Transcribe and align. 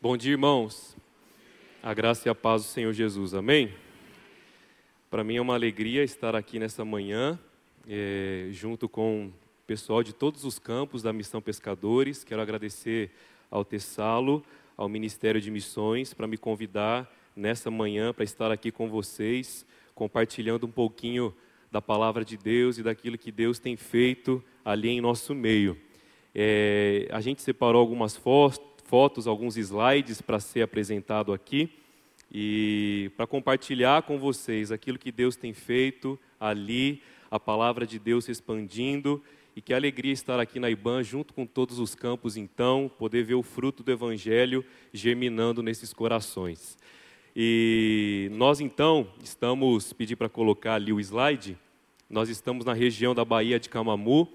Bom 0.00 0.16
dia, 0.16 0.30
irmãos. 0.30 0.96
A 1.82 1.92
graça 1.92 2.28
e 2.28 2.30
a 2.30 2.34
paz 2.34 2.62
do 2.62 2.68
Senhor 2.68 2.92
Jesus, 2.92 3.34
amém? 3.34 3.74
Para 5.10 5.24
mim 5.24 5.38
é 5.38 5.40
uma 5.40 5.54
alegria 5.54 6.04
estar 6.04 6.36
aqui 6.36 6.60
nessa 6.60 6.84
manhã, 6.84 7.36
é, 7.88 8.46
junto 8.52 8.88
com 8.88 9.26
o 9.26 9.32
pessoal 9.66 10.04
de 10.04 10.12
todos 10.12 10.44
os 10.44 10.56
campos 10.56 11.02
da 11.02 11.12
Missão 11.12 11.42
Pescadores. 11.42 12.22
Quero 12.22 12.40
agradecer 12.40 13.10
ao 13.50 13.64
Tessalo, 13.64 14.44
ao 14.76 14.88
Ministério 14.88 15.40
de 15.40 15.50
Missões, 15.50 16.14
para 16.14 16.28
me 16.28 16.38
convidar 16.38 17.12
nessa 17.34 17.68
manhã 17.68 18.14
para 18.14 18.22
estar 18.22 18.52
aqui 18.52 18.70
com 18.70 18.88
vocês, 18.88 19.66
compartilhando 19.96 20.64
um 20.64 20.70
pouquinho 20.70 21.34
da 21.72 21.82
palavra 21.82 22.24
de 22.24 22.36
Deus 22.36 22.78
e 22.78 22.84
daquilo 22.84 23.18
que 23.18 23.32
Deus 23.32 23.58
tem 23.58 23.76
feito 23.76 24.44
ali 24.64 24.90
em 24.90 25.00
nosso 25.00 25.34
meio. 25.34 25.76
É, 26.32 27.08
a 27.10 27.20
gente 27.20 27.42
separou 27.42 27.80
algumas 27.80 28.16
fotos, 28.16 28.67
alguns 29.26 29.56
slides 29.56 30.20
para 30.22 30.40
ser 30.40 30.62
apresentado 30.62 31.32
aqui 31.32 31.70
e 32.32 33.10
para 33.16 33.26
compartilhar 33.26 34.02
com 34.02 34.18
vocês 34.18 34.70
aquilo 34.70 34.98
que 34.98 35.10
Deus 35.10 35.36
tem 35.36 35.52
feito 35.52 36.18
ali, 36.38 37.02
a 37.30 37.38
palavra 37.38 37.86
de 37.86 37.98
Deus 37.98 38.24
se 38.24 38.30
expandindo 38.30 39.22
e 39.54 39.60
que 39.60 39.74
alegria 39.74 40.12
estar 40.12 40.38
aqui 40.38 40.60
na 40.60 40.70
IBAN 40.70 41.02
junto 41.02 41.34
com 41.34 41.44
todos 41.44 41.78
os 41.78 41.94
campos, 41.94 42.36
então, 42.36 42.90
poder 42.98 43.24
ver 43.24 43.34
o 43.34 43.42
fruto 43.42 43.82
do 43.82 43.90
Evangelho 43.90 44.64
germinando 44.92 45.62
nesses 45.62 45.92
corações. 45.92 46.78
E 47.34 48.28
nós, 48.32 48.60
então, 48.60 49.08
estamos, 49.22 49.92
pedir 49.92 50.16
para 50.16 50.28
colocar 50.28 50.74
ali 50.74 50.92
o 50.92 51.00
slide, 51.00 51.58
nós 52.08 52.28
estamos 52.28 52.64
na 52.64 52.72
região 52.72 53.14
da 53.14 53.24
Baía 53.24 53.58
de 53.58 53.68
Camamu, 53.68 54.28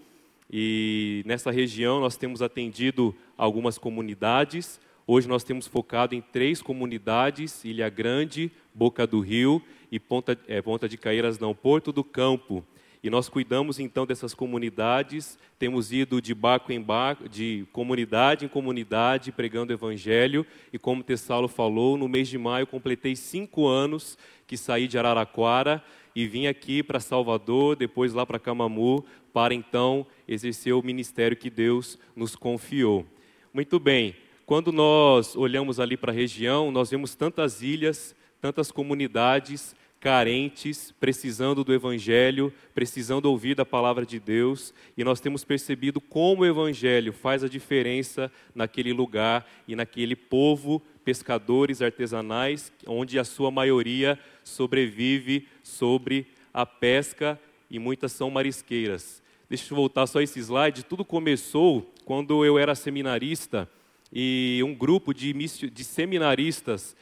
e 0.52 1.24
nessa 1.26 1.52
região 1.52 2.00
nós 2.00 2.18
temos 2.18 2.42
atendido 2.42 3.16
algumas 3.38 3.78
comunidades. 3.78 4.80
Hoje 5.06 5.28
nós 5.28 5.44
temos 5.44 5.68
focado 5.68 6.16
em 6.16 6.22
três 6.22 6.62
comunidades: 6.62 7.64
Ilha 7.66 7.90
Grande, 7.90 8.52
Boca 8.74 9.06
do 9.06 9.20
Rio 9.20 9.62
e 9.92 10.00
Ponta, 10.00 10.38
é, 10.48 10.62
Ponta 10.62 10.88
de 10.88 10.98
Caeiras, 10.98 11.40
não, 11.40 11.54
Porto 11.54 11.92
do 11.92 12.04
Campo. 12.04 12.66
E 13.04 13.10
nós 13.10 13.28
cuidamos 13.28 13.80
então 13.80 14.06
dessas 14.06 14.34
comunidades, 14.34 15.38
temos 15.60 15.92
ido 15.92 16.22
de 16.22 16.34
barco 16.34 16.72
em 16.72 16.80
barco, 16.80 17.28
de 17.28 17.68
comunidade 17.74 18.46
em 18.46 18.48
comunidade, 18.48 19.30
pregando 19.30 19.74
o 19.74 19.76
evangelho. 19.76 20.46
E 20.72 20.80
como 20.80 21.04
Tessalo 21.04 21.50
falou, 21.50 21.98
no 21.98 22.08
mês 22.08 22.30
de 22.30 22.38
maio 22.38 22.66
completei 22.66 23.14
cinco 23.14 23.68
anos 23.68 24.18
que 24.48 24.56
saí 24.56 24.88
de 24.88 24.98
Araraquara 24.98 25.84
e 26.16 26.26
vim 26.26 26.48
aqui 26.48 26.82
para 26.82 27.02
Salvador, 27.02 27.76
depois 27.76 28.14
lá 28.14 28.26
para 28.26 28.40
Camamu, 28.40 29.04
para 29.34 29.54
então 29.54 30.08
exercer 30.26 30.74
o 30.74 30.82
ministério 30.82 31.36
que 31.36 31.50
Deus 31.50 32.00
nos 32.16 32.38
confiou. 32.38 33.06
Muito 33.54 33.80
bem, 33.80 34.16
quando 34.48 34.72
nós 34.72 35.36
olhamos 35.36 35.80
ali 35.80 35.96
para 35.96 36.12
a 36.12 36.16
região, 36.16 36.72
nós 36.72 36.90
vemos 36.90 37.14
tantas 37.14 37.62
ilhas, 37.62 38.16
tantas 38.42 38.72
comunidades 38.72 39.76
carentes, 40.00 40.92
precisando 41.00 41.64
do 41.64 41.72
Evangelho, 41.72 42.52
precisando 42.74 43.28
ouvir 43.28 43.54
da 43.54 43.64
palavra 43.64 44.08
de 44.08 44.20
Deus, 44.20 44.74
e 44.98 45.04
nós 45.04 45.22
temos 45.22 45.44
percebido 45.44 46.02
como 46.02 46.42
o 46.42 46.46
Evangelho 46.48 47.14
faz 47.14 47.44
a 47.44 47.48
diferença 47.48 48.32
naquele 48.56 48.92
lugar 48.92 49.48
e 49.68 49.76
naquele 49.76 50.16
povo, 50.16 50.82
pescadores 51.06 51.80
artesanais, 51.80 52.74
onde 52.88 53.20
a 53.20 53.24
sua 53.24 53.52
maioria 53.52 54.18
sobrevive 54.44 55.48
sobre 55.62 56.26
a 56.52 56.66
pesca 56.66 57.40
e 57.70 57.78
muitas 57.78 58.14
são 58.14 58.32
marisqueiras. 58.32 59.22
Deixa 59.48 59.72
eu 59.72 59.76
voltar 59.76 60.08
só 60.08 60.20
esse 60.20 60.40
slide. 60.40 60.84
Tudo 60.84 61.06
começou 61.06 61.93
quando 62.06 62.46
eu 62.46 62.58
era 62.58 62.76
seminarista 62.76 63.70
e 64.12 64.62
um 64.64 64.76
grupo 64.76 65.14
de, 65.14 65.34
de 65.34 65.84
seminaristas 65.84 66.96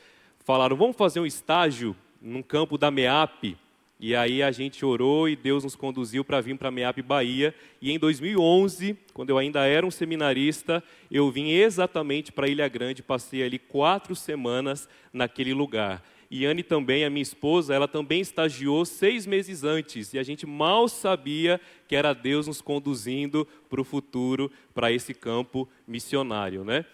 falaram: 0.46 0.76
vamos 0.78 0.96
fazer 0.96 1.20
um 1.20 1.26
estágio 1.26 1.96
num 2.22 2.42
campo 2.42 2.78
da 2.78 2.90
MEAP. 2.90 3.58
E 4.00 4.16
aí 4.16 4.42
a 4.42 4.52
gente 4.52 4.84
orou 4.84 5.30
e 5.30 5.36
Deus 5.36 5.64
nos 5.64 5.76
conduziu 5.76 6.24
para 6.24 6.42
vir 6.42 6.58
para 6.58 6.70
a 6.70 6.72
MEAP 6.72 7.04
Bahia. 7.04 7.54
E 7.80 7.92
em 7.92 8.00
2011, 8.00 8.98
quando 9.14 9.30
eu 9.30 9.38
ainda 9.38 9.68
era 9.68 9.86
um 9.86 9.92
seminarista, 9.92 10.84
eu 11.12 11.30
vim 11.30 11.52
exatamente 11.52 12.32
para 12.32 12.48
Ilha 12.48 12.68
Grande, 12.68 13.04
passei 13.04 13.44
ali 13.44 13.60
quatro 13.60 14.16
semanas 14.16 14.90
naquele 15.14 15.54
lugar. 15.54 16.04
E 16.34 16.64
também, 16.64 17.04
a 17.04 17.10
minha 17.10 17.22
esposa, 17.22 17.76
ela 17.76 17.90
também 17.90 18.22
estagiou 18.22 18.86
seis 18.86 19.26
meses 19.28 19.66
antes. 19.66 20.14
E 20.14 20.18
a 20.18 20.24
gente 20.24 20.46
mal 20.46 20.88
sabia 20.88 21.60
que 21.90 21.94
era 21.94 22.14
Deus 22.14 22.48
nos 22.48 22.62
conduzindo 22.62 23.46
para 23.70 23.82
o 23.82 23.84
futuro, 23.84 24.50
para 24.74 24.94
esse 24.94 25.14
campo 25.14 25.68
missionário. 25.86 26.64
Né? 26.64 26.86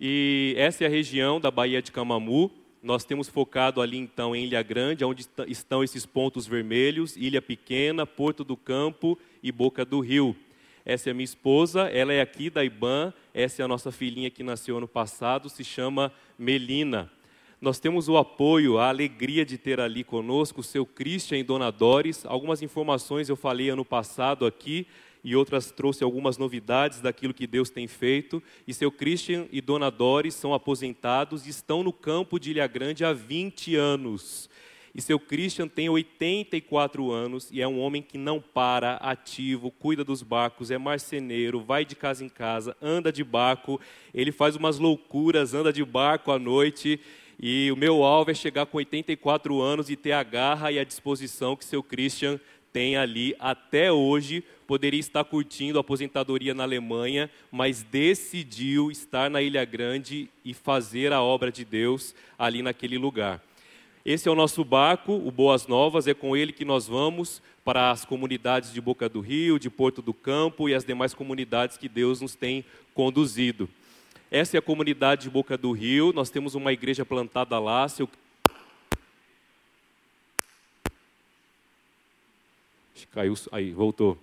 E 0.00 0.54
essa 0.56 0.82
é 0.82 0.88
a 0.88 0.90
região 0.90 1.40
da 1.40 1.52
Baía 1.52 1.80
de 1.80 1.92
Camamu. 1.92 2.50
Nós 2.82 3.04
temos 3.04 3.28
focado 3.28 3.80
ali 3.80 3.96
então 3.96 4.34
em 4.34 4.42
Ilha 4.42 4.60
Grande, 4.60 5.04
onde 5.04 5.24
estão 5.46 5.84
esses 5.84 6.04
pontos 6.04 6.48
vermelhos, 6.48 7.16
Ilha 7.16 7.40
Pequena, 7.40 8.04
Porto 8.04 8.42
do 8.42 8.56
Campo 8.56 9.16
e 9.40 9.52
Boca 9.52 9.84
do 9.84 10.00
Rio. 10.00 10.34
Essa 10.84 11.10
é 11.10 11.12
a 11.12 11.14
minha 11.14 11.24
esposa, 11.24 11.82
ela 11.82 12.12
é 12.12 12.20
aqui 12.20 12.50
da 12.50 12.64
IBAN, 12.64 13.12
essa 13.32 13.62
é 13.62 13.64
a 13.64 13.68
nossa 13.68 13.92
filhinha 13.92 14.30
que 14.30 14.42
nasceu 14.42 14.78
ano 14.78 14.88
passado, 14.88 15.48
se 15.48 15.62
chama 15.62 16.12
Melina. 16.36 17.08
Nós 17.60 17.78
temos 17.78 18.08
o 18.08 18.16
apoio, 18.16 18.78
a 18.78 18.88
alegria 18.88 19.44
de 19.44 19.58
ter 19.58 19.80
ali 19.80 20.02
conosco 20.02 20.62
o 20.62 20.64
seu 20.64 20.86
Christian 20.86 21.44
Donadores. 21.44 22.24
Algumas 22.24 22.62
informações 22.62 23.28
eu 23.28 23.36
falei 23.36 23.68
ano 23.68 23.84
passado 23.84 24.46
aqui, 24.46 24.86
e 25.22 25.36
outras 25.36 25.70
trouxe 25.70 26.02
algumas 26.02 26.38
novidades 26.38 27.02
daquilo 27.02 27.34
que 27.34 27.46
Deus 27.46 27.68
tem 27.68 27.86
feito. 27.86 28.42
E 28.66 28.72
seu 28.72 28.90
Christian 28.90 29.46
e 29.52 29.60
Dona 29.60 29.90
Doris 29.90 30.34
são 30.34 30.54
aposentados 30.54 31.46
e 31.46 31.50
estão 31.50 31.82
no 31.82 31.92
campo 31.92 32.40
de 32.40 32.52
Ilha 32.52 32.66
Grande 32.66 33.04
há 33.04 33.12
20 33.12 33.76
anos. 33.76 34.48
E 34.94 35.02
seu 35.02 35.20
Christian 35.20 35.68
tem 35.68 35.88
84 35.88 37.12
anos 37.12 37.48
e 37.52 37.60
é 37.60 37.68
um 37.68 37.78
homem 37.78 38.02
que 38.02 38.16
não 38.16 38.40
para, 38.40 38.94
ativo, 38.96 39.70
cuida 39.70 40.02
dos 40.02 40.22
barcos, 40.22 40.70
é 40.70 40.78
marceneiro, 40.78 41.60
vai 41.60 41.84
de 41.84 41.94
casa 41.94 42.24
em 42.24 42.28
casa, 42.28 42.76
anda 42.82 43.12
de 43.12 43.22
barco, 43.22 43.80
ele 44.12 44.32
faz 44.32 44.56
umas 44.56 44.78
loucuras, 44.78 45.54
anda 45.54 45.72
de 45.72 45.84
barco 45.84 46.32
à 46.32 46.38
noite. 46.38 46.98
E 47.42 47.72
o 47.72 47.76
meu 47.76 48.04
alvo 48.04 48.30
é 48.30 48.34
chegar 48.34 48.66
com 48.66 48.76
84 48.76 49.62
anos 49.62 49.88
e 49.88 49.96
ter 49.96 50.12
a 50.12 50.22
garra 50.22 50.70
e 50.70 50.78
a 50.78 50.84
disposição 50.84 51.56
que 51.56 51.64
seu 51.64 51.82
Christian 51.82 52.38
tem 52.70 52.98
ali 52.98 53.34
até 53.40 53.90
hoje, 53.90 54.44
poderia 54.66 55.00
estar 55.00 55.24
curtindo 55.24 55.78
a 55.78 55.80
aposentadoria 55.80 56.52
na 56.52 56.64
Alemanha, 56.64 57.30
mas 57.50 57.82
decidiu 57.82 58.90
estar 58.90 59.30
na 59.30 59.40
Ilha 59.40 59.64
Grande 59.64 60.28
e 60.44 60.52
fazer 60.52 61.14
a 61.14 61.22
obra 61.22 61.50
de 61.50 61.64
Deus 61.64 62.14
ali 62.38 62.62
naquele 62.62 62.98
lugar. 62.98 63.42
Esse 64.04 64.28
é 64.28 64.30
o 64.30 64.34
nosso 64.34 64.62
barco, 64.62 65.12
o 65.12 65.30
Boas 65.30 65.66
Novas, 65.66 66.06
é 66.06 66.14
com 66.14 66.36
ele 66.36 66.52
que 66.52 66.64
nós 66.64 66.86
vamos 66.86 67.42
para 67.64 67.90
as 67.90 68.04
comunidades 68.04 68.72
de 68.72 68.80
Boca 68.80 69.08
do 69.08 69.20
Rio, 69.20 69.58
de 69.58 69.70
Porto 69.70 70.02
do 70.02 70.12
Campo 70.12 70.68
e 70.68 70.74
as 70.74 70.84
demais 70.84 71.14
comunidades 71.14 71.78
que 71.78 71.88
Deus 71.88 72.20
nos 72.20 72.34
tem 72.34 72.64
conduzido. 72.94 73.68
Essa 74.30 74.56
é 74.56 74.58
a 74.58 74.62
comunidade 74.62 75.22
de 75.22 75.30
Boca 75.30 75.58
do 75.58 75.72
Rio, 75.72 76.12
nós 76.12 76.30
temos 76.30 76.54
uma 76.54 76.72
igreja 76.72 77.04
plantada 77.04 77.58
lá, 77.58 77.88
seu 77.88 78.08
Caiu, 83.12 83.34
aí, 83.50 83.72
voltou. 83.72 84.16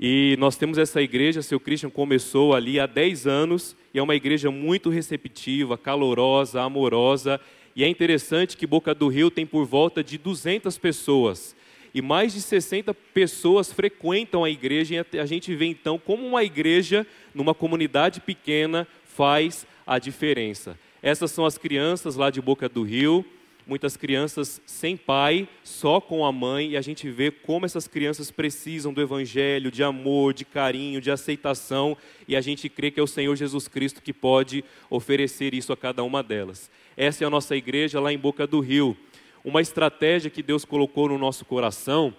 E 0.00 0.36
nós 0.38 0.56
temos 0.56 0.78
essa 0.78 1.02
igreja, 1.02 1.42
seu 1.42 1.60
Christian 1.60 1.90
começou 1.90 2.54
ali 2.54 2.80
há 2.80 2.86
10 2.86 3.26
anos, 3.26 3.76
e 3.92 3.98
é 3.98 4.02
uma 4.02 4.14
igreja 4.14 4.50
muito 4.50 4.88
receptiva, 4.88 5.76
calorosa, 5.76 6.62
amorosa, 6.62 7.38
e 7.74 7.84
é 7.84 7.88
interessante 7.88 8.56
que 8.56 8.66
Boca 8.66 8.94
do 8.94 9.06
Rio 9.08 9.30
tem 9.30 9.44
por 9.44 9.66
volta 9.66 10.02
de 10.02 10.16
200 10.16 10.78
pessoas, 10.78 11.54
e 11.92 12.00
mais 12.00 12.32
de 12.32 12.40
60 12.40 12.94
pessoas 12.94 13.70
frequentam 13.70 14.44
a 14.44 14.48
igreja, 14.48 15.06
e 15.12 15.18
a 15.18 15.26
gente 15.26 15.54
vê 15.54 15.66
então 15.66 15.98
como 15.98 16.26
uma 16.26 16.42
igreja, 16.42 17.06
numa 17.34 17.52
comunidade 17.52 18.20
pequena, 18.20 18.88
faz 19.16 19.66
a 19.86 19.98
diferença. 19.98 20.78
Essas 21.02 21.30
são 21.30 21.46
as 21.46 21.56
crianças 21.56 22.16
lá 22.16 22.28
de 22.28 22.42
Boca 22.42 22.68
do 22.68 22.82
Rio, 22.82 23.24
muitas 23.66 23.96
crianças 23.96 24.60
sem 24.66 24.96
pai, 24.96 25.48
só 25.64 26.00
com 26.00 26.24
a 26.24 26.30
mãe, 26.30 26.72
e 26.72 26.76
a 26.76 26.82
gente 26.82 27.08
vê 27.10 27.30
como 27.30 27.64
essas 27.64 27.88
crianças 27.88 28.30
precisam 28.30 28.92
do 28.92 29.00
evangelho, 29.00 29.70
de 29.70 29.82
amor, 29.82 30.34
de 30.34 30.44
carinho, 30.44 31.00
de 31.00 31.10
aceitação, 31.10 31.96
e 32.28 32.36
a 32.36 32.40
gente 32.42 32.68
crê 32.68 32.90
que 32.90 33.00
é 33.00 33.02
o 33.02 33.06
Senhor 33.06 33.34
Jesus 33.34 33.66
Cristo 33.66 34.02
que 34.02 34.12
pode 34.12 34.62
oferecer 34.90 35.54
isso 35.54 35.72
a 35.72 35.76
cada 35.76 36.04
uma 36.04 36.22
delas. 36.22 36.70
Essa 36.96 37.24
é 37.24 37.26
a 37.26 37.30
nossa 37.30 37.56
igreja 37.56 37.98
lá 37.98 38.12
em 38.12 38.18
Boca 38.18 38.46
do 38.46 38.60
Rio. 38.60 38.96
Uma 39.42 39.62
estratégia 39.62 40.30
que 40.30 40.42
Deus 40.42 40.64
colocou 40.64 41.08
no 41.08 41.16
nosso 41.16 41.44
coração 41.44 42.14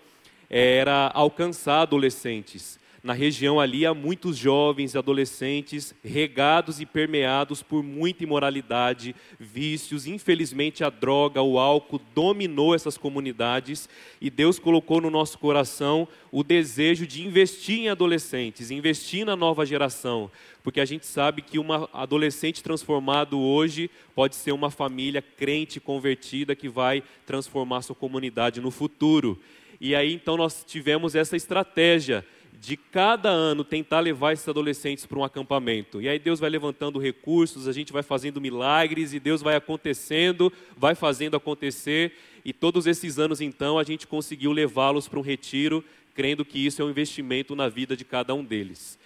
era 0.50 1.12
alcançar 1.14 1.82
adolescentes. 1.82 2.80
Na 3.08 3.14
região 3.14 3.58
ali 3.58 3.86
há 3.86 3.94
muitos 3.94 4.36
jovens 4.36 4.94
e 4.94 4.98
adolescentes 4.98 5.96
regados 6.04 6.82
e 6.82 6.86
permeados 6.86 7.64
por 7.64 7.82
muita 7.82 8.26
imoralidade, 8.26 9.16
vícios. 9.40 10.06
Infelizmente, 10.06 10.84
a 10.84 10.90
droga, 10.90 11.42
o 11.42 11.58
álcool 11.58 12.02
dominou 12.14 12.76
essas 12.76 12.98
comunidades 12.98 13.88
e 14.20 14.30
Deus 14.30 14.60
colocou 14.60 15.00
no 15.00 15.10
nosso 15.10 15.40
coração 15.40 16.06
o 16.34 16.44
desejo 16.44 17.08
de 17.08 17.26
investir 17.26 17.80
em 17.80 17.88
adolescentes, 17.88 18.72
investir 18.72 19.26
na 19.26 19.38
nova 19.38 19.66
geração, 19.66 20.30
porque 20.62 20.82
a 20.82 20.86
gente 20.86 21.06
sabe 21.06 21.42
que 21.42 21.58
uma 21.58 21.90
adolescente 21.94 22.62
transformado 22.62 23.40
hoje 23.40 23.90
pode 24.14 24.36
ser 24.36 24.52
uma 24.52 24.70
família 24.70 25.22
crente 25.22 25.80
convertida 25.80 26.58
que 26.58 26.68
vai 26.68 27.02
transformar 27.26 27.84
sua 27.84 27.96
comunidade 27.96 28.60
no 28.60 28.70
futuro. 28.70 29.40
E 29.80 29.96
aí 29.96 30.14
então 30.14 30.36
nós 30.36 30.66
tivemos 30.68 31.16
essa 31.16 31.38
estratégia 31.38 32.26
de 32.60 32.76
cada 32.76 33.30
ano 33.30 33.64
tentar 33.64 34.00
levar 34.00 34.34
esses 34.34 34.48
adolescentes 34.48 35.06
para 35.06 35.20
um 35.20 35.24
acampamento. 35.24 36.02
E 36.02 36.10
aí 36.10 36.20
Deus 36.20 36.40
vai 36.40 36.50
levantando 36.50 37.00
recursos, 37.00 37.68
a 37.68 37.72
gente 37.72 37.94
vai 37.94 38.04
fazendo 38.04 38.42
milagres 38.42 39.14
e 39.14 39.20
Deus 39.20 39.42
vai 39.42 39.56
acontecendo, 39.56 40.52
vai 40.76 40.96
fazendo 40.96 41.38
acontecer. 41.38 42.14
E 42.44 42.54
todos 42.54 42.88
esses 42.88 43.20
anos 43.20 43.42
então 43.42 43.78
a 43.78 43.84
gente 43.84 44.08
conseguiu 44.08 44.52
levá-los 44.52 45.08
para 45.08 45.20
um 45.20 45.24
retiro, 45.24 45.84
crendo 46.14 46.44
que 46.44 46.66
isso 46.66 46.82
é 46.82 46.86
um 46.86 46.90
investimento 46.90 47.56
na 47.56 47.70
vida 47.70 47.96
de 47.96 48.04
cada 48.04 48.34
um 48.34 48.44
deles. 48.44 48.98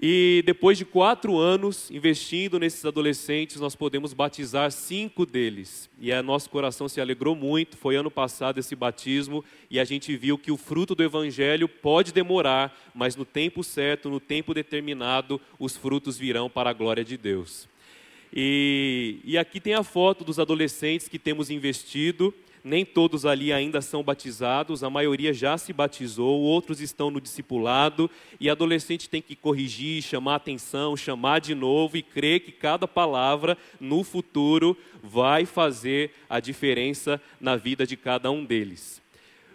E 0.00 0.44
depois 0.46 0.78
de 0.78 0.84
quatro 0.84 1.36
anos 1.38 1.90
investindo 1.90 2.60
nesses 2.60 2.84
adolescentes, 2.84 3.56
nós 3.56 3.74
podemos 3.74 4.12
batizar 4.12 4.70
cinco 4.70 5.26
deles. 5.26 5.90
E 6.00 6.12
a 6.12 6.22
nosso 6.22 6.48
coração 6.48 6.88
se 6.88 7.00
alegrou 7.00 7.34
muito. 7.34 7.76
Foi 7.76 7.96
ano 7.96 8.10
passado 8.10 8.58
esse 8.60 8.76
batismo 8.76 9.44
e 9.68 9.80
a 9.80 9.84
gente 9.84 10.16
viu 10.16 10.38
que 10.38 10.52
o 10.52 10.56
fruto 10.56 10.94
do 10.94 11.02
Evangelho 11.02 11.68
pode 11.68 12.12
demorar, 12.12 12.78
mas 12.94 13.16
no 13.16 13.24
tempo 13.24 13.64
certo, 13.64 14.08
no 14.08 14.20
tempo 14.20 14.54
determinado, 14.54 15.40
os 15.58 15.76
frutos 15.76 16.16
virão 16.16 16.48
para 16.48 16.70
a 16.70 16.74
glória 16.74 17.04
de 17.04 17.16
Deus. 17.16 17.66
E, 18.32 19.18
e 19.24 19.36
aqui 19.36 19.58
tem 19.58 19.74
a 19.74 19.82
foto 19.82 20.22
dos 20.22 20.38
adolescentes 20.38 21.08
que 21.08 21.18
temos 21.18 21.50
investido 21.50 22.32
nem 22.62 22.84
todos 22.84 23.24
ali 23.24 23.52
ainda 23.52 23.80
são 23.80 24.02
batizados, 24.02 24.82
a 24.82 24.90
maioria 24.90 25.32
já 25.32 25.56
se 25.56 25.72
batizou, 25.72 26.40
outros 26.40 26.80
estão 26.80 27.10
no 27.10 27.20
discipulado, 27.20 28.10
e 28.40 28.50
adolescente 28.50 29.08
tem 29.08 29.22
que 29.22 29.36
corrigir, 29.36 30.02
chamar 30.02 30.36
atenção, 30.36 30.96
chamar 30.96 31.40
de 31.40 31.54
novo 31.54 31.96
e 31.96 32.02
crer 32.02 32.40
que 32.40 32.52
cada 32.52 32.86
palavra 32.86 33.56
no 33.80 34.02
futuro 34.04 34.76
vai 35.02 35.46
fazer 35.46 36.12
a 36.28 36.40
diferença 36.40 37.20
na 37.40 37.56
vida 37.56 37.86
de 37.86 37.96
cada 37.96 38.30
um 38.30 38.44
deles. 38.44 39.00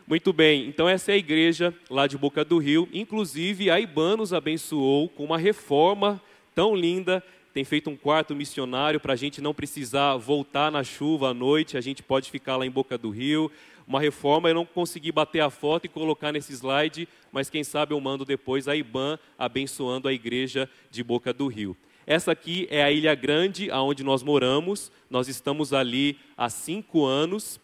Muito 0.06 0.34
bem, 0.34 0.68
então 0.68 0.90
essa 0.90 1.12
é 1.12 1.16
a 1.16 1.18
igreja 1.18 1.74
lá 1.90 2.08
de 2.08 2.18
Boca 2.18 2.44
do 2.44 2.58
Rio, 2.58 2.90
inclusive 2.92 3.72
a 3.72 3.80
IBAN 3.80 4.18
nos 4.18 4.34
abençoou 4.34 5.08
com 5.08 5.24
uma 5.24 5.38
reforma 5.38 6.22
tão 6.54 6.76
linda 6.76 7.24
tem 7.54 7.64
feito 7.64 7.88
um 7.90 7.96
quarto 7.96 8.36
missionário 8.36 9.00
para 9.00 9.14
a 9.14 9.16
gente 9.16 9.40
não 9.40 9.54
precisar 9.54 10.18
voltar 10.18 10.72
na 10.72 10.84
chuva 10.84 11.30
à 11.30 11.34
noite, 11.34 11.78
a 11.78 11.82
gente 11.82 12.02
pode 12.02 12.32
ficar 12.32 12.58
lá 12.58 12.66
em 12.66 12.72
Boca 12.72 12.98
do 12.98 13.12
Rio. 13.12 13.52
Uma 13.88 14.00
reforma, 14.00 14.50
eu 14.50 14.56
não 14.56 14.66
consegui 14.66 15.12
bater 15.12 15.42
a 15.42 15.52
foto 15.52 15.86
e 15.86 15.90
colocar 15.90 16.32
nesse 16.32 16.52
slide, 16.52 17.08
mas 17.32 17.52
quem 17.52 17.64
sabe 17.64 17.94
eu 17.94 18.00
mando 18.00 18.26
depois 18.26 18.68
a 18.68 18.76
IBAN 18.76 19.20
abençoando 19.38 20.08
a 20.08 20.14
igreja 20.14 20.68
de 20.90 21.04
Boca 21.04 21.32
do 21.32 21.48
Rio. 21.48 21.78
Essa 22.08 22.32
aqui 22.32 22.68
é 22.72 22.84
a 22.84 22.92
Ilha 22.92 23.14
Grande, 23.14 23.70
aonde 23.70 24.04
nós 24.04 24.24
moramos. 24.24 24.92
Nós 25.10 25.28
estamos 25.28 25.74
ali 25.74 26.18
há 26.36 26.50
cinco 26.50 27.06
anos 27.06 27.60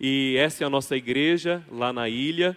e 0.00 0.36
essa 0.38 0.64
é 0.64 0.66
a 0.66 0.70
nossa 0.70 0.96
igreja 0.96 1.62
lá 1.70 1.92
na 1.92 2.08
ilha. 2.08 2.56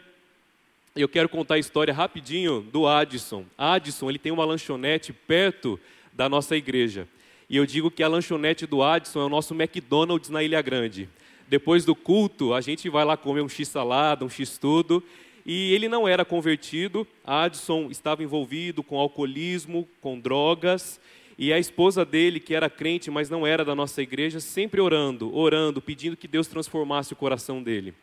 Eu 0.95 1.09
quero 1.09 1.27
contar 1.27 1.55
a 1.55 1.59
história 1.59 1.93
rapidinho 1.93 2.61
do 2.61 2.87
Addison. 2.87 3.45
Addison, 3.57 4.09
ele 4.09 4.17
tem 4.17 4.31
uma 4.31 4.45
lanchonete 4.45 5.11
perto 5.11 5.77
da 6.15 6.29
nossa 6.29 6.55
igreja. 6.55 7.07
E 7.49 7.57
eu 7.57 7.65
digo 7.65 7.91
que 7.91 8.01
a 8.01 8.07
lanchonete 8.07 8.65
do 8.65 8.81
Adson 8.81 9.21
é 9.21 9.25
o 9.25 9.29
nosso 9.29 9.53
McDonald's 9.53 10.29
na 10.29 10.41
Ilha 10.41 10.61
Grande. 10.61 11.09
Depois 11.47 11.85
do 11.85 11.93
culto, 11.93 12.53
a 12.53 12.61
gente 12.61 12.89
vai 12.89 13.05
lá 13.05 13.15
comer 13.15 13.41
um 13.41 13.49
x-salada, 13.49 14.25
um 14.25 14.29
x-tudo. 14.29 15.03
E 15.45 15.73
ele 15.73 15.87
não 15.87 16.07
era 16.07 16.25
convertido, 16.25 17.07
Adson 17.23 17.89
estava 17.91 18.23
envolvido 18.23 18.81
com 18.81 18.97
alcoolismo, 18.97 19.87
com 20.01 20.19
drogas. 20.19 20.99
E 21.37 21.53
a 21.53 21.59
esposa 21.59 22.03
dele, 22.03 22.39
que 22.39 22.55
era 22.55 22.67
crente, 22.67 23.11
mas 23.11 23.29
não 23.29 23.45
era 23.45 23.63
da 23.63 23.75
nossa 23.75 24.01
igreja, 24.01 24.39
sempre 24.39 24.81
orando, 24.81 25.35
orando, 25.35 25.81
pedindo 25.81 26.17
que 26.17 26.27
Deus 26.27 26.47
transformasse 26.47 27.13
o 27.13 27.15
coração 27.15 27.61
dele. 27.61 27.93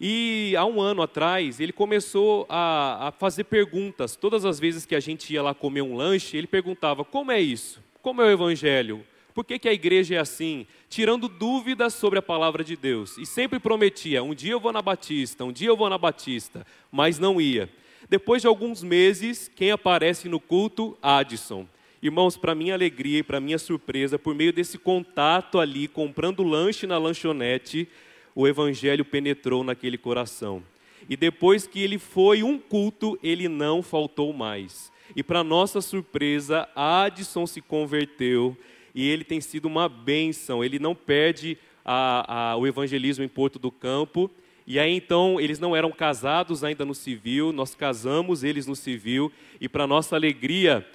E 0.00 0.54
há 0.56 0.64
um 0.64 0.80
ano 0.80 1.02
atrás, 1.02 1.60
ele 1.60 1.72
começou 1.72 2.46
a, 2.48 3.08
a, 3.08 3.12
fazer 3.12 3.44
perguntas. 3.44 4.16
Todas 4.16 4.46
as 4.46 4.58
vezes 4.58 4.86
que 4.86 4.94
a 4.94 5.00
gente 5.00 5.30
ia 5.30 5.42
lá 5.42 5.52
comer 5.52 5.82
um 5.82 5.94
lanche, 5.94 6.38
ele 6.38 6.46
perguntava: 6.46 7.04
como 7.04 7.30
é 7.30 7.38
isso? 7.38 7.82
Como 8.00 8.22
é 8.22 8.24
o 8.24 8.30
evangelho? 8.30 9.04
Por 9.34 9.44
que, 9.44 9.58
que 9.58 9.68
a 9.68 9.72
igreja 9.72 10.14
é 10.14 10.18
assim? 10.18 10.66
Tirando 10.88 11.28
dúvidas 11.28 11.92
sobre 11.92 12.18
a 12.18 12.22
palavra 12.22 12.64
de 12.64 12.76
Deus. 12.76 13.18
E 13.18 13.26
sempre 13.26 13.58
prometia: 13.58 14.22
um 14.22 14.34
dia 14.34 14.52
eu 14.52 14.60
vou 14.60 14.72
na 14.72 14.80
Batista, 14.80 15.44
um 15.44 15.52
dia 15.52 15.68
eu 15.68 15.76
vou 15.76 15.90
na 15.90 15.98
Batista, 15.98 16.66
mas 16.90 17.18
não 17.18 17.38
ia. 17.38 17.68
Depois 18.08 18.40
de 18.40 18.48
alguns 18.48 18.82
meses, 18.82 19.50
quem 19.54 19.70
aparece 19.70 20.30
no 20.30 20.40
culto? 20.40 20.96
Addison. 21.02 21.68
Irmãos, 22.02 22.38
para 22.38 22.54
minha 22.54 22.72
alegria 22.72 23.18
e 23.18 23.22
para 23.22 23.38
minha 23.38 23.58
surpresa, 23.58 24.18
por 24.18 24.34
meio 24.34 24.54
desse 24.54 24.78
contato 24.78 25.60
ali, 25.60 25.86
comprando 25.86 26.42
lanche 26.42 26.86
na 26.86 26.96
lanchonete, 26.96 27.86
o 28.34 28.46
evangelho 28.46 29.04
penetrou 29.04 29.64
naquele 29.64 29.98
coração. 29.98 30.62
E 31.08 31.16
depois 31.16 31.66
que 31.66 31.80
ele 31.80 31.98
foi 31.98 32.42
um 32.42 32.58
culto, 32.58 33.18
ele 33.22 33.48
não 33.48 33.82
faltou 33.82 34.32
mais. 34.32 34.92
E 35.16 35.22
para 35.22 35.42
nossa 35.42 35.80
surpresa, 35.80 36.68
Adson 36.74 37.46
se 37.46 37.60
converteu 37.60 38.56
e 38.94 39.08
ele 39.08 39.24
tem 39.24 39.40
sido 39.40 39.66
uma 39.66 39.88
bênção. 39.88 40.62
Ele 40.62 40.78
não 40.78 40.94
perde 40.94 41.58
a, 41.84 42.52
a, 42.52 42.56
o 42.56 42.66
evangelismo 42.66 43.24
em 43.24 43.28
Porto 43.28 43.58
do 43.58 43.70
Campo. 43.70 44.30
E 44.66 44.78
aí 44.78 44.94
então, 44.94 45.40
eles 45.40 45.58
não 45.58 45.74
eram 45.74 45.90
casados 45.90 46.62
ainda 46.62 46.84
no 46.84 46.94
civil, 46.94 47.52
nós 47.52 47.74
casamos 47.74 48.44
eles 48.44 48.66
no 48.66 48.76
civil. 48.76 49.32
E 49.60 49.68
para 49.68 49.86
nossa 49.86 50.14
alegria, 50.14 50.86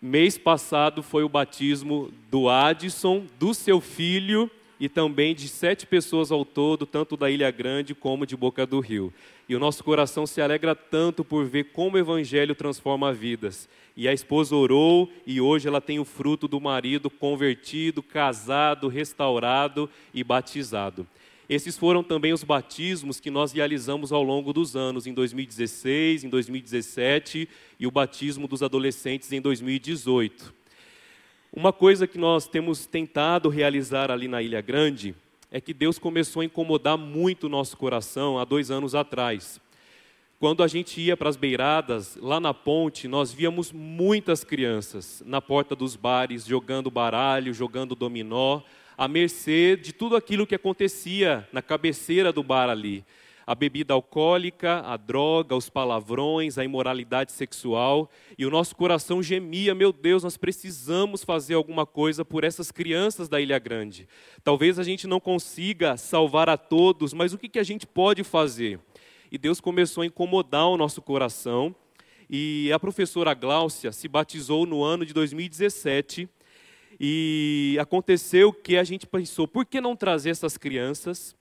mês 0.00 0.36
passado 0.36 1.02
foi 1.02 1.24
o 1.24 1.28
batismo 1.28 2.12
do 2.30 2.50
Adson, 2.50 3.24
do 3.38 3.54
seu 3.54 3.80
filho 3.80 4.50
e 4.82 4.88
também 4.88 5.32
de 5.32 5.46
sete 5.46 5.86
pessoas 5.86 6.32
ao 6.32 6.44
todo, 6.44 6.84
tanto 6.84 7.16
da 7.16 7.30
Ilha 7.30 7.48
Grande 7.52 7.94
como 7.94 8.26
de 8.26 8.36
Boca 8.36 8.66
do 8.66 8.80
Rio. 8.80 9.14
E 9.48 9.54
o 9.54 9.60
nosso 9.60 9.84
coração 9.84 10.26
se 10.26 10.42
alegra 10.42 10.74
tanto 10.74 11.22
por 11.22 11.44
ver 11.46 11.66
como 11.66 11.94
o 11.94 12.00
Evangelho 12.00 12.52
transforma 12.52 13.12
vidas. 13.12 13.68
E 13.96 14.08
a 14.08 14.12
esposa 14.12 14.56
orou 14.56 15.08
e 15.24 15.40
hoje 15.40 15.68
ela 15.68 15.80
tem 15.80 16.00
o 16.00 16.04
fruto 16.04 16.48
do 16.48 16.60
marido 16.60 17.08
convertido, 17.08 18.02
casado, 18.02 18.88
restaurado 18.88 19.88
e 20.12 20.24
batizado. 20.24 21.06
Esses 21.48 21.78
foram 21.78 22.02
também 22.02 22.32
os 22.32 22.42
batismos 22.42 23.20
que 23.20 23.30
nós 23.30 23.52
realizamos 23.52 24.10
ao 24.10 24.24
longo 24.24 24.52
dos 24.52 24.74
anos, 24.74 25.06
em 25.06 25.14
2016, 25.14 26.24
em 26.24 26.28
2017 26.28 27.48
e 27.78 27.86
o 27.86 27.90
batismo 27.92 28.48
dos 28.48 28.64
adolescentes 28.64 29.30
em 29.30 29.40
2018. 29.40 30.61
Uma 31.54 31.70
coisa 31.70 32.06
que 32.06 32.16
nós 32.16 32.46
temos 32.46 32.86
tentado 32.86 33.50
realizar 33.50 34.10
ali 34.10 34.26
na 34.26 34.40
Ilha 34.40 34.62
Grande 34.62 35.14
é 35.50 35.60
que 35.60 35.74
Deus 35.74 35.98
começou 35.98 36.40
a 36.40 36.46
incomodar 36.46 36.96
muito 36.96 37.44
o 37.44 37.48
nosso 37.50 37.76
coração 37.76 38.38
há 38.38 38.44
dois 38.46 38.70
anos 38.70 38.94
atrás. 38.94 39.60
Quando 40.40 40.62
a 40.62 40.66
gente 40.66 40.98
ia 40.98 41.14
para 41.14 41.28
as 41.28 41.36
beiradas, 41.36 42.16
lá 42.16 42.40
na 42.40 42.54
ponte, 42.54 43.06
nós 43.06 43.34
víamos 43.34 43.70
muitas 43.70 44.42
crianças 44.42 45.22
na 45.26 45.42
porta 45.42 45.76
dos 45.76 45.94
bares, 45.94 46.46
jogando 46.46 46.90
baralho, 46.90 47.52
jogando 47.52 47.94
dominó, 47.94 48.62
à 48.96 49.06
mercê 49.06 49.76
de 49.76 49.92
tudo 49.92 50.16
aquilo 50.16 50.46
que 50.46 50.54
acontecia 50.54 51.46
na 51.52 51.60
cabeceira 51.60 52.32
do 52.32 52.42
bar 52.42 52.70
ali 52.70 53.04
a 53.46 53.54
bebida 53.54 53.94
alcoólica, 53.94 54.80
a 54.80 54.96
droga, 54.96 55.56
os 55.56 55.68
palavrões, 55.68 56.58
a 56.58 56.64
imoralidade 56.64 57.32
sexual, 57.32 58.10
e 58.38 58.46
o 58.46 58.50
nosso 58.50 58.74
coração 58.76 59.22
gemia: 59.22 59.74
meu 59.74 59.92
Deus, 59.92 60.22
nós 60.22 60.36
precisamos 60.36 61.24
fazer 61.24 61.54
alguma 61.54 61.84
coisa 61.84 62.24
por 62.24 62.44
essas 62.44 62.70
crianças 62.70 63.28
da 63.28 63.40
Ilha 63.40 63.58
Grande. 63.58 64.08
Talvez 64.44 64.78
a 64.78 64.82
gente 64.82 65.06
não 65.06 65.20
consiga 65.20 65.96
salvar 65.96 66.48
a 66.48 66.56
todos, 66.56 67.12
mas 67.12 67.32
o 67.32 67.38
que, 67.38 67.48
que 67.48 67.58
a 67.58 67.64
gente 67.64 67.86
pode 67.86 68.22
fazer? 68.22 68.78
E 69.30 69.38
Deus 69.38 69.60
começou 69.60 70.02
a 70.02 70.06
incomodar 70.06 70.68
o 70.68 70.76
nosso 70.76 71.00
coração, 71.00 71.74
e 72.28 72.70
a 72.72 72.78
professora 72.78 73.34
Gláucia 73.34 73.92
se 73.92 74.08
batizou 74.08 74.66
no 74.66 74.82
ano 74.82 75.04
de 75.04 75.12
2017. 75.12 76.28
E 77.00 77.76
aconteceu 77.80 78.52
que 78.52 78.76
a 78.76 78.84
gente 78.84 79.06
pensou, 79.06 79.48
por 79.48 79.66
que 79.66 79.80
não 79.80 79.96
trazer 79.96 80.30
essas 80.30 80.56
crianças 80.56 81.34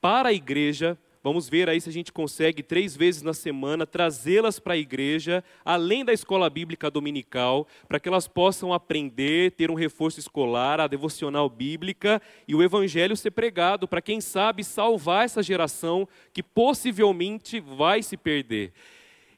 para 0.00 0.28
a 0.28 0.32
igreja 0.32 0.98
Vamos 1.24 1.48
ver 1.48 1.70
aí 1.70 1.80
se 1.80 1.88
a 1.88 1.92
gente 1.92 2.12
consegue, 2.12 2.62
três 2.62 2.94
vezes 2.94 3.22
na 3.22 3.32
semana, 3.32 3.86
trazê-las 3.86 4.58
para 4.58 4.74
a 4.74 4.76
igreja, 4.76 5.42
além 5.64 6.04
da 6.04 6.12
escola 6.12 6.50
bíblica 6.50 6.90
dominical, 6.90 7.66
para 7.88 7.98
que 7.98 8.06
elas 8.06 8.28
possam 8.28 8.74
aprender, 8.74 9.52
ter 9.52 9.70
um 9.70 9.74
reforço 9.74 10.20
escolar, 10.20 10.80
a 10.80 10.86
devocional 10.86 11.48
bíblica 11.48 12.20
e 12.46 12.54
o 12.54 12.62
evangelho 12.62 13.16
ser 13.16 13.30
pregado, 13.30 13.88
para 13.88 14.02
quem 14.02 14.20
sabe 14.20 14.62
salvar 14.62 15.24
essa 15.24 15.42
geração 15.42 16.06
que 16.30 16.42
possivelmente 16.42 17.58
vai 17.58 18.02
se 18.02 18.18
perder. 18.18 18.74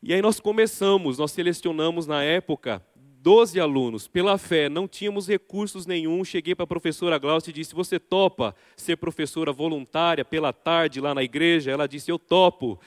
E 0.02 0.12
aí 0.12 0.20
nós 0.20 0.40
começamos, 0.40 1.18
nós 1.18 1.30
selecionamos 1.30 2.04
na 2.04 2.20
época 2.20 2.82
12 3.26 3.59
alunos. 3.59 4.06
Pela 4.06 4.38
fé, 4.38 4.68
não 4.68 4.87
tínhamos 4.87 5.26
recursos 5.26 5.85
nenhum. 5.85 6.25
Cheguei 6.25 6.54
para 6.54 6.62
a 6.62 6.68
professora 6.68 7.18
Glaucia 7.18 7.50
e 7.50 7.52
disse: 7.52 7.75
Você 7.75 7.99
topa 7.99 8.54
ser 8.76 8.97
professora 8.99 9.52
voluntária 9.52 10.25
pela 10.25 10.52
tarde 10.52 11.00
lá 11.00 11.12
na 11.12 11.25
igreja? 11.25 11.73
Ela 11.73 11.88
disse: 11.88 12.09
Eu 12.09 12.21
topo. 12.21 12.78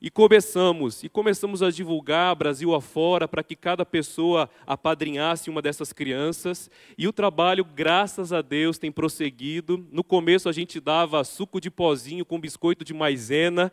E 0.00 0.08
começamos, 0.08 1.02
e 1.02 1.08
começamos 1.10 1.62
a 1.62 1.70
divulgar 1.70 2.34
Brasil 2.34 2.74
afora 2.74 3.28
para 3.28 3.42
que 3.42 3.54
cada 3.54 3.84
pessoa 3.84 4.48
apadrinhasse 4.66 5.50
uma 5.50 5.60
dessas 5.60 5.92
crianças. 5.92 6.70
E 6.96 7.06
o 7.06 7.12
trabalho, 7.12 7.62
graças 7.62 8.32
a 8.32 8.40
Deus, 8.40 8.78
tem 8.78 8.90
prosseguido. 8.90 9.86
No 9.92 10.02
começo 10.02 10.48
a 10.48 10.52
gente 10.52 10.80
dava 10.80 11.22
suco 11.24 11.60
de 11.60 11.70
pozinho 11.70 12.24
com 12.24 12.40
biscoito 12.40 12.86
de 12.86 12.94
maisena. 12.94 13.70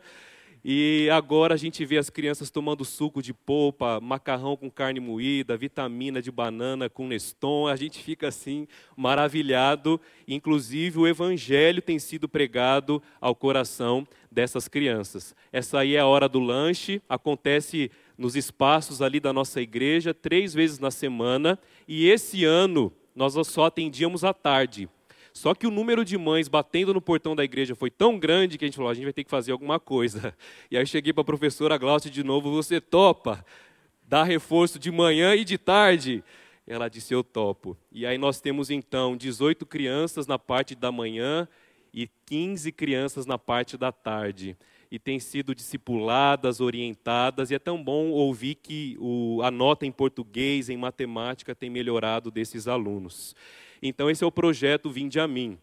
E 0.64 1.08
agora 1.10 1.54
a 1.54 1.56
gente 1.56 1.84
vê 1.84 1.98
as 1.98 2.08
crianças 2.08 2.48
tomando 2.48 2.84
suco 2.84 3.20
de 3.20 3.34
polpa, 3.34 3.98
macarrão 4.00 4.56
com 4.56 4.70
carne 4.70 5.00
moída, 5.00 5.56
vitamina 5.56 6.22
de 6.22 6.30
banana 6.30 6.88
com 6.88 7.08
Neston. 7.08 7.66
A 7.66 7.74
gente 7.74 8.00
fica 8.00 8.28
assim 8.28 8.68
maravilhado. 8.96 10.00
Inclusive 10.26 11.00
o 11.00 11.06
evangelho 11.06 11.82
tem 11.82 11.98
sido 11.98 12.28
pregado 12.28 13.02
ao 13.20 13.34
coração 13.34 14.06
dessas 14.30 14.68
crianças. 14.68 15.34
Essa 15.52 15.80
aí 15.80 15.96
é 15.96 16.00
a 16.00 16.06
hora 16.06 16.28
do 16.28 16.38
lanche, 16.38 17.02
acontece 17.08 17.90
nos 18.16 18.36
espaços 18.36 19.02
ali 19.02 19.18
da 19.18 19.32
nossa 19.32 19.60
igreja 19.60 20.14
três 20.14 20.54
vezes 20.54 20.78
na 20.78 20.92
semana. 20.92 21.58
E 21.88 22.08
esse 22.08 22.44
ano 22.44 22.92
nós 23.16 23.34
só 23.48 23.64
atendíamos 23.64 24.22
à 24.22 24.32
tarde. 24.32 24.88
Só 25.32 25.54
que 25.54 25.66
o 25.66 25.70
número 25.70 26.04
de 26.04 26.18
mães 26.18 26.46
batendo 26.46 26.92
no 26.92 27.00
portão 27.00 27.34
da 27.34 27.42
igreja 27.42 27.74
foi 27.74 27.90
tão 27.90 28.18
grande 28.18 28.58
que 28.58 28.64
a 28.64 28.68
gente 28.68 28.76
falou: 28.76 28.90
a 28.90 28.94
gente 28.94 29.04
vai 29.04 29.12
ter 29.12 29.24
que 29.24 29.30
fazer 29.30 29.52
alguma 29.52 29.80
coisa. 29.80 30.34
E 30.70 30.76
aí 30.76 30.86
cheguei 30.86 31.12
para 31.12 31.22
a 31.22 31.24
professora 31.24 31.76
Glaucia 31.76 32.10
de 32.10 32.22
novo: 32.22 32.50
você 32.50 32.80
topa 32.80 33.44
dar 34.06 34.24
reforço 34.24 34.78
de 34.78 34.90
manhã 34.90 35.34
e 35.34 35.44
de 35.44 35.56
tarde? 35.58 36.22
Ela 36.66 36.88
disse: 36.88 37.14
eu 37.14 37.24
topo. 37.24 37.76
E 37.90 38.06
aí 38.06 38.18
nós 38.18 38.40
temos 38.40 38.70
então 38.70 39.16
18 39.16 39.66
crianças 39.66 40.26
na 40.26 40.38
parte 40.38 40.74
da 40.74 40.92
manhã 40.92 41.48
e 41.92 42.08
15 42.26 42.72
crianças 42.72 43.26
na 43.26 43.38
parte 43.38 43.76
da 43.76 43.92
tarde. 43.92 44.56
E 44.90 44.98
têm 44.98 45.18
sido 45.18 45.54
discipuladas, 45.54 46.60
orientadas, 46.60 47.50
e 47.50 47.54
é 47.54 47.58
tão 47.58 47.82
bom 47.82 48.10
ouvir 48.10 48.56
que 48.56 48.96
o, 49.00 49.40
a 49.42 49.50
nota 49.50 49.86
em 49.86 49.92
português, 49.92 50.68
em 50.68 50.76
matemática, 50.76 51.54
tem 51.54 51.70
melhorado 51.70 52.30
desses 52.30 52.68
alunos. 52.68 53.34
Então, 53.84 54.08
esse 54.08 54.22
é 54.22 54.26
o 54.26 54.30
projeto 54.30 54.88
Vinde 54.88 55.18
a 55.18 55.26
Mim. 55.26 55.58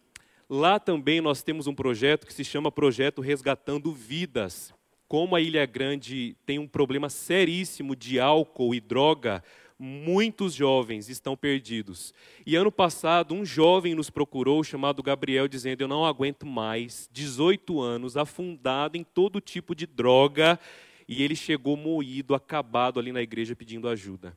Lá 0.46 0.78
também 0.78 1.22
nós 1.22 1.42
temos 1.42 1.66
um 1.66 1.74
projeto 1.74 2.26
que 2.26 2.34
se 2.34 2.44
chama 2.44 2.70
Projeto 2.70 3.22
Resgatando 3.22 3.90
Vidas. 3.92 4.74
Como 5.08 5.34
a 5.34 5.40
Ilha 5.40 5.64
Grande 5.64 6.36
tem 6.44 6.58
um 6.58 6.68
problema 6.68 7.08
seríssimo 7.08 7.96
de 7.96 8.20
álcool 8.20 8.74
e 8.74 8.80
droga, 8.80 9.42
muitos 9.78 10.52
jovens 10.52 11.08
estão 11.08 11.34
perdidos. 11.34 12.12
E 12.44 12.56
ano 12.56 12.70
passado, 12.70 13.32
um 13.34 13.42
jovem 13.42 13.94
nos 13.94 14.10
procurou, 14.10 14.62
chamado 14.62 15.02
Gabriel, 15.02 15.48
dizendo: 15.48 15.80
Eu 15.80 15.88
não 15.88 16.04
aguento 16.04 16.44
mais, 16.44 17.08
18 17.10 17.80
anos, 17.80 18.18
afundado 18.18 18.98
em 18.98 19.02
todo 19.02 19.40
tipo 19.40 19.74
de 19.74 19.86
droga. 19.86 20.60
E 21.08 21.22
ele 21.22 21.34
chegou 21.34 21.74
moído, 21.74 22.34
acabado 22.34 23.00
ali 23.00 23.12
na 23.12 23.22
igreja 23.22 23.56
pedindo 23.56 23.88
ajuda 23.88 24.36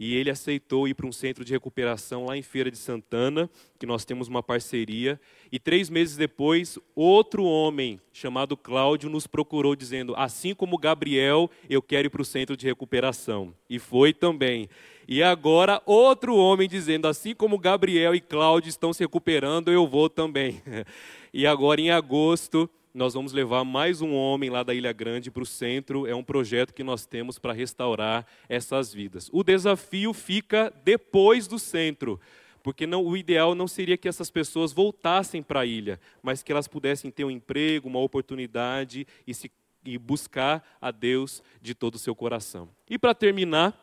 e 0.00 0.16
ele 0.16 0.30
aceitou 0.30 0.88
ir 0.88 0.94
para 0.94 1.06
um 1.06 1.12
centro 1.12 1.44
de 1.44 1.52
recuperação 1.52 2.24
lá 2.24 2.34
em 2.34 2.40
Feira 2.40 2.70
de 2.70 2.78
Santana, 2.78 3.50
que 3.78 3.84
nós 3.84 4.02
temos 4.02 4.28
uma 4.28 4.42
parceria. 4.42 5.20
E 5.52 5.58
três 5.58 5.90
meses 5.90 6.16
depois, 6.16 6.78
outro 6.96 7.44
homem 7.44 8.00
chamado 8.10 8.56
Cláudio 8.56 9.10
nos 9.10 9.26
procurou 9.26 9.76
dizendo: 9.76 10.14
assim 10.16 10.54
como 10.54 10.78
Gabriel, 10.78 11.50
eu 11.68 11.82
quero 11.82 12.06
ir 12.06 12.10
para 12.10 12.22
o 12.22 12.24
centro 12.24 12.56
de 12.56 12.64
recuperação. 12.64 13.52
E 13.68 13.78
foi 13.78 14.14
também. 14.14 14.70
E 15.06 15.22
agora 15.22 15.82
outro 15.84 16.34
homem 16.34 16.66
dizendo: 16.66 17.06
assim 17.06 17.34
como 17.34 17.58
Gabriel 17.58 18.14
e 18.14 18.22
Cláudio 18.22 18.70
estão 18.70 18.94
se 18.94 19.04
recuperando, 19.04 19.70
eu 19.70 19.86
vou 19.86 20.08
também. 20.08 20.62
E 21.32 21.46
agora 21.46 21.80
em 21.80 21.92
agosto 21.92 22.68
nós 22.92 23.14
vamos 23.14 23.32
levar 23.32 23.64
mais 23.64 24.02
um 24.02 24.14
homem 24.14 24.50
lá 24.50 24.62
da 24.62 24.74
Ilha 24.74 24.92
Grande 24.92 25.30
para 25.30 25.42
o 25.42 25.46
centro. 25.46 26.06
É 26.06 26.14
um 26.14 26.24
projeto 26.24 26.74
que 26.74 26.82
nós 26.82 27.06
temos 27.06 27.38
para 27.38 27.52
restaurar 27.52 28.26
essas 28.48 28.92
vidas. 28.92 29.30
O 29.32 29.44
desafio 29.44 30.12
fica 30.12 30.72
depois 30.84 31.46
do 31.46 31.58
centro, 31.58 32.20
porque 32.62 32.86
não, 32.86 33.04
o 33.04 33.16
ideal 33.16 33.54
não 33.54 33.68
seria 33.68 33.96
que 33.96 34.08
essas 34.08 34.30
pessoas 34.30 34.72
voltassem 34.72 35.42
para 35.42 35.60
a 35.60 35.66
ilha, 35.66 36.00
mas 36.22 36.42
que 36.42 36.50
elas 36.50 36.66
pudessem 36.66 37.10
ter 37.10 37.24
um 37.24 37.30
emprego, 37.30 37.88
uma 37.88 38.00
oportunidade 38.00 39.06
e, 39.26 39.32
se, 39.32 39.50
e 39.84 39.96
buscar 39.96 40.76
a 40.80 40.90
Deus 40.90 41.42
de 41.62 41.74
todo 41.74 41.94
o 41.94 41.98
seu 41.98 42.14
coração. 42.14 42.68
E 42.88 42.98
para 42.98 43.14
terminar, 43.14 43.78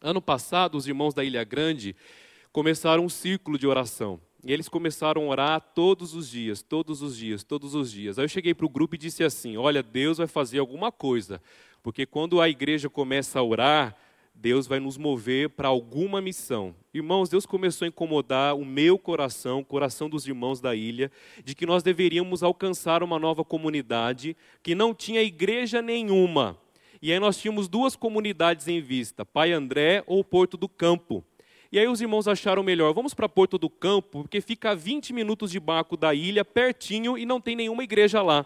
ano 0.00 0.22
passado, 0.22 0.76
os 0.76 0.88
irmãos 0.88 1.12
da 1.12 1.22
Ilha 1.22 1.44
Grande 1.44 1.94
começaram 2.52 3.04
um 3.04 3.08
círculo 3.08 3.58
de 3.58 3.66
oração. 3.66 4.18
E 4.42 4.52
eles 4.52 4.68
começaram 4.68 5.22
a 5.22 5.28
orar 5.28 5.60
todos 5.74 6.14
os 6.14 6.28
dias, 6.30 6.62
todos 6.62 7.02
os 7.02 7.16
dias, 7.16 7.44
todos 7.44 7.74
os 7.74 7.92
dias. 7.92 8.18
Aí 8.18 8.24
eu 8.24 8.28
cheguei 8.28 8.54
para 8.54 8.64
o 8.64 8.70
grupo 8.70 8.94
e 8.94 8.98
disse 8.98 9.22
assim: 9.22 9.56
Olha, 9.56 9.82
Deus 9.82 10.18
vai 10.18 10.26
fazer 10.26 10.58
alguma 10.58 10.90
coisa, 10.90 11.42
porque 11.82 12.06
quando 12.06 12.40
a 12.40 12.48
igreja 12.48 12.88
começa 12.88 13.38
a 13.38 13.42
orar, 13.42 13.96
Deus 14.34 14.66
vai 14.66 14.80
nos 14.80 14.96
mover 14.96 15.50
para 15.50 15.68
alguma 15.68 16.20
missão. 16.20 16.74
Irmãos, 16.94 17.28
Deus 17.28 17.44
começou 17.44 17.84
a 17.84 17.88
incomodar 17.88 18.56
o 18.56 18.64
meu 18.64 18.98
coração, 18.98 19.58
o 19.58 19.64
coração 19.64 20.08
dos 20.08 20.26
irmãos 20.26 20.62
da 20.62 20.74
ilha, 20.74 21.12
de 21.44 21.54
que 21.54 21.66
nós 21.66 21.82
deveríamos 21.82 22.42
alcançar 22.42 23.02
uma 23.02 23.18
nova 23.18 23.44
comunidade 23.44 24.34
que 24.62 24.74
não 24.74 24.94
tinha 24.94 25.22
igreja 25.22 25.82
nenhuma. 25.82 26.58
E 27.02 27.12
aí 27.12 27.18
nós 27.18 27.38
tínhamos 27.38 27.68
duas 27.68 27.94
comunidades 27.94 28.66
em 28.66 28.80
vista, 28.80 29.26
Pai 29.26 29.52
André 29.52 30.02
ou 30.06 30.24
Porto 30.24 30.56
do 30.56 30.68
Campo. 30.68 31.22
E 31.72 31.78
aí 31.78 31.86
os 31.86 32.00
irmãos 32.00 32.26
acharam 32.26 32.64
melhor, 32.64 32.92
vamos 32.92 33.14
para 33.14 33.28
Porto 33.28 33.56
do 33.56 33.70
Campo, 33.70 34.22
porque 34.24 34.40
fica 34.40 34.70
a 34.70 34.74
20 34.74 35.12
minutos 35.12 35.52
de 35.52 35.60
barco 35.60 35.96
da 35.96 36.12
ilha, 36.12 36.44
pertinho, 36.44 37.16
e 37.16 37.24
não 37.24 37.40
tem 37.40 37.54
nenhuma 37.54 37.84
igreja 37.84 38.20
lá. 38.22 38.44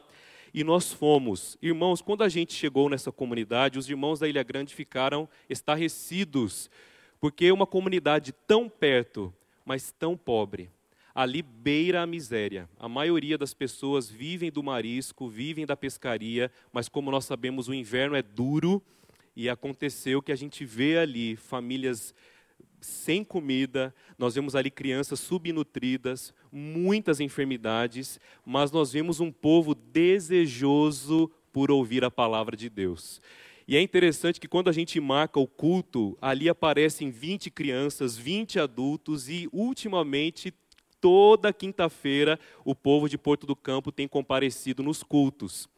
E 0.52 0.62
nós 0.62 0.93
fomos. 0.93 1.57
Irmãos, 1.62 2.02
quando 2.02 2.23
a 2.23 2.28
gente 2.28 2.52
chegou 2.52 2.90
nessa 2.90 3.11
comunidade, 3.11 3.78
os 3.78 3.88
irmãos 3.88 4.21
da 4.21 4.28
Ilha 4.28 4.43
Grande 4.43 4.75
ficaram 4.75 5.26
estarrecidos, 5.49 6.71
porque 7.19 7.50
uma 7.50 7.66
comunidade 7.66 8.31
tão 8.47 8.69
perto, 8.69 9.33
mas 9.64 9.90
tão 9.90 10.19
pobre. 10.19 10.69
Ali 11.14 11.40
beira 11.40 12.02
a 12.02 12.07
miséria. 12.07 12.69
A 12.78 12.90
maioria 12.90 13.38
das 13.38 13.54
pessoas 13.54 14.07
vivem 14.07 14.50
do 14.50 14.62
marisco, 14.62 15.28
vivem 15.28 15.64
da 15.64 15.75
pescaria, 15.75 16.52
mas 16.71 16.90
como 16.90 17.11
nós 17.11 17.25
sabemos, 17.25 17.69
o 17.69 17.75
inverno 17.75 18.16
é 18.16 18.23
duro 18.23 18.83
e 19.35 19.49
aconteceu 19.49 20.21
que 20.21 20.31
a 20.31 20.37
gente 20.37 20.62
vê 20.64 20.99
ali 20.99 21.37
famílias 21.37 22.14
sem 22.85 23.25
comida, 23.25 23.95
nós 24.19 24.35
vemos 24.35 24.55
ali 24.55 24.71
crianças 24.71 25.19
subnutridas, 25.19 26.35
muitas 26.53 27.19
enfermidades, 27.19 28.21
mas 28.45 28.71
nós 28.71 28.93
vemos 28.93 29.21
um 29.21 29.33
povo 29.33 29.75
desejoso 29.75 31.31
por 31.53 31.71
ouvir 31.71 32.05
a 32.05 32.11
palavra 32.11 32.57
de 32.57 32.69
Deus. 32.69 33.21
E 33.67 33.76
é 33.76 33.81
interessante 33.81 34.38
que 34.38 34.47
quando 34.47 34.69
a 34.69 34.73
gente 34.73 35.00
marca 35.00 35.41
o 35.41 35.47
culto, 35.47 36.19
ali 36.21 36.49
aparecem 36.49 37.11
20 37.11 37.50
crianças, 37.50 38.17
20 38.17 38.61
adultos 38.61 39.29
e, 39.29 39.49
ultimamente, 39.53 40.53
toda 41.00 41.53
quinta-feira, 41.53 42.38
o 42.64 42.75
povo 42.75 43.09
de 43.09 43.17
Porto 43.17 43.47
do 43.47 43.57
Campo 43.57 43.91
tem 43.91 44.07
comparecido 44.07 44.83
nos 44.83 45.03
cultos. 45.03 45.69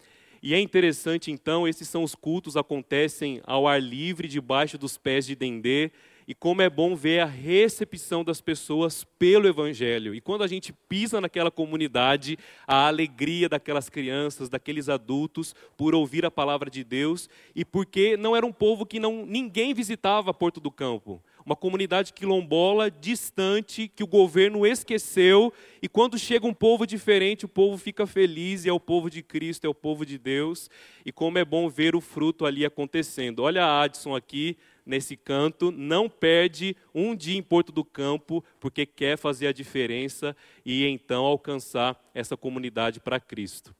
E 0.43 0.55
é 0.55 0.61
interessante, 0.61 1.31
então, 1.31 1.67
esses 1.67 1.89
são 1.89 2.03
os 2.03 2.15
cultos, 2.15 2.57
acontecem 2.57 3.41
ao 3.45 3.67
ar 3.67 3.81
livre, 3.81 4.29
debaixo 4.29 4.77
dos 4.77 4.97
pés 4.97 5.27
de 5.27 5.35
Dendê, 5.35 5.91
e 6.27 6.35
como 6.35 6.61
é 6.61 6.69
bom 6.69 6.97
ver 6.97 7.21
a 7.21 7.27
recepção 7.27 8.25
das 8.25 8.41
pessoas 8.41 9.05
pelo 9.19 9.47
Evangelho. 9.47 10.15
E 10.15 10.21
quando 10.21 10.43
a 10.43 10.47
gente 10.47 10.73
pisa 10.73 11.21
naquela 11.21 11.51
comunidade, 11.51 12.37
a 12.67 12.89
alegria 12.89 13.49
daquelas 13.49 13.89
crianças, 13.89 14.49
daqueles 14.49 14.89
adultos, 14.89 15.55
por 15.77 15.95
ouvir 15.95 16.25
a 16.27 16.31
palavra 16.31 16.69
de 16.69 16.83
Deus, 16.83 17.29
e 17.55 17.65
porque 17.65 18.17
não 18.17 18.35
era 18.35 18.45
um 18.45 18.53
povo 18.53 18.85
que 18.85 18.99
não, 18.99 19.25
ninguém 19.25 19.73
visitava 19.73 20.35
Porto 20.35 20.59
do 20.59 20.71
Campo. 20.71 21.23
Uma 21.45 21.55
comunidade 21.55 22.13
quilombola 22.13 22.91
distante 22.91 23.87
que 23.87 24.03
o 24.03 24.07
governo 24.07 24.67
esqueceu, 24.67 25.53
e 25.81 25.89
quando 25.89 26.19
chega 26.19 26.45
um 26.45 26.53
povo 26.53 26.85
diferente, 26.85 27.45
o 27.45 27.49
povo 27.49 27.79
fica 27.79 28.05
feliz, 28.05 28.65
e 28.65 28.69
é 28.69 28.73
o 28.73 28.81
povo 28.81 29.09
de 29.09 29.23
Cristo, 29.23 29.65
é 29.65 29.69
o 29.69 29.75
povo 29.75 30.05
de 30.05 30.19
Deus, 30.19 30.69
e 31.05 31.13
como 31.13 31.39
é 31.39 31.45
bom 31.45 31.69
ver 31.69 31.95
o 31.95 32.01
fruto 32.01 32.45
ali 32.45 32.65
acontecendo. 32.65 33.45
Olha 33.45 33.65
a 33.65 33.85
Adson 33.85 34.17
aqui, 34.17 34.57
nesse 34.87 35.17
canto, 35.17 35.73
não 35.73 36.09
perde 36.09 36.77
um 36.95 37.15
dia 37.15 37.37
em 37.37 37.43
Porto 37.43 37.73
do 37.73 37.85
Campo, 37.85 38.43
porque 38.61 38.87
quer 38.87 39.19
fazer 39.19 39.49
a 39.49 39.53
diferença 39.53 40.35
e 40.65 40.87
então 40.87 41.25
alcançar 41.25 42.01
essa 42.15 42.37
comunidade 42.37 43.01
para 43.01 43.19
Cristo. 43.19 43.75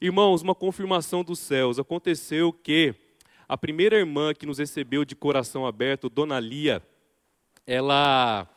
Irmãos, 0.00 0.42
uma 0.42 0.54
confirmação 0.54 1.24
dos 1.24 1.38
céus. 1.38 1.78
Aconteceu 1.78 2.52
que 2.52 2.94
a 3.48 3.56
primeira 3.56 3.96
irmã 3.96 4.32
que 4.32 4.46
nos 4.46 4.58
recebeu 4.58 5.04
de 5.04 5.16
coração 5.16 5.66
aberto, 5.66 6.08
Dona 6.08 6.38
Lia, 6.38 6.82
ela 7.66 8.48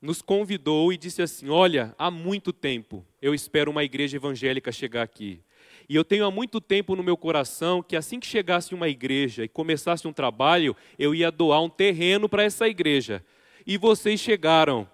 nos 0.00 0.22
convidou 0.22 0.92
e 0.92 0.96
disse 0.96 1.20
assim: 1.20 1.48
Olha, 1.48 1.94
há 1.98 2.10
muito 2.10 2.52
tempo 2.52 3.04
eu 3.20 3.34
espero 3.34 3.70
uma 3.70 3.84
igreja 3.84 4.16
evangélica 4.16 4.72
chegar 4.72 5.02
aqui. 5.02 5.40
E 5.90 5.96
eu 5.96 6.04
tenho 6.04 6.24
há 6.24 6.30
muito 6.30 6.60
tempo 6.60 6.94
no 6.94 7.02
meu 7.02 7.16
coração 7.16 7.82
que 7.82 7.96
assim 7.96 8.20
que 8.20 8.26
chegasse 8.28 8.72
uma 8.72 8.88
igreja 8.88 9.42
e 9.42 9.48
começasse 9.48 10.06
um 10.06 10.12
trabalho, 10.12 10.76
eu 10.96 11.12
ia 11.12 11.32
doar 11.32 11.60
um 11.60 11.68
terreno 11.68 12.28
para 12.28 12.44
essa 12.44 12.68
igreja. 12.68 13.24
E 13.66 13.76
vocês 13.76 14.20
chegaram. 14.20 14.88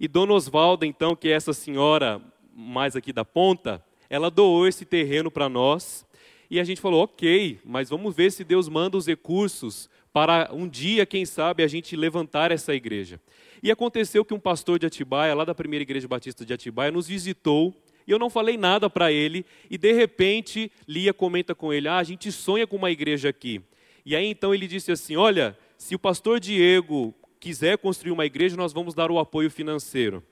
E 0.00 0.08
Dona 0.08 0.32
Osvalda, 0.32 0.86
então, 0.86 1.14
que 1.14 1.28
é 1.28 1.32
essa 1.32 1.52
senhora 1.52 2.22
mais 2.54 2.96
aqui 2.96 3.12
da 3.12 3.22
ponta, 3.22 3.84
ela 4.08 4.30
doou 4.30 4.66
esse 4.66 4.86
terreno 4.86 5.30
para 5.30 5.46
nós. 5.46 6.06
E 6.50 6.58
a 6.58 6.64
gente 6.64 6.80
falou, 6.80 7.04
ok, 7.04 7.60
mas 7.62 7.90
vamos 7.90 8.16
ver 8.16 8.32
se 8.32 8.42
Deus 8.42 8.66
manda 8.66 8.96
os 8.96 9.06
recursos 9.06 9.90
para 10.10 10.48
um 10.54 10.66
dia, 10.66 11.04
quem 11.04 11.26
sabe, 11.26 11.62
a 11.62 11.68
gente 11.68 11.94
levantar 11.94 12.50
essa 12.50 12.74
igreja. 12.74 13.20
E 13.62 13.70
aconteceu 13.70 14.24
que 14.24 14.32
um 14.32 14.40
pastor 14.40 14.78
de 14.78 14.86
Atibaia, 14.86 15.34
lá 15.34 15.44
da 15.44 15.54
primeira 15.54 15.82
igreja 15.82 16.08
batista 16.08 16.46
de 16.46 16.54
Atibaia, 16.54 16.90
nos 16.90 17.06
visitou 17.06 17.76
e 18.06 18.10
eu 18.10 18.18
não 18.18 18.30
falei 18.30 18.56
nada 18.56 18.88
para 18.88 19.12
ele, 19.12 19.44
e 19.70 19.76
de 19.76 19.92
repente 19.92 20.70
Lia 20.86 21.12
comenta 21.12 21.54
com 21.54 21.72
ele: 21.72 21.88
Ah, 21.88 21.98
a 21.98 22.04
gente 22.04 22.30
sonha 22.32 22.66
com 22.66 22.76
uma 22.76 22.90
igreja 22.90 23.28
aqui. 23.28 23.60
E 24.04 24.16
aí 24.16 24.26
então 24.26 24.54
ele 24.54 24.66
disse 24.66 24.92
assim: 24.92 25.16
Olha, 25.16 25.56
se 25.76 25.94
o 25.94 25.98
pastor 25.98 26.40
Diego 26.40 27.14
quiser 27.38 27.78
construir 27.78 28.12
uma 28.12 28.26
igreja, 28.26 28.56
nós 28.56 28.72
vamos 28.72 28.94
dar 28.94 29.10
o 29.10 29.18
apoio 29.18 29.50
financeiro. 29.50 30.22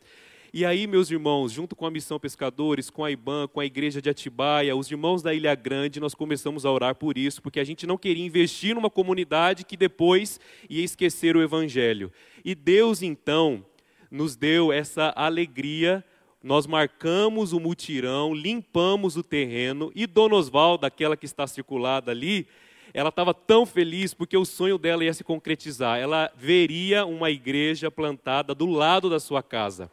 E 0.52 0.64
aí, 0.64 0.86
meus 0.86 1.10
irmãos, 1.10 1.52
junto 1.52 1.76
com 1.76 1.84
a 1.84 1.90
Missão 1.90 2.18
Pescadores, 2.18 2.88
com 2.88 3.04
a 3.04 3.10
IBAN, 3.10 3.46
com 3.48 3.60
a 3.60 3.66
Igreja 3.66 4.00
de 4.00 4.08
Atibaia, 4.08 4.74
os 4.74 4.90
irmãos 4.90 5.22
da 5.22 5.34
Ilha 5.34 5.54
Grande, 5.54 6.00
nós 6.00 6.14
começamos 6.14 6.64
a 6.64 6.72
orar 6.72 6.94
por 6.94 7.18
isso, 7.18 7.42
porque 7.42 7.60
a 7.60 7.64
gente 7.64 7.86
não 7.86 7.98
queria 7.98 8.24
investir 8.24 8.74
numa 8.74 8.88
comunidade 8.88 9.62
que 9.62 9.76
depois 9.76 10.40
ia 10.68 10.82
esquecer 10.82 11.36
o 11.36 11.42
Evangelho. 11.42 12.10
E 12.42 12.54
Deus, 12.54 13.02
então, 13.02 13.62
nos 14.10 14.36
deu 14.36 14.72
essa 14.72 15.12
alegria 15.14 16.02
nós 16.42 16.66
marcamos 16.66 17.52
o 17.52 17.60
mutirão, 17.60 18.34
limpamos 18.34 19.16
o 19.16 19.22
terreno, 19.22 19.90
e 19.94 20.06
Dona 20.06 20.36
Osvalda, 20.36 20.86
aquela 20.86 21.16
que 21.16 21.26
está 21.26 21.46
circulada 21.46 22.10
ali, 22.10 22.46
ela 22.94 23.10
estava 23.10 23.34
tão 23.34 23.66
feliz 23.66 24.14
porque 24.14 24.36
o 24.36 24.44
sonho 24.44 24.78
dela 24.78 25.04
ia 25.04 25.12
se 25.12 25.22
concretizar. 25.22 25.98
Ela 25.98 26.32
veria 26.36 27.04
uma 27.04 27.30
igreja 27.30 27.90
plantada 27.90 28.54
do 28.54 28.66
lado 28.66 29.10
da 29.10 29.20
sua 29.20 29.42
casa. 29.42 29.90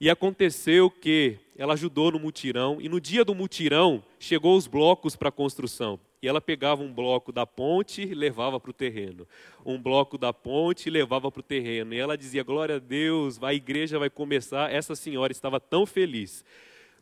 E 0.00 0.10
aconteceu 0.10 0.90
que 0.90 1.38
ela 1.56 1.74
ajudou 1.74 2.10
no 2.10 2.18
mutirão, 2.18 2.78
e 2.80 2.88
no 2.88 3.00
dia 3.00 3.24
do 3.24 3.34
mutirão, 3.34 4.02
chegou 4.18 4.56
os 4.56 4.66
blocos 4.66 5.14
para 5.14 5.28
a 5.28 5.32
construção. 5.32 5.98
E 6.22 6.28
ela 6.28 6.40
pegava 6.40 6.84
um 6.84 6.94
bloco 6.94 7.32
da 7.32 7.44
ponte 7.44 8.00
e 8.00 8.14
levava 8.14 8.60
para 8.60 8.70
o 8.70 8.72
terreno. 8.72 9.26
Um 9.66 9.82
bloco 9.82 10.16
da 10.16 10.32
ponte 10.32 10.86
e 10.86 10.90
levava 10.90 11.32
para 11.32 11.40
o 11.40 11.42
terreno. 11.42 11.92
E 11.92 11.98
ela 11.98 12.16
dizia: 12.16 12.44
Glória 12.44 12.76
a 12.76 12.78
Deus, 12.78 13.42
a 13.42 13.52
igreja 13.52 13.98
vai 13.98 14.08
começar. 14.08 14.72
Essa 14.72 14.94
senhora 14.94 15.32
estava 15.32 15.58
tão 15.58 15.84
feliz. 15.84 16.44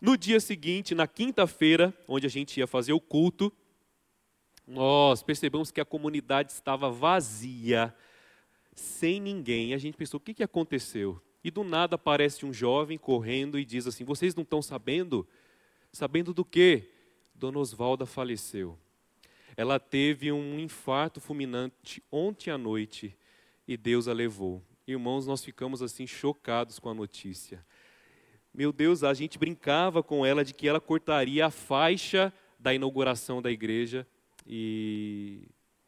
No 0.00 0.16
dia 0.16 0.40
seguinte, 0.40 0.94
na 0.94 1.06
quinta-feira, 1.06 1.92
onde 2.08 2.26
a 2.26 2.30
gente 2.30 2.58
ia 2.58 2.66
fazer 2.66 2.94
o 2.94 3.00
culto, 3.00 3.52
nós 4.66 5.22
percebemos 5.22 5.70
que 5.70 5.82
a 5.82 5.84
comunidade 5.84 6.52
estava 6.52 6.90
vazia, 6.90 7.94
sem 8.74 9.20
ninguém. 9.20 9.74
A 9.74 9.78
gente 9.78 9.98
pensou: 9.98 10.16
o 10.16 10.22
que, 10.22 10.32
que 10.32 10.42
aconteceu? 10.42 11.20
E 11.44 11.50
do 11.50 11.62
nada 11.62 11.96
aparece 11.96 12.46
um 12.46 12.54
jovem 12.54 12.96
correndo 12.96 13.58
e 13.58 13.66
diz 13.66 13.86
assim: 13.86 14.02
Vocês 14.02 14.34
não 14.34 14.44
estão 14.44 14.62
sabendo? 14.62 15.28
Sabendo 15.92 16.32
do 16.32 16.44
quê? 16.44 16.88
Dona 17.34 17.58
Osvalda 17.58 18.06
faleceu 18.06 18.78
ela 19.60 19.78
teve 19.78 20.32
um 20.32 20.58
infarto 20.58 21.20
fulminante 21.20 22.02
ontem 22.10 22.50
à 22.50 22.56
noite 22.56 23.14
e 23.68 23.76
Deus 23.76 24.08
a 24.08 24.12
levou. 24.14 24.62
Irmãos, 24.86 25.26
nós 25.26 25.44
ficamos 25.44 25.82
assim 25.82 26.06
chocados 26.06 26.78
com 26.78 26.88
a 26.88 26.94
notícia. 26.94 27.62
Meu 28.54 28.72
Deus, 28.72 29.04
a 29.04 29.12
gente 29.12 29.38
brincava 29.38 30.02
com 30.02 30.24
ela 30.24 30.42
de 30.42 30.54
que 30.54 30.66
ela 30.66 30.80
cortaria 30.80 31.44
a 31.44 31.50
faixa 31.50 32.32
da 32.58 32.72
inauguração 32.72 33.42
da 33.42 33.50
igreja 33.50 34.06
e 34.46 35.42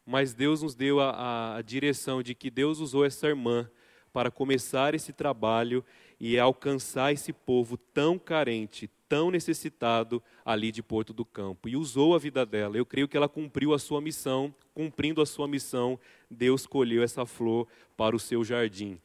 mas 0.04 0.34
Deus 0.34 0.60
nos 0.60 0.74
deu 0.74 1.00
a, 1.00 1.56
a 1.56 1.62
direção 1.62 2.22
de 2.22 2.34
que 2.34 2.50
Deus 2.50 2.78
usou 2.78 3.06
essa 3.06 3.26
irmã 3.26 3.70
para 4.12 4.30
começar 4.30 4.94
esse 4.94 5.14
trabalho 5.14 5.82
e 6.20 6.38
alcançar 6.38 7.10
esse 7.10 7.32
povo 7.32 7.78
tão 7.78 8.18
carente, 8.18 8.90
tão 9.12 9.30
necessitado 9.30 10.22
ali 10.42 10.72
de 10.72 10.82
Porto 10.82 11.12
do 11.12 11.22
Campo. 11.22 11.68
E 11.68 11.76
usou 11.76 12.14
a 12.14 12.18
vida 12.18 12.46
dela. 12.46 12.78
Eu 12.78 12.86
creio 12.86 13.06
que 13.06 13.14
ela 13.14 13.28
cumpriu 13.28 13.74
a 13.74 13.78
sua 13.78 14.00
missão. 14.00 14.54
Cumprindo 14.74 15.20
a 15.20 15.26
sua 15.26 15.46
missão, 15.46 16.00
Deus 16.30 16.66
colheu 16.66 17.02
essa 17.02 17.26
flor 17.26 17.68
para 17.94 18.16
o 18.16 18.18
seu 18.18 18.42
jardim. 18.42 18.98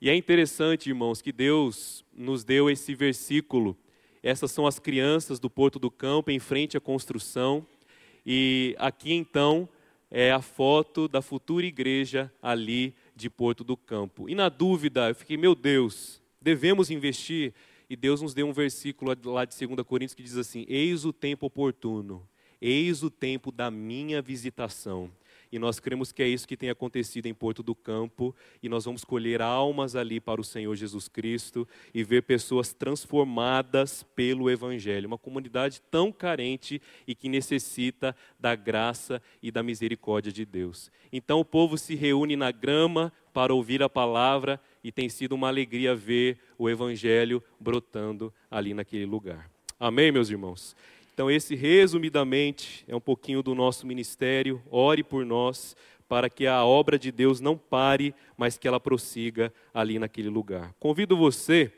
E 0.00 0.08
é 0.08 0.16
interessante, 0.16 0.88
irmãos, 0.88 1.20
que 1.20 1.30
Deus 1.30 2.02
nos 2.16 2.44
deu 2.44 2.70
esse 2.70 2.94
versículo. 2.94 3.76
Essas 4.22 4.50
são 4.50 4.66
as 4.66 4.78
crianças 4.78 5.38
do 5.38 5.50
Porto 5.50 5.78
do 5.78 5.90
Campo 5.90 6.30
em 6.30 6.38
frente 6.38 6.78
à 6.78 6.80
construção. 6.80 7.66
E 8.24 8.74
aqui 8.78 9.12
então 9.12 9.68
é 10.10 10.32
a 10.32 10.40
foto 10.40 11.06
da 11.06 11.20
futura 11.20 11.66
igreja 11.66 12.32
ali 12.40 12.94
de 13.14 13.28
Porto 13.28 13.62
do 13.62 13.76
Campo. 13.76 14.30
E 14.30 14.34
na 14.34 14.48
dúvida, 14.48 15.10
eu 15.10 15.14
fiquei, 15.14 15.36
meu 15.36 15.54
Deus, 15.54 16.22
devemos 16.40 16.90
investir 16.90 17.52
e 17.92 17.96
Deus 17.96 18.22
nos 18.22 18.32
deu 18.32 18.46
um 18.48 18.54
versículo 18.54 19.14
lá 19.26 19.44
de 19.44 19.54
2 19.66 19.86
Coríntios 19.86 20.14
que 20.14 20.22
diz 20.22 20.38
assim: 20.38 20.64
Eis 20.66 21.04
o 21.04 21.12
tempo 21.12 21.44
oportuno, 21.44 22.26
eis 22.58 23.02
o 23.02 23.10
tempo 23.10 23.52
da 23.52 23.70
minha 23.70 24.22
visitação. 24.22 25.12
E 25.52 25.58
nós 25.58 25.78
cremos 25.78 26.10
que 26.10 26.22
é 26.22 26.26
isso 26.26 26.48
que 26.48 26.56
tem 26.56 26.70
acontecido 26.70 27.26
em 27.26 27.34
Porto 27.34 27.62
do 27.62 27.74
Campo, 27.74 28.34
e 28.62 28.68
nós 28.70 28.86
vamos 28.86 29.04
colher 29.04 29.42
almas 29.42 29.94
ali 29.94 30.18
para 30.18 30.40
o 30.40 30.44
Senhor 30.44 30.74
Jesus 30.74 31.06
Cristo 31.06 31.68
e 31.92 32.02
ver 32.02 32.22
pessoas 32.22 32.72
transformadas 32.72 34.02
pelo 34.16 34.50
Evangelho. 34.50 35.08
Uma 35.08 35.18
comunidade 35.18 35.82
tão 35.90 36.10
carente 36.10 36.80
e 37.06 37.14
que 37.14 37.28
necessita 37.28 38.16
da 38.40 38.54
graça 38.54 39.20
e 39.42 39.50
da 39.50 39.62
misericórdia 39.62 40.32
de 40.32 40.46
Deus. 40.46 40.90
Então 41.12 41.40
o 41.40 41.44
povo 41.44 41.76
se 41.76 41.94
reúne 41.94 42.36
na 42.36 42.50
grama 42.50 43.12
para 43.34 43.52
ouvir 43.52 43.82
a 43.82 43.88
palavra 43.90 44.58
e 44.82 44.90
tem 44.90 45.08
sido 45.08 45.34
uma 45.34 45.48
alegria 45.48 45.94
ver 45.94 46.38
o 46.58 46.68
Evangelho 46.68 47.42
brotando 47.58 48.32
ali 48.50 48.74
naquele 48.74 49.06
lugar. 49.06 49.50
Amém, 49.78 50.10
meus 50.12 50.30
irmãos? 50.30 50.76
Então, 51.14 51.30
esse, 51.30 51.54
resumidamente, 51.54 52.84
é 52.88 52.96
um 52.96 53.00
pouquinho 53.00 53.42
do 53.42 53.54
nosso 53.54 53.86
ministério. 53.86 54.62
Ore 54.70 55.02
por 55.02 55.26
nós, 55.26 55.76
para 56.08 56.30
que 56.30 56.46
a 56.46 56.64
obra 56.64 56.98
de 56.98 57.12
Deus 57.12 57.40
não 57.40 57.56
pare, 57.56 58.14
mas 58.36 58.56
que 58.56 58.66
ela 58.66 58.80
prossiga 58.80 59.52
ali 59.72 59.98
naquele 59.98 60.28
lugar. 60.28 60.74
Convido 60.80 61.16
você, 61.16 61.72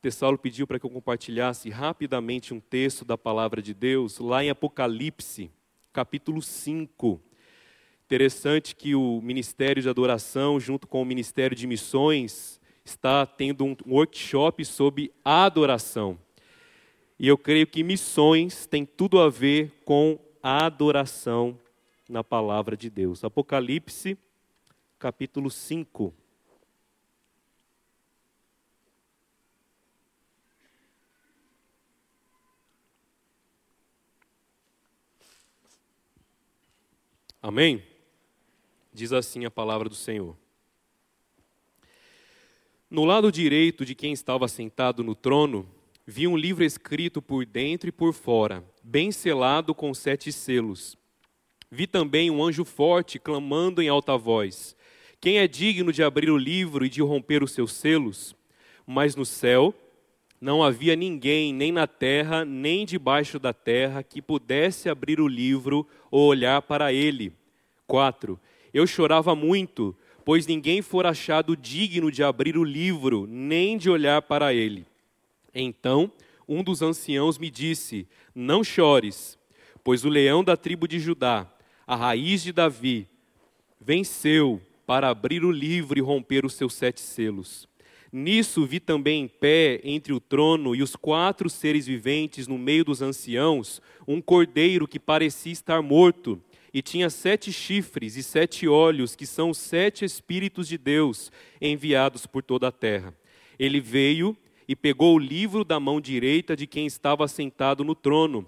Tessalo 0.00 0.38
pediu 0.38 0.66
para 0.66 0.78
que 0.78 0.86
eu 0.86 0.90
compartilhasse 0.90 1.70
rapidamente 1.70 2.54
um 2.54 2.60
texto 2.60 3.04
da 3.04 3.18
palavra 3.18 3.60
de 3.60 3.74
Deus, 3.74 4.18
lá 4.18 4.44
em 4.44 4.50
Apocalipse, 4.50 5.50
capítulo 5.92 6.40
5. 6.40 7.20
Interessante 8.08 8.74
que 8.74 8.94
o 8.94 9.20
Ministério 9.20 9.82
de 9.82 9.88
Adoração, 9.90 10.58
junto 10.58 10.86
com 10.86 11.02
o 11.02 11.04
Ministério 11.04 11.54
de 11.54 11.66
Missões, 11.66 12.58
está 12.82 13.26
tendo 13.26 13.66
um 13.66 13.76
workshop 13.86 14.64
sobre 14.64 15.12
adoração. 15.22 16.18
E 17.18 17.28
eu 17.28 17.36
creio 17.36 17.66
que 17.66 17.82
missões 17.82 18.66
tem 18.66 18.86
tudo 18.86 19.20
a 19.20 19.28
ver 19.28 19.82
com 19.84 20.18
a 20.42 20.64
adoração 20.64 21.60
na 22.08 22.24
palavra 22.24 22.78
de 22.78 22.88
Deus. 22.88 23.24
Apocalipse, 23.24 24.16
capítulo 24.98 25.50
5. 25.50 26.14
Amém? 37.42 37.87
Diz 38.98 39.12
assim 39.12 39.44
a 39.44 39.50
palavra 39.50 39.88
do 39.88 39.94
Senhor. 39.94 40.36
No 42.90 43.04
lado 43.04 43.30
direito 43.30 43.84
de 43.84 43.94
quem 43.94 44.12
estava 44.12 44.48
sentado 44.48 45.04
no 45.04 45.14
trono, 45.14 45.68
vi 46.04 46.26
um 46.26 46.36
livro 46.36 46.64
escrito 46.64 47.22
por 47.22 47.46
dentro 47.46 47.88
e 47.88 47.92
por 47.92 48.12
fora, 48.12 48.64
bem 48.82 49.12
selado 49.12 49.72
com 49.72 49.94
sete 49.94 50.32
selos. 50.32 50.98
Vi 51.70 51.86
também 51.86 52.28
um 52.28 52.42
anjo 52.42 52.64
forte 52.64 53.20
clamando 53.20 53.80
em 53.80 53.88
alta 53.88 54.18
voz: 54.18 54.74
Quem 55.20 55.38
é 55.38 55.46
digno 55.46 55.92
de 55.92 56.02
abrir 56.02 56.28
o 56.28 56.36
livro 56.36 56.84
e 56.84 56.88
de 56.88 57.00
romper 57.00 57.44
os 57.44 57.52
seus 57.52 57.74
selos? 57.74 58.34
Mas 58.84 59.14
no 59.14 59.24
céu 59.24 59.72
não 60.40 60.60
havia 60.60 60.96
ninguém, 60.96 61.54
nem 61.54 61.70
na 61.70 61.86
terra, 61.86 62.44
nem 62.44 62.84
debaixo 62.84 63.38
da 63.38 63.52
terra, 63.52 64.02
que 64.02 64.20
pudesse 64.20 64.88
abrir 64.88 65.20
o 65.20 65.28
livro 65.28 65.86
ou 66.10 66.26
olhar 66.26 66.62
para 66.62 66.92
ele. 66.92 67.32
4. 67.86 68.38
Eu 68.78 68.86
chorava 68.86 69.34
muito, 69.34 69.92
pois 70.24 70.46
ninguém 70.46 70.82
for 70.82 71.04
achado 71.04 71.56
digno 71.56 72.12
de 72.12 72.22
abrir 72.22 72.56
o 72.56 72.62
livro, 72.62 73.26
nem 73.28 73.76
de 73.76 73.90
olhar 73.90 74.22
para 74.22 74.54
ele. 74.54 74.86
Então, 75.52 76.12
um 76.48 76.62
dos 76.62 76.80
anciãos 76.80 77.38
me 77.38 77.50
disse: 77.50 78.06
Não 78.32 78.62
chores, 78.62 79.36
pois 79.82 80.04
o 80.04 80.08
leão 80.08 80.44
da 80.44 80.56
tribo 80.56 80.86
de 80.86 81.00
Judá, 81.00 81.44
a 81.84 81.96
raiz 81.96 82.40
de 82.40 82.52
Davi, 82.52 83.08
venceu 83.80 84.62
para 84.86 85.08
abrir 85.08 85.44
o 85.44 85.50
livro 85.50 85.98
e 85.98 86.02
romper 86.02 86.46
os 86.46 86.54
seus 86.54 86.72
sete 86.74 87.00
selos. 87.00 87.68
Nisso 88.12 88.64
vi 88.64 88.78
também 88.78 89.24
em 89.24 89.28
pé 89.28 89.80
entre 89.82 90.12
o 90.12 90.20
trono 90.20 90.72
e 90.72 90.84
os 90.84 90.94
quatro 90.94 91.50
seres 91.50 91.84
viventes 91.84 92.46
no 92.46 92.56
meio 92.56 92.84
dos 92.84 93.02
anciãos 93.02 93.82
um 94.06 94.20
cordeiro 94.20 94.86
que 94.86 95.00
parecia 95.00 95.52
estar 95.52 95.82
morto 95.82 96.40
e 96.78 96.82
tinha 96.82 97.10
sete 97.10 97.52
chifres 97.52 98.14
e 98.14 98.22
sete 98.22 98.68
olhos, 98.68 99.16
que 99.16 99.26
são 99.26 99.50
os 99.50 99.58
sete 99.58 100.04
Espíritos 100.04 100.68
de 100.68 100.78
Deus 100.78 101.32
enviados 101.60 102.24
por 102.24 102.40
toda 102.40 102.68
a 102.68 102.72
terra. 102.72 103.12
Ele 103.58 103.80
veio 103.80 104.36
e 104.68 104.76
pegou 104.76 105.16
o 105.16 105.18
livro 105.18 105.64
da 105.64 105.80
mão 105.80 106.00
direita 106.00 106.54
de 106.54 106.68
quem 106.68 106.86
estava 106.86 107.26
sentado 107.26 107.82
no 107.82 107.96
trono. 107.96 108.46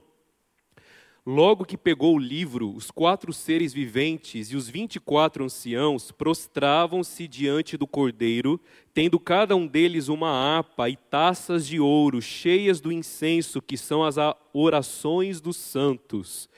Logo 1.26 1.64
que 1.64 1.76
pegou 1.76 2.14
o 2.14 2.20
livro, 2.20 2.72
os 2.72 2.88
quatro 2.88 3.32
seres 3.32 3.72
viventes 3.72 4.52
e 4.52 4.56
os 4.56 4.68
vinte 4.68 4.94
e 4.94 5.00
quatro 5.00 5.42
anciãos 5.42 6.12
prostravam-se 6.12 7.26
diante 7.26 7.76
do 7.76 7.84
cordeiro, 7.84 8.60
tendo 8.94 9.18
cada 9.18 9.56
um 9.56 9.66
deles 9.66 10.06
uma 10.06 10.30
harpa 10.30 10.88
e 10.88 10.94
taças 10.96 11.66
de 11.66 11.80
ouro 11.80 12.22
cheias 12.22 12.80
do 12.80 12.92
incenso, 12.92 13.60
que 13.60 13.76
são 13.76 14.04
as 14.04 14.14
orações 14.52 15.40
dos 15.40 15.56
santos. 15.56 16.48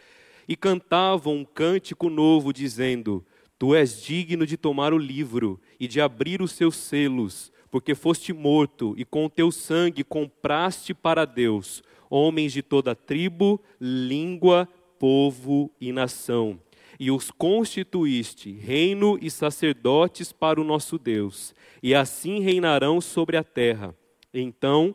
E 0.53 0.57
cantavam 0.57 1.37
um 1.37 1.45
cântico 1.47 2.11
novo, 2.11 2.53
dizendo: 2.53 3.25
Tu 3.59 3.75
és 3.75 4.03
digno 4.03 4.45
de 4.45 4.59
tomar 4.59 4.93
o 4.93 4.99
livro 4.99 5.59
e 5.81 5.89
de 5.89 5.99
abrir 5.99 6.43
os 6.43 6.53
seus 6.53 6.77
selos, 6.77 7.51
porque 7.71 7.95
foste 7.95 8.35
morto 8.35 8.95
e 8.99 9.03
com 9.03 9.31
teu 9.31 9.51
sangue 9.51 10.05
compraste 10.05 10.93
para 10.93 11.25
Deus 11.25 11.83
homens 12.11 12.53
de 12.53 12.61
toda 12.61 12.95
tribo, 12.95 13.59
língua, 13.81 14.69
povo 14.99 15.71
e 15.81 15.91
nação. 15.91 16.61
E 17.01 17.11
os 17.11 17.31
constituíste 17.31 18.53
reino 18.53 19.19
e 19.23 19.31
sacerdotes 19.31 20.33
para 20.33 20.61
o 20.61 20.65
nosso 20.65 20.99
Deus, 20.99 21.55
e 21.83 21.95
assim 21.95 22.41
reinarão 22.41 23.01
sobre 23.01 23.39
a 23.39 23.43
terra. 23.43 23.97
Então 24.35 24.95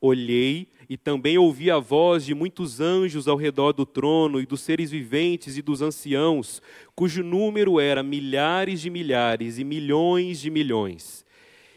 olhei 0.00 0.68
e 0.88 0.96
também 0.96 1.38
ouvi 1.38 1.70
a 1.70 1.78
voz 1.78 2.24
de 2.24 2.34
muitos 2.34 2.80
anjos 2.80 3.26
ao 3.26 3.36
redor 3.36 3.72
do 3.72 3.86
trono 3.86 4.40
e 4.40 4.46
dos 4.46 4.60
seres 4.60 4.90
viventes 4.90 5.56
e 5.56 5.62
dos 5.62 5.80
anciãos, 5.80 6.60
cujo 6.94 7.22
número 7.22 7.80
era 7.80 8.02
milhares 8.02 8.80
de 8.80 8.90
milhares 8.90 9.58
e 9.58 9.64
milhões 9.64 10.40
de 10.40 10.50
milhões 10.50 11.24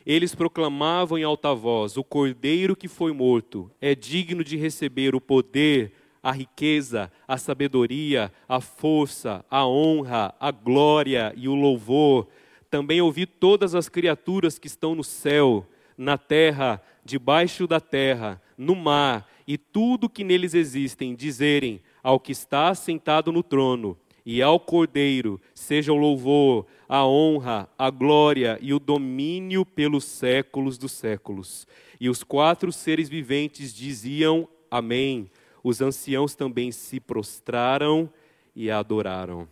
eles 0.07 0.33
proclamavam 0.33 1.17
em 1.17 1.23
alta 1.23 1.53
voz: 1.53 1.97
O 1.97 2.03
cordeiro 2.03 2.77
que 2.77 2.87
foi 2.87 3.11
morto 3.11 3.69
é 3.81 3.93
digno 3.93 4.41
de 4.41 4.55
receber 4.55 5.13
o 5.13 5.19
poder, 5.19 5.91
a 6.23 6.31
riqueza, 6.31 7.11
a 7.27 7.37
sabedoria, 7.37 8.31
a 8.47 8.61
força, 8.61 9.43
a 9.51 9.67
honra, 9.67 10.33
a 10.39 10.49
glória 10.49 11.33
e 11.35 11.49
o 11.49 11.55
louvor. 11.55 12.25
Também 12.69 13.01
ouvi 13.01 13.25
todas 13.25 13.75
as 13.75 13.89
criaturas 13.89 14.57
que 14.57 14.67
estão 14.67 14.95
no 14.95 15.03
céu, 15.03 15.67
na 15.97 16.17
terra, 16.17 16.81
debaixo 17.07 17.65
da 17.65 17.79
terra, 17.79 18.41
no 18.57 18.75
mar 18.75 19.27
e 19.47 19.57
tudo 19.57 20.09
que 20.09 20.23
neles 20.23 20.53
existem 20.53 21.15
dizerem 21.15 21.81
ao 22.03 22.19
que 22.19 22.33
está 22.33 22.75
sentado 22.75 23.31
no 23.31 23.41
trono 23.41 23.97
e 24.25 24.41
ao 24.41 24.59
Cordeiro 24.59 25.39
seja 25.55 25.93
o 25.93 25.95
louvor, 25.95 26.67
a 26.89 27.05
honra, 27.07 27.69
a 27.77 27.89
glória 27.89 28.59
e 28.61 28.73
o 28.73 28.79
domínio 28.79 29.65
pelos 29.65 30.03
séculos 30.03 30.77
dos 30.77 30.91
séculos. 30.91 31.65
E 31.97 32.09
os 32.09 32.23
quatro 32.23 32.69
seres 32.73 33.07
viventes 33.07 33.73
diziam 33.73 34.45
Amém. 34.69 35.31
Os 35.63 35.79
anciãos 35.79 36.35
também 36.35 36.73
se 36.73 36.99
prostraram 36.99 38.11
e 38.53 38.69
adoraram. 38.69 39.47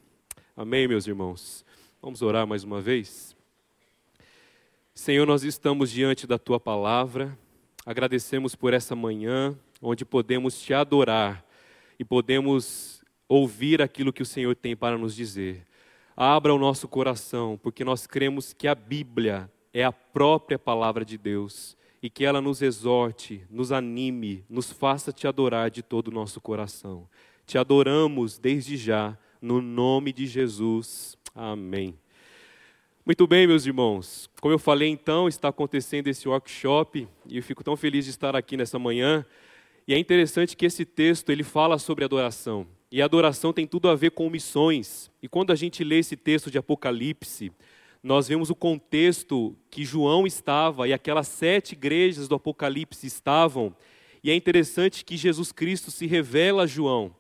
Amém, 0.57 0.89
meus 0.89 1.07
irmãos. 1.07 1.65
Vamos 2.01 2.21
orar 2.21 2.45
mais 2.45 2.65
uma 2.65 2.81
vez? 2.81 3.33
Senhor, 4.93 5.25
nós 5.25 5.43
estamos 5.43 5.89
diante 5.89 6.27
da 6.27 6.37
tua 6.37 6.59
palavra. 6.59 7.37
Agradecemos 7.85 8.55
por 8.55 8.73
essa 8.73 8.95
manhã 8.95 9.55
onde 9.81 10.03
podemos 10.03 10.59
te 10.59 10.73
adorar 10.73 11.45
e 11.99 12.03
podemos 12.03 13.03
ouvir 13.29 13.81
aquilo 13.81 14.11
que 14.11 14.23
o 14.23 14.25
Senhor 14.25 14.55
tem 14.55 14.75
para 14.75 14.97
nos 14.97 15.15
dizer. 15.15 15.65
Abra 16.17 16.53
o 16.53 16.57
nosso 16.57 16.87
coração, 16.87 17.59
porque 17.61 17.83
nós 17.83 18.07
cremos 18.07 18.53
que 18.53 18.67
a 18.67 18.73
Bíblia 18.73 19.51
é 19.73 19.83
a 19.83 19.91
própria 19.91 20.57
palavra 20.57 21.03
de 21.03 21.17
Deus 21.17 21.77
e 22.01 22.09
que 22.09 22.23
ela 22.23 22.39
nos 22.39 22.61
exorte, 22.61 23.45
nos 23.49 23.71
anime, 23.71 24.45
nos 24.49 24.71
faça 24.71 25.11
te 25.11 25.27
adorar 25.27 25.69
de 25.69 25.83
todo 25.83 26.07
o 26.07 26.13
nosso 26.13 26.39
coração. 26.39 27.07
Te 27.45 27.57
adoramos 27.57 28.37
desde 28.37 28.77
já, 28.77 29.17
no 29.41 29.61
nome 29.61 30.13
de 30.13 30.25
Jesus. 30.25 31.17
Amém. 31.35 31.97
Muito 33.05 33.27
bem, 33.27 33.45
meus 33.45 33.67
irmãos. 33.67 34.27
Como 34.41 34.51
eu 34.51 34.57
falei 34.57 34.89
então, 34.89 35.27
está 35.27 35.49
acontecendo 35.49 36.07
esse 36.07 36.27
workshop 36.27 37.07
e 37.27 37.37
eu 37.37 37.43
fico 37.43 37.63
tão 37.63 37.77
feliz 37.77 38.03
de 38.05 38.09
estar 38.09 38.35
aqui 38.35 38.57
nessa 38.57 38.79
manhã. 38.79 39.23
E 39.87 39.93
é 39.93 39.99
interessante 39.99 40.57
que 40.57 40.65
esse 40.65 40.83
texto 40.83 41.29
ele 41.29 41.43
fala 41.43 41.77
sobre 41.77 42.03
adoração. 42.03 42.65
E 42.91 43.03
adoração 43.03 43.53
tem 43.53 43.67
tudo 43.67 43.89
a 43.89 43.95
ver 43.95 44.09
com 44.09 44.27
missões. 44.27 45.11
E 45.21 45.27
quando 45.27 45.51
a 45.51 45.55
gente 45.55 45.83
lê 45.83 45.99
esse 45.99 46.17
texto 46.17 46.49
de 46.49 46.57
Apocalipse, 46.57 47.51
nós 48.01 48.27
vemos 48.27 48.49
o 48.49 48.55
contexto 48.55 49.55
que 49.69 49.85
João 49.85 50.25
estava 50.25 50.87
e 50.87 50.93
aquelas 50.93 51.27
sete 51.27 51.73
igrejas 51.73 52.27
do 52.27 52.33
Apocalipse 52.33 53.05
estavam. 53.05 53.75
E 54.23 54.31
é 54.31 54.35
interessante 54.35 55.05
que 55.05 55.15
Jesus 55.15 55.51
Cristo 55.51 55.91
se 55.91 56.07
revela 56.07 56.63
a 56.63 56.67
João, 56.67 57.15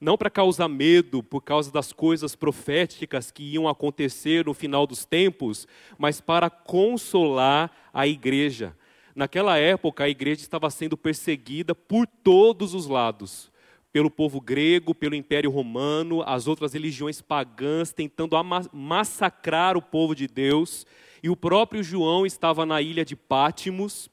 não 0.00 0.16
para 0.16 0.30
causar 0.30 0.68
medo 0.68 1.22
por 1.22 1.42
causa 1.42 1.72
das 1.72 1.92
coisas 1.92 2.36
proféticas 2.36 3.30
que 3.30 3.42
iam 3.42 3.68
acontecer 3.68 4.46
no 4.46 4.54
final 4.54 4.86
dos 4.86 5.04
tempos, 5.04 5.66
mas 5.98 6.20
para 6.20 6.48
consolar 6.48 7.70
a 7.92 8.06
igreja. 8.06 8.76
Naquela 9.14 9.58
época, 9.58 10.04
a 10.04 10.08
igreja 10.08 10.42
estava 10.42 10.70
sendo 10.70 10.96
perseguida 10.96 11.74
por 11.74 12.06
todos 12.06 12.74
os 12.74 12.86
lados 12.86 13.50
pelo 13.92 14.10
povo 14.10 14.40
grego, 14.40 14.94
pelo 14.94 15.14
Império 15.14 15.50
Romano, 15.50 16.22
as 16.22 16.46
outras 16.46 16.72
religiões 16.72 17.20
pagãs 17.20 17.92
tentando 17.92 18.36
massacrar 18.72 19.76
o 19.76 19.82
povo 19.82 20.14
de 20.14 20.28
Deus. 20.28 20.86
E 21.22 21.28
o 21.28 21.36
próprio 21.36 21.82
João 21.82 22.24
estava 22.26 22.64
na 22.64 22.80
ilha 22.80 23.04
de 23.04 23.16
Pátimos, 23.16 24.08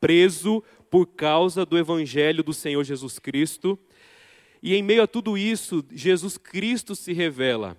preso 0.00 0.62
por 0.90 1.06
causa 1.06 1.64
do 1.64 1.78
evangelho 1.78 2.42
do 2.42 2.52
Senhor 2.52 2.84
Jesus 2.84 3.18
Cristo. 3.18 3.78
E 4.66 4.74
em 4.74 4.82
meio 4.82 5.04
a 5.04 5.06
tudo 5.06 5.38
isso, 5.38 5.84
Jesus 5.92 6.36
Cristo 6.36 6.96
se 6.96 7.12
revela 7.12 7.76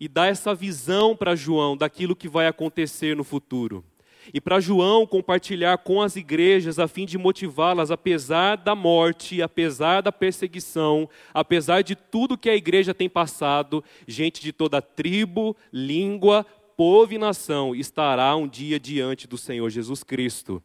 e 0.00 0.08
dá 0.08 0.28
essa 0.28 0.54
visão 0.54 1.14
para 1.14 1.36
João 1.36 1.76
daquilo 1.76 2.16
que 2.16 2.26
vai 2.26 2.46
acontecer 2.46 3.14
no 3.14 3.22
futuro 3.22 3.84
e 4.32 4.40
para 4.40 4.58
João 4.58 5.06
compartilhar 5.06 5.76
com 5.76 6.00
as 6.00 6.16
igrejas 6.16 6.78
a 6.78 6.88
fim 6.88 7.04
de 7.04 7.18
motivá-las, 7.18 7.90
apesar 7.90 8.56
da 8.56 8.74
morte, 8.74 9.42
apesar 9.42 10.00
da 10.00 10.10
perseguição, 10.10 11.06
apesar 11.34 11.82
de 11.82 11.94
tudo 11.94 12.38
que 12.38 12.48
a 12.48 12.56
igreja 12.56 12.94
tem 12.94 13.10
passado, 13.10 13.84
gente 14.08 14.40
de 14.40 14.54
toda 14.54 14.80
tribo, 14.80 15.54
língua, 15.70 16.46
povo 16.78 17.12
e 17.12 17.18
nação 17.18 17.74
estará 17.74 18.34
um 18.36 18.48
dia 18.48 18.80
diante 18.80 19.28
do 19.28 19.36
Senhor 19.36 19.68
Jesus 19.68 20.02
Cristo. 20.02 20.62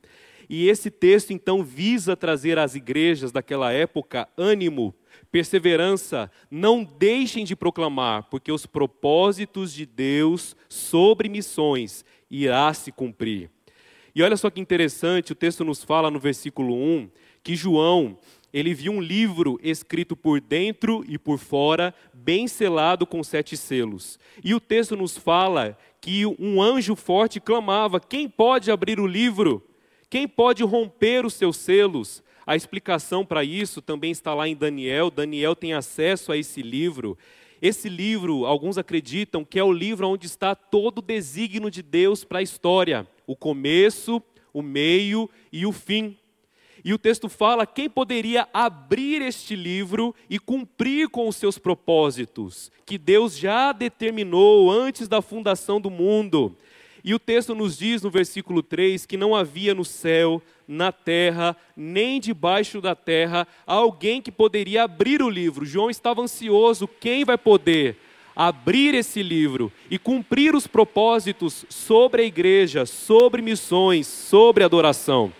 E 0.49 0.69
esse 0.69 0.89
texto 0.89 1.31
então 1.31 1.61
visa 1.61 2.15
trazer 2.15 2.57
às 2.57 2.73
igrejas 2.73 3.33
daquela 3.33 3.73
época 3.73 4.29
ânimo, 4.37 4.95
perseverança, 5.31 6.31
não 6.49 6.83
deixem 6.83 7.45
de 7.45 7.55
proclamar, 7.55 8.27
porque 8.29 8.51
os 8.51 8.65
propósitos 8.65 9.73
de 9.73 9.85
Deus 9.85 10.55
sobre 10.69 11.29
missões 11.29 12.03
irá 12.29 12.73
se 12.73 12.91
cumprir. 12.91 13.49
E 14.15 14.23
olha 14.23 14.35
só 14.35 14.49
que 14.49 14.59
interessante, 14.59 15.31
o 15.31 15.35
texto 15.35 15.63
nos 15.63 15.83
fala 15.83 16.09
no 16.09 16.19
versículo 16.19 16.73
1 16.73 17.09
que 17.43 17.55
João, 17.55 18.17
ele 18.51 18.73
viu 18.73 18.91
um 18.91 18.99
livro 18.99 19.59
escrito 19.61 20.15
por 20.15 20.41
dentro 20.41 21.05
e 21.07 21.17
por 21.17 21.37
fora, 21.37 21.93
bem 22.13 22.47
selado 22.47 23.05
com 23.05 23.23
sete 23.23 23.55
selos. 23.55 24.19
E 24.43 24.53
o 24.53 24.59
texto 24.59 24.95
nos 24.95 25.17
fala 25.17 25.77
que 26.01 26.25
um 26.25 26.61
anjo 26.61 26.95
forte 26.95 27.39
clamava: 27.39 27.99
Quem 27.99 28.27
pode 28.27 28.71
abrir 28.71 28.99
o 28.99 29.07
livro? 29.07 29.63
Quem 30.09 30.27
pode 30.27 30.63
romper 30.63 31.25
os 31.25 31.35
seus 31.35 31.57
selos? 31.57 32.23
A 32.47 32.55
explicação 32.55 33.25
para 33.25 33.43
isso 33.43 33.81
também 33.81 34.09
está 34.09 34.33
lá 34.33 34.47
em 34.47 34.55
Daniel. 34.55 35.11
Daniel 35.11 35.53
tem 35.53 35.73
acesso 35.73 36.31
a 36.31 36.37
esse 36.37 36.61
livro. 36.61 37.17
Esse 37.61 37.89
livro, 37.89 38.45
alguns 38.45 38.77
acreditam 38.77 39.43
que 39.43 39.59
é 39.59 39.63
o 39.63 39.73
livro 39.73 40.07
onde 40.07 40.27
está 40.27 40.55
todo 40.55 40.99
o 40.99 41.01
desígnio 41.01 41.69
de 41.69 41.83
Deus 41.83 42.23
para 42.23 42.39
a 42.39 42.41
história: 42.41 43.05
o 43.27 43.35
começo, 43.35 44.23
o 44.53 44.61
meio 44.61 45.29
e 45.51 45.65
o 45.65 45.73
fim. 45.73 46.17
E 46.85 46.93
o 46.93 46.97
texto 46.97 47.27
fala 47.27 47.65
quem 47.65 47.89
poderia 47.89 48.47
abrir 48.53 49.21
este 49.21 49.53
livro 49.53 50.15
e 50.29 50.39
cumprir 50.39 51.09
com 51.09 51.27
os 51.27 51.35
seus 51.35 51.57
propósitos, 51.57 52.71
que 52.85 52.97
Deus 52.97 53.37
já 53.37 53.73
determinou 53.73 54.71
antes 54.71 55.09
da 55.09 55.21
fundação 55.21 55.81
do 55.81 55.89
mundo. 55.89 56.55
E 57.03 57.13
o 57.13 57.19
texto 57.19 57.53
nos 57.53 57.77
diz 57.77 58.01
no 58.01 58.09
versículo 58.09 58.63
3 58.63 59.05
que 59.05 59.17
não 59.17 59.35
havia 59.35 59.73
no 59.73 59.83
céu, 59.83 60.41
na 60.67 60.91
terra, 60.91 61.55
nem 61.75 62.19
debaixo 62.19 62.81
da 62.81 62.93
terra 62.93 63.47
alguém 63.65 64.21
que 64.21 64.31
poderia 64.31 64.83
abrir 64.83 65.21
o 65.21 65.29
livro. 65.29 65.65
João 65.65 65.89
estava 65.89 66.21
ansioso, 66.21 66.87
quem 66.87 67.23
vai 67.23 67.37
poder? 67.37 67.97
abrir 68.39 68.93
esse 68.93 69.23
livro 69.23 69.71
e 69.89 69.97
cumprir 69.97 70.53
os 70.53 70.67
propósitos 70.67 71.65
sobre 71.69 72.21
a 72.21 72.25
igreja, 72.25 72.85
sobre 72.85 73.41
missões, 73.41 74.05
sobre 74.05 74.63
adoração. 74.63 75.33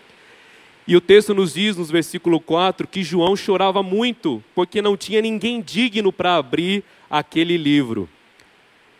E 0.84 0.96
o 0.96 1.00
texto 1.00 1.32
nos 1.32 1.54
diz, 1.54 1.76
no 1.76 1.84
versículo 1.84 2.40
4, 2.40 2.88
que 2.88 3.04
João 3.04 3.36
chorava 3.36 3.84
muito, 3.84 4.42
porque 4.52 4.82
não 4.82 4.96
tinha 4.96 5.22
ninguém 5.22 5.60
digno 5.60 6.10
para 6.10 6.34
abrir 6.34 6.82
aquele 7.08 7.56
livro. 7.56 8.08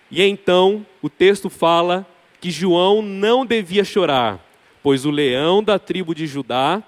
E 0.09 0.23
então 0.23 0.87
o 1.03 1.11
texto 1.11 1.51
fala 1.51 2.07
que 2.41 2.53
João 2.53 3.03
não 3.03 3.45
devia 3.45 3.83
chorar, 3.83 4.38
pois 4.83 5.05
o 5.05 5.11
leão 5.11 5.62
da 5.62 5.79
tribo 5.79 6.14
de 6.14 6.27
Judá, 6.27 6.83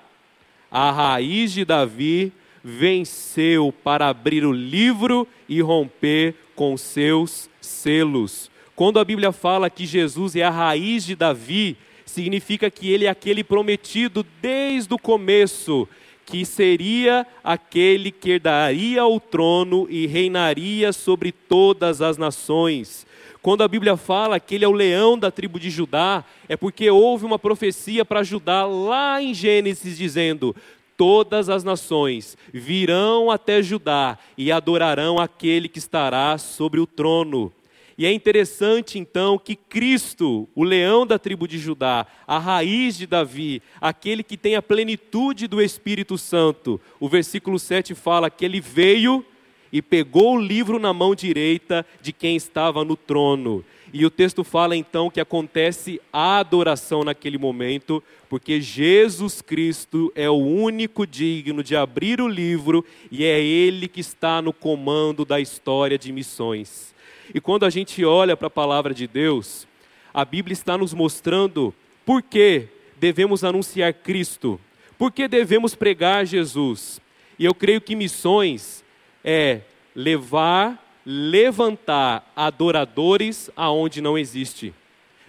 a 0.70 0.90
raiz 0.90 1.52
de 1.52 1.64
Davi, 1.64 2.32
venceu 2.62 3.72
para 3.82 4.08
abrir 4.08 4.44
o 4.44 4.52
livro 4.52 5.26
e 5.48 5.60
romper 5.60 6.34
com 6.54 6.76
seus 6.76 7.48
selos. 7.60 8.50
Quando 8.76 8.98
a 8.98 9.04
Bíblia 9.04 9.32
fala 9.32 9.70
que 9.70 9.84
Jesus 9.86 10.36
é 10.36 10.42
a 10.42 10.50
raiz 10.50 11.04
de 11.04 11.14
Davi, 11.14 11.76
significa 12.04 12.70
que 12.70 12.90
ele 12.90 13.06
é 13.06 13.08
aquele 13.08 13.44
prometido 13.44 14.24
desde 14.40 14.92
o 14.92 14.98
começo, 14.98 15.88
que 16.26 16.44
seria 16.44 17.26
aquele 17.42 18.10
que 18.10 18.30
herdaria 18.30 19.04
o 19.04 19.18
trono 19.18 19.86
e 19.90 20.06
reinaria 20.06 20.92
sobre 20.92 21.32
todas 21.32 22.00
as 22.00 22.16
nações. 22.16 23.06
Quando 23.42 23.62
a 23.62 23.68
Bíblia 23.68 23.96
fala 23.96 24.38
que 24.38 24.54
ele 24.54 24.64
é 24.64 24.68
o 24.68 24.72
leão 24.72 25.18
da 25.18 25.30
tribo 25.30 25.58
de 25.58 25.70
Judá, 25.70 26.24
é 26.46 26.56
porque 26.56 26.90
houve 26.90 27.24
uma 27.24 27.38
profecia 27.38 28.04
para 28.04 28.22
Judá 28.22 28.66
lá 28.66 29.22
em 29.22 29.32
Gênesis 29.32 29.96
dizendo: 29.96 30.54
todas 30.94 31.48
as 31.48 31.64
nações 31.64 32.36
virão 32.52 33.30
até 33.30 33.62
Judá 33.62 34.18
e 34.36 34.52
adorarão 34.52 35.18
aquele 35.18 35.68
que 35.68 35.78
estará 35.78 36.36
sobre 36.36 36.78
o 36.78 36.86
trono. 36.86 37.50
E 37.96 38.04
é 38.04 38.12
interessante 38.12 38.98
então 38.98 39.38
que 39.38 39.56
Cristo, 39.56 40.46
o 40.54 40.62
leão 40.62 41.06
da 41.06 41.18
tribo 41.18 41.48
de 41.48 41.58
Judá, 41.58 42.06
a 42.26 42.38
raiz 42.38 42.96
de 42.96 43.06
Davi, 43.06 43.62
aquele 43.80 44.22
que 44.22 44.36
tem 44.36 44.56
a 44.56 44.62
plenitude 44.62 45.46
do 45.46 45.60
Espírito 45.60 46.18
Santo, 46.18 46.78
o 46.98 47.08
versículo 47.08 47.58
7 47.58 47.94
fala 47.94 48.30
que 48.30 48.44
ele 48.44 48.60
veio 48.60 49.24
e 49.72 49.80
pegou 49.80 50.36
o 50.36 50.40
livro 50.40 50.78
na 50.78 50.92
mão 50.92 51.14
direita 51.14 51.86
de 52.00 52.12
quem 52.12 52.36
estava 52.36 52.84
no 52.84 52.96
trono. 52.96 53.64
E 53.92 54.06
o 54.06 54.10
texto 54.10 54.44
fala 54.44 54.76
então 54.76 55.10
que 55.10 55.20
acontece 55.20 56.00
a 56.12 56.38
adoração 56.38 57.02
naquele 57.02 57.36
momento, 57.36 58.02
porque 58.28 58.60
Jesus 58.60 59.42
Cristo 59.42 60.12
é 60.14 60.30
o 60.30 60.36
único 60.36 61.04
digno 61.04 61.62
de 61.62 61.74
abrir 61.74 62.20
o 62.20 62.28
livro 62.28 62.84
e 63.10 63.24
é 63.24 63.40
Ele 63.40 63.88
que 63.88 64.00
está 64.00 64.40
no 64.40 64.52
comando 64.52 65.24
da 65.24 65.40
história 65.40 65.98
de 65.98 66.12
missões. 66.12 66.94
E 67.34 67.40
quando 67.40 67.64
a 67.64 67.70
gente 67.70 68.04
olha 68.04 68.36
para 68.36 68.46
a 68.46 68.50
palavra 68.50 68.94
de 68.94 69.08
Deus, 69.08 69.66
a 70.14 70.24
Bíblia 70.24 70.52
está 70.52 70.78
nos 70.78 70.94
mostrando 70.94 71.74
por 72.04 72.22
que 72.22 72.68
devemos 72.98 73.42
anunciar 73.42 73.92
Cristo, 73.92 74.60
por 74.96 75.10
que 75.10 75.26
devemos 75.26 75.74
pregar 75.74 76.26
Jesus. 76.26 77.00
E 77.38 77.44
eu 77.44 77.54
creio 77.54 77.80
que 77.80 77.96
missões 77.96 78.84
é 79.24 79.60
levar 79.94 80.90
levantar 81.04 82.30
adoradores 82.36 83.50
aonde 83.56 84.00
não 84.00 84.18
existe. 84.18 84.74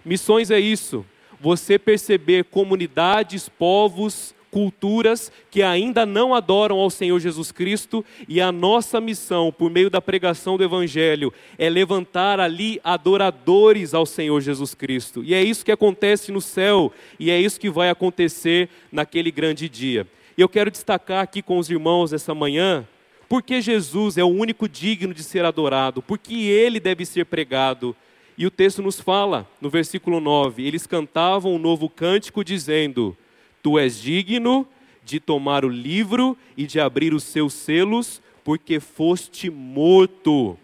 Missões 0.03 0.51
é 0.51 0.59
isso, 0.59 1.05
você 1.39 1.79
perceber 1.79 2.45
comunidades, 2.45 3.47
povos, 3.47 4.35
culturas 4.51 5.31
que 5.49 5.63
ainda 5.63 6.05
não 6.05 6.35
adoram 6.35 6.77
ao 6.77 6.89
Senhor 6.89 7.17
Jesus 7.19 7.51
Cristo, 7.51 8.03
e 8.27 8.41
a 8.41 8.51
nossa 8.51 8.99
missão, 8.99 9.51
por 9.51 9.71
meio 9.71 9.89
da 9.89 10.01
pregação 10.01 10.57
do 10.57 10.63
Evangelho, 10.63 11.33
é 11.57 11.69
levantar 11.69 12.39
ali 12.39 12.79
adoradores 12.83 13.93
ao 13.93 14.05
Senhor 14.05 14.41
Jesus 14.41 14.75
Cristo. 14.75 15.23
E 15.23 15.33
é 15.33 15.41
isso 15.41 15.63
que 15.63 15.71
acontece 15.71 16.31
no 16.31 16.41
céu, 16.41 16.91
e 17.17 17.31
é 17.31 17.39
isso 17.39 17.59
que 17.59 17.69
vai 17.69 17.89
acontecer 17.89 18.69
naquele 18.91 19.31
grande 19.31 19.69
dia. 19.69 20.05
E 20.37 20.41
eu 20.41 20.49
quero 20.49 20.69
destacar 20.69 21.23
aqui 21.23 21.41
com 21.41 21.57
os 21.57 21.69
irmãos 21.69 22.11
essa 22.11 22.35
manhã 22.35 22.85
porque 23.31 23.61
Jesus 23.61 24.17
é 24.17 24.23
o 24.25 24.27
único 24.27 24.67
digno 24.67 25.13
de 25.13 25.23
ser 25.23 25.45
adorado, 25.45 26.01
porque 26.01 26.35
ele 26.35 26.81
deve 26.81 27.05
ser 27.05 27.25
pregado. 27.25 27.95
E 28.37 28.45
o 28.45 28.51
texto 28.51 28.81
nos 28.81 28.99
fala, 28.99 29.47
no 29.61 29.69
versículo 29.69 30.19
9: 30.19 30.67
eles 30.67 30.85
cantavam 30.85 31.55
um 31.55 31.57
novo 31.57 31.87
cântico, 31.87 32.43
dizendo: 32.43 33.15
Tu 33.63 33.79
és 33.79 34.01
digno 34.01 34.67
de 35.05 35.17
tomar 35.17 35.63
o 35.63 35.69
livro 35.69 36.37
e 36.57 36.67
de 36.67 36.77
abrir 36.77 37.13
os 37.13 37.23
seus 37.23 37.53
selos, 37.53 38.21
porque 38.43 38.81
foste 38.81 39.49
morto. 39.49 40.57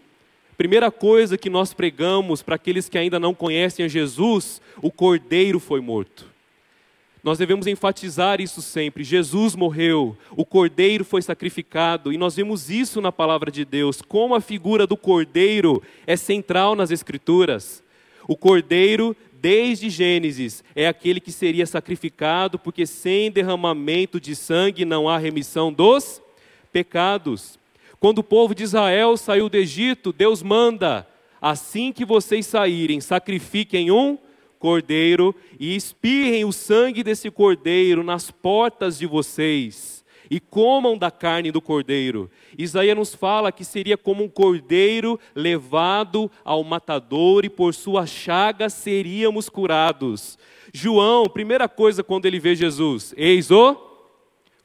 Primeira 0.58 0.90
coisa 0.90 1.38
que 1.38 1.48
nós 1.48 1.72
pregamos 1.72 2.42
para 2.42 2.56
aqueles 2.56 2.86
que 2.86 2.98
ainda 2.98 3.18
não 3.18 3.32
conhecem 3.32 3.86
a 3.86 3.88
Jesus: 3.88 4.60
o 4.82 4.92
cordeiro 4.92 5.58
foi 5.58 5.80
morto. 5.80 6.27
Nós 7.28 7.36
devemos 7.36 7.66
enfatizar 7.66 8.40
isso 8.40 8.62
sempre. 8.62 9.04
Jesus 9.04 9.54
morreu, 9.54 10.16
o 10.30 10.46
cordeiro 10.46 11.04
foi 11.04 11.20
sacrificado, 11.20 12.10
e 12.10 12.16
nós 12.16 12.36
vemos 12.36 12.70
isso 12.70 13.02
na 13.02 13.12
palavra 13.12 13.50
de 13.50 13.66
Deus, 13.66 14.00
como 14.00 14.34
a 14.34 14.40
figura 14.40 14.86
do 14.86 14.96
cordeiro 14.96 15.82
é 16.06 16.16
central 16.16 16.74
nas 16.74 16.90
Escrituras. 16.90 17.82
O 18.26 18.34
cordeiro, 18.34 19.14
desde 19.42 19.90
Gênesis, 19.90 20.64
é 20.74 20.88
aquele 20.88 21.20
que 21.20 21.30
seria 21.30 21.66
sacrificado, 21.66 22.58
porque 22.58 22.86
sem 22.86 23.30
derramamento 23.30 24.18
de 24.18 24.34
sangue 24.34 24.86
não 24.86 25.06
há 25.06 25.18
remissão 25.18 25.70
dos 25.70 26.22
pecados. 26.72 27.58
Quando 28.00 28.20
o 28.20 28.24
povo 28.24 28.54
de 28.54 28.62
Israel 28.62 29.18
saiu 29.18 29.50
do 29.50 29.58
Egito, 29.58 30.14
Deus 30.14 30.42
manda: 30.42 31.06
assim 31.42 31.92
que 31.92 32.06
vocês 32.06 32.46
saírem, 32.46 33.02
sacrifiquem 33.02 33.90
um 33.90 34.16
cordeiro 34.58 35.34
e 35.58 35.74
espirrem 35.74 36.44
o 36.44 36.52
sangue 36.52 37.02
desse 37.02 37.30
cordeiro 37.30 38.02
nas 38.02 38.30
portas 38.30 38.98
de 38.98 39.06
vocês 39.06 40.04
e 40.30 40.38
comam 40.38 40.96
da 40.96 41.10
carne 41.10 41.50
do 41.50 41.60
cordeiro. 41.60 42.30
Isaías 42.56 42.96
nos 42.96 43.14
fala 43.14 43.50
que 43.50 43.64
seria 43.64 43.96
como 43.96 44.24
um 44.24 44.28
cordeiro 44.28 45.18
levado 45.34 46.30
ao 46.44 46.62
matador 46.62 47.44
e 47.44 47.48
por 47.48 47.74
sua 47.74 48.06
chaga 48.06 48.68
seríamos 48.68 49.48
curados. 49.48 50.38
João, 50.72 51.24
primeira 51.24 51.68
coisa 51.68 52.02
quando 52.02 52.26
ele 52.26 52.38
vê 52.38 52.54
Jesus, 52.54 53.14
eis 53.16 53.50
o 53.50 53.88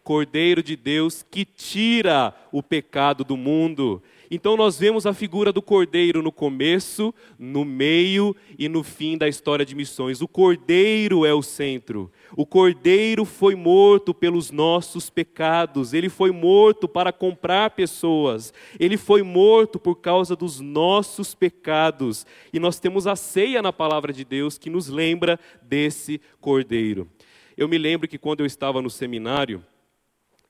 Cordeiro 0.03 0.61
de 0.61 0.75
Deus 0.75 1.23
que 1.23 1.45
tira 1.45 2.35
o 2.51 2.61
pecado 2.61 3.23
do 3.23 3.37
mundo. 3.37 4.03
Então 4.35 4.57
nós 4.57 4.79
vemos 4.79 5.05
a 5.05 5.13
figura 5.13 5.53
do 5.53 5.61
cordeiro 5.61 6.23
no 6.23 6.31
começo, 6.31 7.13
no 7.37 7.63
meio 7.63 8.35
e 8.57 8.67
no 8.67 8.81
fim 8.81 9.15
da 9.15 9.27
história 9.27 9.63
de 9.63 9.75
missões. 9.75 10.23
O 10.23 10.27
cordeiro 10.27 11.23
é 11.23 11.31
o 11.31 11.43
centro. 11.43 12.11
O 12.35 12.43
cordeiro 12.43 13.25
foi 13.25 13.53
morto 13.53 14.11
pelos 14.11 14.49
nossos 14.49 15.07
pecados, 15.07 15.93
ele 15.93 16.09
foi 16.09 16.31
morto 16.31 16.87
para 16.87 17.13
comprar 17.13 17.69
pessoas, 17.75 18.51
ele 18.79 18.97
foi 18.97 19.21
morto 19.21 19.77
por 19.77 19.97
causa 19.97 20.35
dos 20.35 20.59
nossos 20.59 21.35
pecados. 21.35 22.25
E 22.51 22.59
nós 22.59 22.79
temos 22.79 23.05
a 23.05 23.15
ceia 23.15 23.61
na 23.61 23.71
palavra 23.71 24.11
de 24.11 24.25
Deus 24.25 24.57
que 24.57 24.67
nos 24.67 24.87
lembra 24.87 25.39
desse 25.61 26.19
cordeiro. 26.41 27.07
Eu 27.55 27.67
me 27.67 27.77
lembro 27.77 28.07
que 28.07 28.17
quando 28.17 28.39
eu 28.39 28.47
estava 28.47 28.81
no 28.81 28.89
seminário, 28.89 29.63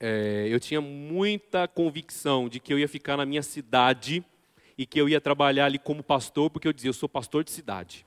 é, 0.05 0.47
eu 0.49 0.59
tinha 0.59 0.81
muita 0.81 1.65
convicção 1.65 2.49
de 2.49 2.59
que 2.59 2.73
eu 2.73 2.77
ia 2.77 2.89
ficar 2.89 3.15
na 3.15 3.25
minha 3.25 3.41
cidade 3.41 4.21
e 4.77 4.85
que 4.85 4.99
eu 4.99 5.07
ia 5.07 5.21
trabalhar 5.21 5.67
ali 5.67 5.79
como 5.79 6.03
pastor, 6.03 6.49
porque 6.49 6.67
eu 6.67 6.73
dizia, 6.73 6.89
eu 6.89 6.93
sou 6.93 7.07
pastor 7.07 7.41
de 7.41 7.51
cidade. 7.51 8.05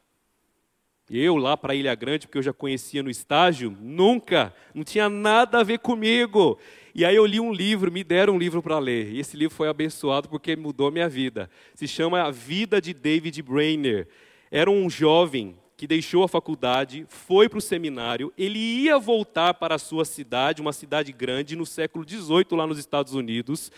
Eu 1.09 1.37
lá 1.37 1.57
para 1.57 1.75
Ilha 1.75 1.95
Grande, 1.95 2.27
porque 2.27 2.37
eu 2.37 2.43
já 2.43 2.53
conhecia 2.53 3.03
no 3.03 3.09
estágio, 3.09 3.75
nunca, 3.81 4.55
não 4.75 4.85
tinha 4.85 5.09
nada 5.09 5.61
a 5.61 5.63
ver 5.63 5.79
comigo. 5.79 6.59
E 6.95 7.03
aí 7.03 7.17
eu 7.17 7.25
li 7.25 7.41
um 7.41 7.51
livro, 7.51 7.91
me 7.91 8.05
deram 8.05 8.35
um 8.35 8.39
livro 8.39 8.63
para 8.63 8.79
ler. 8.79 9.15
E 9.15 9.21
esse 9.21 9.35
livro 9.35 9.57
foi 9.57 9.67
abençoado 9.67 10.29
porque 10.29 10.55
mudou 10.55 10.93
minha 10.93 11.09
vida. 11.09 11.49
Se 11.75 11.89
chama 11.89 12.21
A 12.25 12.31
Vida 12.31 12.79
de 12.79 12.93
David 12.93 13.41
Brainer. 13.41 14.07
Era 14.51 14.71
um 14.71 14.91
jovem 14.91 15.57
que 15.77 15.87
deixou 15.87 16.23
a 16.25 16.29
faculdade, 16.29 17.05
foi 17.09 17.49
para 17.49 17.59
o 17.59 17.62
seminário, 17.62 18.33
ele 18.37 18.59
ia 18.59 18.99
voltar 18.99 19.55
para 19.55 19.75
a 19.75 19.79
sua 19.79 20.05
cidade, 20.05 20.62
uma 20.62 20.73
cidade 20.73 21.12
grande, 21.12 21.55
no 21.55 21.67
século 21.67 22.09
XVIII, 22.09 22.47
lá 22.53 22.67
nos 22.67 22.79
Estados 22.79 23.12
Unidos. 23.12 23.71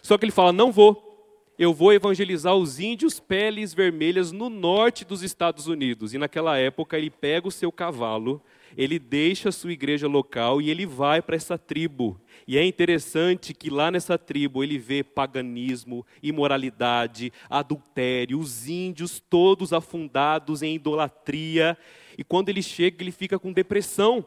Só 0.00 0.16
que 0.16 0.24
ele 0.24 0.32
fala: 0.32 0.52
não 0.52 0.70
vou, 0.70 1.10
eu 1.58 1.74
vou 1.74 1.92
evangelizar 1.92 2.54
os 2.54 2.78
índios 2.78 3.18
peles 3.18 3.74
vermelhas 3.74 4.30
no 4.30 4.48
norte 4.48 5.04
dos 5.04 5.22
Estados 5.22 5.66
Unidos. 5.66 6.14
E 6.14 6.18
naquela 6.18 6.56
época 6.56 6.96
ele 6.96 7.10
pega 7.10 7.48
o 7.48 7.52
seu 7.52 7.72
cavalo, 7.72 8.40
ele 8.76 8.98
deixa 8.98 9.48
a 9.48 9.52
sua 9.52 9.72
igreja 9.72 10.06
local 10.06 10.60
e 10.60 10.70
ele 10.70 10.86
vai 10.86 11.20
para 11.20 11.36
essa 11.36 11.58
tribo. 11.58 12.20
E 12.46 12.56
é 12.56 12.64
interessante 12.64 13.54
que 13.54 13.70
lá 13.70 13.90
nessa 13.90 14.18
tribo 14.18 14.62
ele 14.62 14.78
vê 14.78 15.02
paganismo, 15.02 16.04
imoralidade, 16.22 17.32
adultério, 17.48 18.38
os 18.38 18.68
índios 18.68 19.20
todos 19.20 19.72
afundados 19.72 20.62
em 20.62 20.74
idolatria. 20.74 21.76
E 22.16 22.24
quando 22.24 22.48
ele 22.48 22.62
chega, 22.62 23.02
ele 23.02 23.12
fica 23.12 23.38
com 23.38 23.52
depressão, 23.52 24.24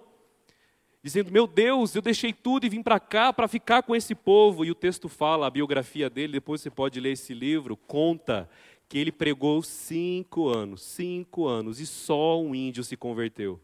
dizendo: 1.01 1.31
Meu 1.31 1.45
Deus, 1.45 1.95
eu 1.95 2.01
deixei 2.01 2.31
tudo 2.31 2.65
e 2.65 2.69
vim 2.69 2.81
para 2.81 2.99
cá 2.99 3.33
para 3.33 3.47
ficar 3.47 3.83
com 3.83 3.95
esse 3.95 4.15
povo. 4.15 4.63
E 4.63 4.71
o 4.71 4.75
texto 4.75 5.09
fala, 5.09 5.47
a 5.47 5.51
biografia 5.51 6.09
dele, 6.09 6.33
depois 6.33 6.61
você 6.61 6.69
pode 6.69 6.99
ler 6.99 7.11
esse 7.11 7.33
livro, 7.33 7.75
conta 7.75 8.49
que 8.87 8.97
ele 8.97 9.11
pregou 9.11 9.61
cinco 9.63 10.47
anos, 10.47 10.81
cinco 10.83 11.47
anos, 11.47 11.79
e 11.79 11.85
só 11.85 12.39
um 12.39 12.53
índio 12.53 12.83
se 12.83 12.95
converteu. 12.95 13.59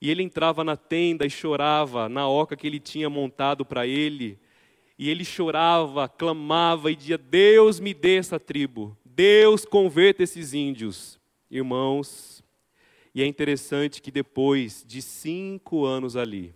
E 0.00 0.10
ele 0.10 0.22
entrava 0.22 0.62
na 0.62 0.76
tenda 0.76 1.24
e 1.24 1.30
chorava 1.30 2.08
na 2.08 2.28
oca 2.28 2.56
que 2.56 2.66
ele 2.66 2.78
tinha 2.78 3.08
montado 3.08 3.64
para 3.64 3.86
ele. 3.86 4.38
E 4.98 5.10
ele 5.10 5.24
chorava, 5.24 6.08
clamava 6.08 6.90
e 6.90 6.96
dizia: 6.96 7.18
Deus 7.18 7.80
me 7.80 7.92
dê 7.92 8.16
essa 8.16 8.38
tribo, 8.38 8.96
Deus 9.04 9.64
converta 9.64 10.22
esses 10.22 10.54
índios. 10.54 11.18
Irmãos, 11.50 12.42
e 13.14 13.22
é 13.22 13.26
interessante 13.26 14.02
que 14.02 14.10
depois 14.10 14.84
de 14.86 15.00
cinco 15.00 15.84
anos 15.84 16.16
ali, 16.16 16.54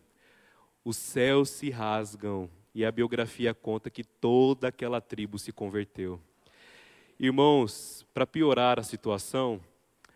os 0.85 0.97
céus 0.97 1.49
se 1.49 1.71
rasgam 1.71 2.51
e 2.75 2.85
a 2.85 2.93
biografia 2.93 3.55
conta 3.55 3.91
que 3.91 4.05
toda 4.05 4.69
aquela 4.69 5.01
tribo 5.01 5.39
se 5.39 5.53
converteu. 5.53 6.21
Irmãos, 7.19 8.07
para 8.15 8.27
piorar 8.27 8.79
a 8.79 8.83
situação, 8.83 9.61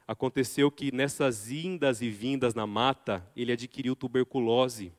Aconteceu 0.06 0.70
que 0.70 0.94
nessas 0.94 1.50
indas 1.50 2.02
e 2.02 2.10
vindas 2.10 2.54
na 2.54 2.66
mata, 2.66 3.26
ele 3.34 3.52
adquiriu 3.52 3.96
tuberculose. 3.96 4.92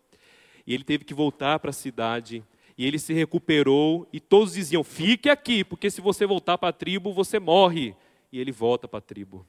E 0.66 0.74
ele 0.74 0.84
teve 0.84 1.04
que 1.04 1.14
voltar 1.14 1.60
para 1.60 1.70
a 1.70 1.74
cidade. 1.74 2.44
E 2.76 2.86
ele 2.86 2.98
se 2.98 3.14
recuperou. 3.14 4.08
E 4.12 4.20
todos 4.20 4.54
diziam: 4.54 4.84
Fique 4.84 5.30
aqui, 5.30 5.64
porque 5.64 5.92
se 5.92 6.02
você 6.02 6.26
voltar 6.26 6.58
para 6.58 6.70
a 6.70 6.74
tribo, 6.74 7.14
você 7.14 7.40
morre. 7.40 7.96
E 8.32 8.40
ele 8.40 8.52
volta 8.52 8.88
para 8.88 8.98
a 8.98 9.02
tribo. 9.02 9.46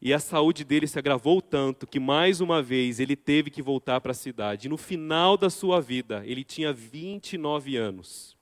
E 0.00 0.14
a 0.14 0.18
saúde 0.18 0.64
dele 0.64 0.86
se 0.86 0.98
agravou 0.98 1.42
tanto 1.42 1.86
que, 1.86 2.00
mais 2.00 2.40
uma 2.40 2.62
vez, 2.62 2.98
ele 2.98 3.16
teve 3.16 3.50
que 3.50 3.60
voltar 3.60 4.00
para 4.00 4.12
a 4.12 4.14
cidade. 4.14 4.66
E 4.66 4.70
no 4.70 4.76
final 4.76 5.36
da 5.36 5.50
sua 5.50 5.80
vida, 5.80 6.22
ele 6.24 6.44
tinha 6.44 6.72
29 6.72 7.76
anos. 7.76 8.36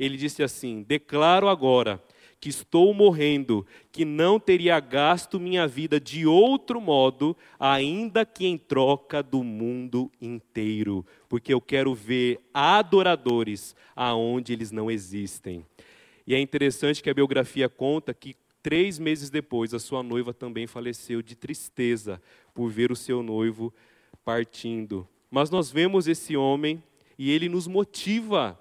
Ele 0.00 0.16
disse 0.16 0.42
assim: 0.42 0.82
Declaro 0.82 1.48
agora 1.48 2.02
que 2.42 2.48
estou 2.48 2.92
morrendo, 2.92 3.64
que 3.92 4.04
não 4.04 4.40
teria 4.40 4.80
gasto 4.80 5.38
minha 5.38 5.64
vida 5.64 6.00
de 6.00 6.26
outro 6.26 6.80
modo, 6.80 7.36
ainda 7.56 8.26
que 8.26 8.44
em 8.44 8.58
troca 8.58 9.22
do 9.22 9.44
mundo 9.44 10.10
inteiro, 10.20 11.06
porque 11.28 11.54
eu 11.54 11.60
quero 11.60 11.94
ver 11.94 12.40
adoradores 12.52 13.76
aonde 13.94 14.52
eles 14.52 14.72
não 14.72 14.90
existem. 14.90 15.64
E 16.26 16.34
é 16.34 16.40
interessante 16.40 17.00
que 17.00 17.08
a 17.08 17.14
biografia 17.14 17.68
conta 17.68 18.12
que 18.12 18.34
três 18.60 18.98
meses 18.98 19.30
depois 19.30 19.72
a 19.72 19.78
sua 19.78 20.02
noiva 20.02 20.34
também 20.34 20.66
faleceu 20.66 21.22
de 21.22 21.36
tristeza 21.36 22.20
por 22.52 22.68
ver 22.68 22.90
o 22.90 22.96
seu 22.96 23.22
noivo 23.22 23.72
partindo. 24.24 25.06
Mas 25.30 25.48
nós 25.48 25.70
vemos 25.70 26.08
esse 26.08 26.36
homem 26.36 26.82
e 27.16 27.30
ele 27.30 27.48
nos 27.48 27.68
motiva 27.68 28.58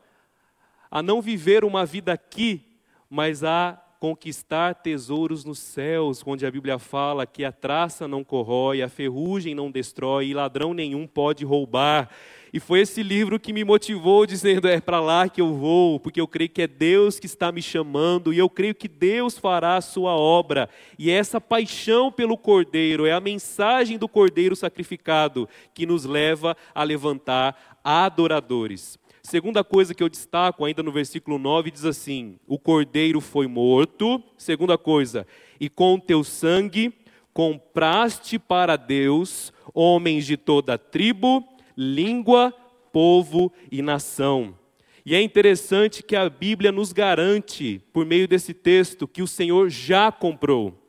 a 0.91 1.01
não 1.01 1.19
viver 1.19 1.65
uma 1.65 1.83
vida 1.83 2.13
aqui 2.13 2.70
mas 3.11 3.43
a 3.43 3.77
conquistar 3.99 4.73
tesouros 4.73 5.43
nos 5.43 5.59
céus, 5.59 6.23
onde 6.25 6.45
a 6.45 6.49
Bíblia 6.49 6.79
fala 6.79 7.27
que 7.27 7.43
a 7.43 7.51
traça 7.51 8.07
não 8.07 8.23
corrói, 8.23 8.81
a 8.81 8.87
ferrugem 8.89 9.53
não 9.53 9.69
destrói 9.69 10.27
e 10.27 10.33
ladrão 10.33 10.73
nenhum 10.73 11.05
pode 11.05 11.43
roubar. 11.43 12.09
E 12.53 12.59
foi 12.59 12.79
esse 12.79 13.03
livro 13.03 13.39
que 13.39 13.53
me 13.53 13.63
motivou, 13.63 14.25
dizendo: 14.25 14.67
é 14.67 14.79
para 14.79 14.99
lá 15.01 15.27
que 15.27 15.41
eu 15.41 15.53
vou, 15.53 15.99
porque 15.99 16.21
eu 16.21 16.27
creio 16.27 16.49
que 16.49 16.61
é 16.61 16.67
Deus 16.67 17.19
que 17.19 17.25
está 17.25 17.51
me 17.51 17.61
chamando 17.61 18.33
e 18.33 18.37
eu 18.37 18.49
creio 18.49 18.73
que 18.73 18.87
Deus 18.87 19.37
fará 19.37 19.75
a 19.75 19.81
sua 19.81 20.15
obra. 20.15 20.69
E 20.97 21.11
é 21.11 21.13
essa 21.13 21.41
paixão 21.41 22.11
pelo 22.11 22.37
Cordeiro, 22.37 23.05
é 23.05 23.11
a 23.11 23.19
mensagem 23.19 23.97
do 23.97 24.07
Cordeiro 24.07 24.55
sacrificado 24.55 25.49
que 25.73 25.85
nos 25.85 26.05
leva 26.05 26.55
a 26.73 26.81
levantar 26.81 27.77
adoradores. 27.83 28.97
Segunda 29.23 29.63
coisa 29.63 29.93
que 29.93 30.01
eu 30.01 30.09
destaco 30.09 30.65
ainda 30.65 30.81
no 30.81 30.91
versículo 30.91 31.37
9 31.37 31.71
diz 31.71 31.85
assim: 31.85 32.39
O 32.47 32.57
cordeiro 32.57 33.21
foi 33.21 33.47
morto. 33.47 34.21
Segunda 34.37 34.77
coisa, 34.77 35.27
e 35.59 35.69
com 35.69 35.99
teu 35.99 36.23
sangue 36.23 36.93
compraste 37.33 38.37
para 38.37 38.75
Deus 38.75 39.53
homens 39.73 40.25
de 40.25 40.35
toda 40.35 40.77
tribo, 40.77 41.47
língua, 41.77 42.53
povo 42.91 43.51
e 43.71 43.81
nação. 43.81 44.57
E 45.05 45.15
é 45.15 45.21
interessante 45.21 46.03
que 46.03 46.15
a 46.15 46.29
Bíblia 46.29 46.71
nos 46.71 46.91
garante, 46.91 47.81
por 47.91 48.05
meio 48.05 48.27
desse 48.27 48.53
texto, 48.53 49.07
que 49.07 49.21
o 49.21 49.27
Senhor 49.27 49.69
já 49.69 50.11
comprou. 50.11 50.80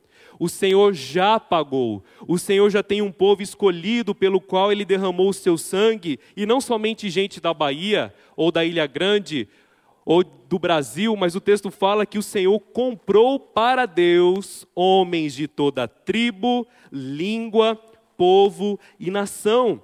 O 0.43 0.49
Senhor 0.49 0.93
já 0.93 1.39
pagou. 1.39 2.03
O 2.27 2.37
Senhor 2.37 2.69
já 2.69 2.83
tem 2.83 3.01
um 3.01 3.13
povo 3.13 3.41
escolhido 3.41 4.13
pelo 4.13 4.41
qual 4.41 4.73
ele 4.73 4.83
derramou 4.83 5.29
o 5.29 5.33
seu 5.33 5.57
sangue, 5.57 6.19
e 6.35 6.45
não 6.45 6.59
somente 6.59 7.09
gente 7.09 7.39
da 7.39 7.53
Bahia 7.53 8.13
ou 8.35 8.51
da 8.51 8.65
Ilha 8.65 8.85
Grande 8.85 9.47
ou 10.03 10.21
do 10.21 10.59
Brasil, 10.59 11.15
mas 11.15 11.33
o 11.33 11.39
texto 11.39 11.71
fala 11.71 12.05
que 12.05 12.17
o 12.17 12.21
Senhor 12.21 12.59
comprou 12.59 13.39
para 13.39 13.85
Deus 13.85 14.67
homens 14.75 15.33
de 15.33 15.47
toda 15.47 15.87
tribo, 15.87 16.67
língua, 16.91 17.79
povo 18.17 18.77
e 18.99 19.09
nação. 19.09 19.81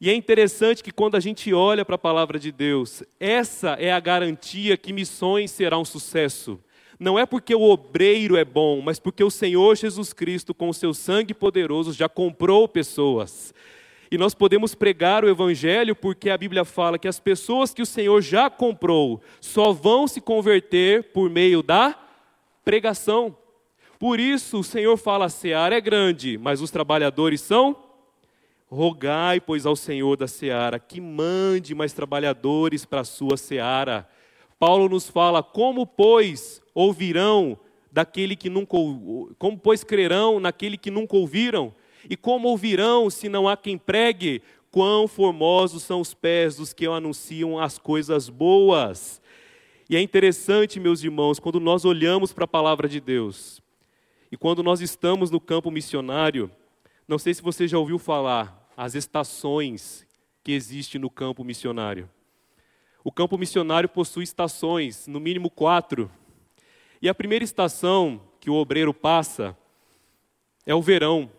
E 0.00 0.10
é 0.10 0.12
interessante 0.12 0.82
que 0.82 0.90
quando 0.90 1.16
a 1.16 1.20
gente 1.20 1.54
olha 1.54 1.84
para 1.84 1.94
a 1.94 1.98
palavra 1.98 2.36
de 2.36 2.50
Deus, 2.50 3.04
essa 3.20 3.74
é 3.74 3.92
a 3.92 4.00
garantia 4.00 4.76
que 4.76 4.92
missões 4.92 5.52
será 5.52 5.78
um 5.78 5.84
sucesso 5.84 6.58
não 6.98 7.18
é 7.18 7.24
porque 7.24 7.54
o 7.54 7.62
obreiro 7.62 8.36
é 8.36 8.44
bom, 8.44 8.80
mas 8.80 8.98
porque 8.98 9.22
o 9.22 9.30
Senhor 9.30 9.76
Jesus 9.76 10.12
Cristo, 10.12 10.52
com 10.52 10.68
o 10.68 10.74
seu 10.74 10.92
sangue 10.92 11.32
poderoso, 11.32 11.92
já 11.92 12.08
comprou 12.08 12.66
pessoas. 12.66 13.54
E 14.10 14.16
nós 14.16 14.34
podemos 14.34 14.74
pregar 14.74 15.24
o 15.24 15.28
Evangelho 15.28 15.94
porque 15.94 16.30
a 16.30 16.38
Bíblia 16.38 16.64
fala 16.64 16.98
que 16.98 17.06
as 17.06 17.20
pessoas 17.20 17.74
que 17.74 17.82
o 17.82 17.86
Senhor 17.86 18.22
já 18.22 18.48
comprou 18.48 19.20
só 19.40 19.72
vão 19.72 20.08
se 20.08 20.20
converter 20.20 21.12
por 21.12 21.28
meio 21.28 21.62
da 21.62 21.94
pregação. 22.64 23.36
Por 23.98 24.18
isso 24.18 24.60
o 24.60 24.64
Senhor 24.64 24.96
fala: 24.96 25.26
a 25.26 25.28
seara 25.28 25.76
é 25.76 25.80
grande, 25.80 26.38
mas 26.38 26.60
os 26.60 26.70
trabalhadores 26.70 27.40
são. 27.40 27.76
Rogai, 28.70 29.40
pois, 29.40 29.64
ao 29.64 29.74
Senhor 29.74 30.16
da 30.16 30.28
seara 30.28 30.78
que 30.78 31.00
mande 31.00 31.74
mais 31.74 31.92
trabalhadores 31.92 32.84
para 32.84 33.00
a 33.00 33.04
sua 33.04 33.36
seara. 33.36 34.08
Paulo 34.58 34.88
nos 34.88 35.08
fala: 35.08 35.42
como, 35.42 35.86
pois, 35.86 36.60
ouvirão 36.74 37.58
daquele 37.90 38.36
que 38.36 38.50
nunca 38.50 38.76
como 39.38 39.58
pois 39.58 39.82
crerão 39.82 40.38
naquele 40.40 40.76
que 40.76 40.90
nunca 40.90 41.16
ouviram? 41.16 41.74
E 42.08 42.16
como 42.16 42.48
ouvirão 42.48 43.10
se 43.10 43.28
não 43.28 43.48
há 43.48 43.56
quem 43.56 43.76
pregue? 43.76 44.42
Quão 44.70 45.08
formosos 45.08 45.82
são 45.82 46.00
os 46.00 46.12
pés 46.12 46.56
dos 46.56 46.72
que 46.72 46.86
anunciam 46.86 47.58
as 47.58 47.78
coisas 47.78 48.28
boas. 48.28 49.20
E 49.88 49.96
é 49.96 50.00
interessante, 50.02 50.78
meus 50.78 51.02
irmãos, 51.02 51.38
quando 51.38 51.58
nós 51.58 51.86
olhamos 51.86 52.32
para 52.32 52.44
a 52.44 52.48
palavra 52.48 52.86
de 52.86 53.00
Deus 53.00 53.62
e 54.30 54.36
quando 54.36 54.62
nós 54.62 54.82
estamos 54.82 55.30
no 55.30 55.40
campo 55.40 55.70
missionário, 55.70 56.50
não 57.06 57.18
sei 57.18 57.32
se 57.32 57.40
você 57.40 57.66
já 57.66 57.78
ouviu 57.78 57.98
falar 57.98 58.70
as 58.76 58.94
estações 58.94 60.06
que 60.44 60.52
existem 60.52 61.00
no 61.00 61.08
campo 61.08 61.42
missionário. 61.42 62.08
O 63.08 63.10
campo 63.10 63.38
missionário 63.38 63.88
possui 63.88 64.22
estações, 64.22 65.06
no 65.06 65.18
mínimo 65.18 65.48
quatro. 65.48 66.10
E 67.00 67.08
a 67.08 67.14
primeira 67.14 67.42
estação 67.42 68.20
que 68.38 68.50
o 68.50 68.54
obreiro 68.54 68.92
passa 68.92 69.56
é 70.66 70.74
o 70.74 70.82
verão. 70.82 71.32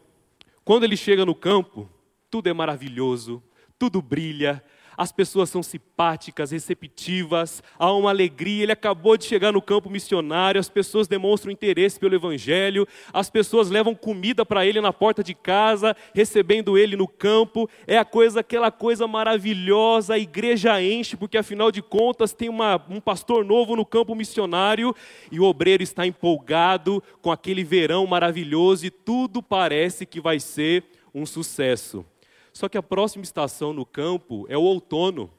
Quando 0.65 0.83
ele 0.83 0.97
chega 0.97 1.27
no 1.27 1.35
campo, 1.35 1.87
tudo 2.27 2.49
é 2.49 2.53
maravilhoso, 2.53 3.43
tudo 3.77 4.01
brilha, 4.01 4.63
as 4.99 5.13
pessoas 5.13 5.49
são 5.49 5.63
simpáticas, 5.63 6.51
receptivas, 6.51 7.63
há 7.79 7.89
uma 7.93 8.09
alegria. 8.09 8.63
Ele 8.63 8.73
acabou 8.73 9.15
de 9.15 9.23
chegar 9.23 9.53
no 9.53 9.61
campo 9.61 9.89
missionário, 9.89 10.59
as 10.59 10.67
pessoas 10.67 11.07
demonstram 11.07 11.53
interesse 11.53 11.97
pelo 11.97 12.15
Evangelho, 12.15 12.85
as 13.13 13.29
pessoas 13.29 13.69
levam 13.69 13.95
comida 13.95 14.45
para 14.45 14.65
ele 14.65 14.81
na 14.81 14.91
porta 14.91 15.23
de 15.23 15.33
casa, 15.33 15.95
recebendo 16.13 16.77
ele 16.77 16.97
no 16.97 17.07
campo. 17.07 17.69
É 17.87 17.97
a 17.97 18.03
coisa, 18.03 18.41
aquela 18.41 18.71
coisa 18.71 19.07
maravilhosa, 19.07 20.15
a 20.15 20.19
igreja 20.19 20.83
enche, 20.83 21.15
porque 21.15 21.37
afinal 21.37 21.71
de 21.71 21.81
contas 21.81 22.33
tem 22.33 22.49
uma, 22.49 22.75
um 22.89 22.99
pastor 22.99 23.45
novo 23.45 23.77
no 23.77 23.85
campo 23.85 24.13
missionário 24.13 24.93
e 25.31 25.39
o 25.39 25.45
obreiro 25.45 25.81
está 25.81 26.05
empolgado 26.05 27.01
com 27.21 27.31
aquele 27.31 27.63
verão 27.63 28.05
maravilhoso 28.05 28.85
e 28.85 28.91
tudo 28.91 29.41
parece 29.41 30.05
que 30.05 30.19
vai 30.19 30.41
ser 30.41 30.83
um 31.15 31.25
sucesso. 31.25 32.05
Só 32.53 32.67
que 32.69 32.77
a 32.77 32.83
próxima 32.83 33.23
estação 33.23 33.73
no 33.73 33.85
campo 33.85 34.45
é 34.49 34.57
o 34.57 34.61
outono. 34.61 35.31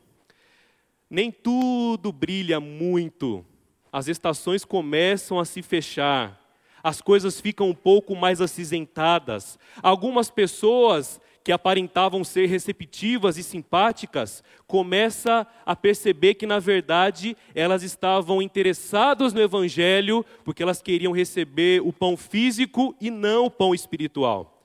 Nem 1.09 1.31
tudo 1.31 2.12
brilha 2.12 2.61
muito. 2.61 3.44
As 3.92 4.09
estações 4.09 4.64
começam 4.64 5.38
a 5.38 5.44
se 5.44 5.62
fechar. 5.62 6.38
As 6.83 7.01
coisas 7.01 7.40
ficam 7.40 7.68
um 7.68 7.75
pouco 7.75 8.14
mais 8.14 8.40
acinzentadas. 8.40 9.59
Algumas 9.83 10.31
pessoas 10.31 11.20
que 11.42 11.53
aparentavam 11.53 12.23
ser 12.23 12.46
receptivas 12.46 13.38
e 13.38 13.42
simpáticas, 13.42 14.44
começa 14.66 15.46
a 15.64 15.75
perceber 15.75 16.35
que 16.35 16.46
na 16.46 16.59
verdade 16.59 17.37
elas 17.54 17.83
estavam 17.83 18.42
interessadas 18.42 19.33
no 19.33 19.40
evangelho, 19.40 20.25
porque 20.44 20.63
elas 20.63 20.83
queriam 20.83 21.13
receber 21.13 21.81
o 21.83 21.92
pão 21.92 22.17
físico 22.17 22.94
e 23.00 23.11
não 23.11 23.46
o 23.46 23.50
pão 23.50 23.75
espiritual. 23.75 24.60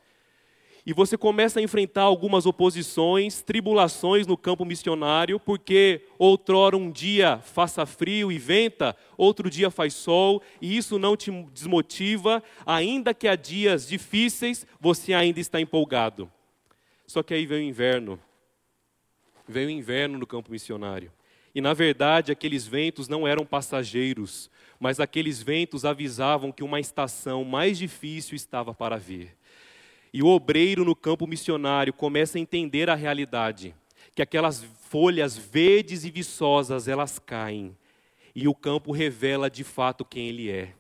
E 0.86 0.94
você 0.94 1.18
começa 1.18 1.60
a 1.60 1.64
enfrentar 1.64 2.04
algumas 2.04 2.46
oposições, 2.46 3.42
tribulações 3.42 4.28
no 4.28 4.38
campo 4.38 4.64
missionário, 4.64 5.40
porque 5.40 6.02
outrora 6.20 6.78
um 6.78 6.92
dia 6.92 7.40
faça 7.40 7.86
frio 7.88 8.32
e 8.32 8.38
venta, 8.38 8.96
outro 9.18 9.50
dia 9.50 9.72
faz 9.72 9.96
sol, 9.96 10.44
e 10.62 10.78
isso 10.78 11.00
não 11.00 11.18
te 11.18 11.32
desmotiva, 11.52 12.44
ainda 12.66 13.16
que 13.16 13.28
há 13.28 13.36
dias 13.36 13.88
difíceis, 13.88 14.68
você 14.80 15.14
ainda 15.14 15.40
está 15.40 15.60
empolgado. 15.60 16.32
Só 17.08 17.24
que 17.24 17.34
aí 17.34 17.48
vem 17.48 17.66
o 17.66 17.70
inverno. 17.70 18.20
Vem 19.48 19.66
o 19.66 19.72
inverno 19.72 20.20
no 20.20 20.28
campo 20.28 20.52
missionário. 20.52 21.12
E 21.54 21.62
na 21.62 21.74
verdade, 21.74 22.32
aqueles 22.32 22.68
ventos 22.68 23.08
não 23.08 23.28
eram 23.28 23.46
passageiros, 23.46 24.52
mas 24.80 25.00
aqueles 25.00 25.42
ventos 25.42 25.86
avisavam 25.86 26.52
que 26.52 26.64
uma 26.64 26.80
estação 26.80 27.44
mais 27.44 27.78
difícil 27.78 28.36
estava 28.36 28.74
para 28.74 28.98
vir. 28.98 29.36
E 30.16 30.24
o 30.24 30.28
obreiro 30.28 30.86
no 30.86 30.96
campo 30.96 31.28
missionário 31.28 31.92
começa 31.92 32.38
a 32.38 32.42
entender 32.42 32.90
a 32.90 32.96
realidade, 32.96 33.76
que 34.16 34.22
aquelas 34.22 34.64
folhas 34.64 35.36
verdes 35.36 36.06
e 36.06 36.10
viçosas, 36.10 36.88
elas 36.88 37.20
caem, 37.20 37.76
e 38.34 38.48
o 38.48 38.56
campo 38.56 38.94
revela 38.94 39.50
de 39.50 39.66
fato 39.66 40.06
quem 40.06 40.30
ele 40.30 40.50
é. 40.50 40.74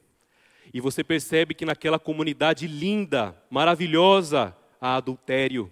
E 0.73 0.79
você 0.79 1.03
percebe 1.03 1.53
que 1.53 1.65
naquela 1.65 1.99
comunidade 1.99 2.65
linda, 2.65 3.35
maravilhosa, 3.49 4.55
há 4.79 4.95
adultério, 4.95 5.69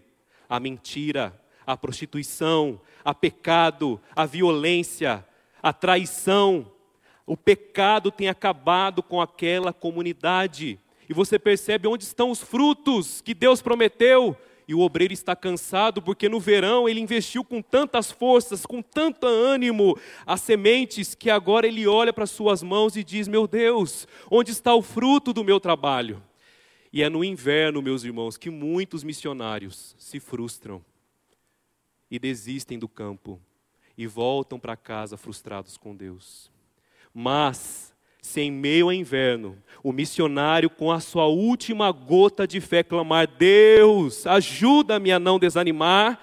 há 0.50 0.60
mentira, 0.60 1.34
há 1.66 1.78
prostituição, 1.78 2.82
há 3.02 3.14
pecado, 3.14 3.98
há 4.14 4.26
violência, 4.26 5.26
há 5.62 5.72
traição. 5.72 6.70
O 7.26 7.38
pecado 7.38 8.12
tem 8.12 8.28
acabado 8.28 9.02
com 9.02 9.22
aquela 9.22 9.72
comunidade. 9.72 10.78
E 11.10 11.14
você 11.14 11.38
percebe 11.38 11.88
onde 11.88 12.04
estão 12.04 12.32
os 12.32 12.42
frutos 12.42 13.22
que 13.22 13.34
Deus 13.34 13.62
prometeu. 13.62 14.38
E 14.68 14.74
o 14.74 14.80
obreiro 14.80 15.14
está 15.14 15.36
cansado 15.36 16.02
porque 16.02 16.30
no 16.30 16.40
verão 16.40 16.88
ele 16.88 17.02
investiu 17.02 17.44
com 17.44 17.62
tantas 17.62 18.12
forças, 18.12 18.66
com 18.66 18.82
tanto 18.82 19.28
ânimo 19.28 19.98
as 20.26 20.42
sementes, 20.42 21.14
que 21.14 21.30
agora 21.30 21.68
ele 21.68 21.86
olha 21.86 22.14
para 22.14 22.26
suas 22.26 22.64
mãos 22.64 22.96
e 22.96 23.04
diz: 23.04 23.28
Meu 23.28 23.46
Deus, 23.46 24.08
onde 24.32 24.52
está 24.52 24.74
o 24.74 24.82
fruto 24.82 25.34
do 25.34 25.44
meu 25.44 25.60
trabalho? 25.60 26.24
E 26.94 27.04
é 27.04 27.10
no 27.10 27.24
inverno, 27.24 27.82
meus 27.82 28.04
irmãos, 28.04 28.38
que 28.38 28.50
muitos 28.50 29.04
missionários 29.04 29.96
se 29.98 30.20
frustram 30.20 30.84
e 32.10 32.20
desistem 32.20 32.78
do 32.78 32.88
campo 32.88 33.42
e 33.98 34.06
voltam 34.08 34.60
para 34.60 34.78
casa 34.78 35.18
frustrados 35.18 35.76
com 35.76 35.96
Deus. 35.96 36.52
Mas 37.14 37.93
se 38.24 38.40
em 38.40 38.50
meio 38.50 38.86
ao 38.86 38.94
inverno, 38.94 39.58
o 39.84 39.92
missionário 39.92 40.70
com 40.70 40.90
a 40.90 41.02
sua 41.02 41.28
última 41.28 41.92
gota 41.92 42.48
de 42.48 42.62
fé 42.62 42.82
clamar: 42.82 43.28
Deus, 43.28 44.26
ajuda-me 44.26 45.12
a 45.12 45.20
não 45.20 45.38
desanimar. 45.38 46.20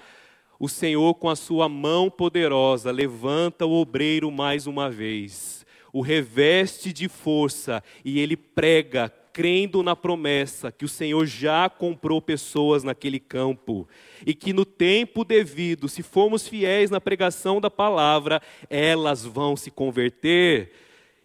O 0.59 0.67
Senhor, 0.67 1.13
com 1.15 1.29
a 1.29 1.35
sua 1.35 1.69
mão 1.69 2.09
poderosa, 2.09 2.91
levanta 2.91 3.67
o 3.67 3.71
obreiro 3.73 4.31
mais 4.31 4.65
uma 4.65 4.89
vez, 4.89 5.65
o 5.93 6.01
reveste 6.01 6.91
de 6.91 7.07
força 7.07 7.83
e 8.03 8.19
ele 8.19 8.35
prega, 8.35 9.07
crendo 9.31 9.81
na 9.81 9.95
promessa 9.95 10.71
que 10.71 10.85
o 10.85 10.89
Senhor 10.89 11.25
já 11.25 11.69
comprou 11.69 12.21
pessoas 12.21 12.83
naquele 12.83 13.19
campo 13.19 13.87
e 14.25 14.33
que 14.33 14.53
no 14.53 14.65
tempo 14.65 15.23
devido, 15.23 15.87
se 15.87 16.03
formos 16.03 16.47
fiéis 16.47 16.89
na 16.89 16.99
pregação 16.99 17.61
da 17.61 17.69
palavra, 17.69 18.41
elas 18.69 19.23
vão 19.23 19.55
se 19.55 19.71
converter 19.71 20.71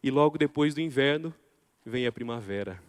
e 0.07 0.11
logo 0.11 0.38
depois 0.38 0.72
do 0.72 0.80
inverno 0.80 1.34
vem 1.84 2.07
a 2.07 2.12
primavera. 2.12 2.80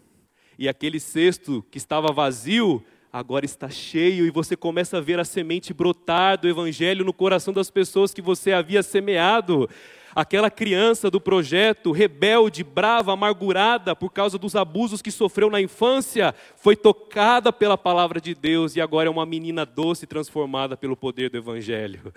E 0.55 0.69
aquele 0.69 0.99
cesto 0.99 1.65
que 1.71 1.79
estava 1.79 2.13
vazio, 2.13 2.83
agora 3.11 3.43
está 3.43 3.71
cheio 3.71 4.27
e 4.27 4.29
você 4.29 4.55
começa 4.55 4.99
a 4.99 5.01
ver 5.01 5.19
a 5.19 5.25
semente 5.25 5.73
brotar 5.73 6.39
do 6.39 6.47
evangelho 6.47 7.03
no 7.03 7.11
coração 7.11 7.51
das 7.51 7.71
pessoas 7.71 8.13
que 8.13 8.21
você 8.21 8.51
havia 8.51 8.83
semeado. 8.83 9.67
Aquela 10.13 10.51
criança 10.51 11.09
do 11.09 11.19
projeto, 11.19 11.91
rebelde, 11.91 12.63
brava, 12.63 13.13
amargurada 13.13 13.95
por 13.95 14.11
causa 14.11 14.37
dos 14.37 14.55
abusos 14.55 15.01
que 15.01 15.09
sofreu 15.09 15.49
na 15.49 15.59
infância, 15.59 16.35
foi 16.55 16.75
tocada 16.75 17.51
pela 17.51 17.79
palavra 17.79 18.21
de 18.21 18.35
Deus 18.35 18.75
e 18.75 18.81
agora 18.81 19.09
é 19.09 19.11
uma 19.11 19.25
menina 19.25 19.65
doce 19.65 20.05
transformada 20.05 20.77
pelo 20.77 20.95
poder 20.95 21.31
do 21.31 21.37
evangelho. 21.37 22.13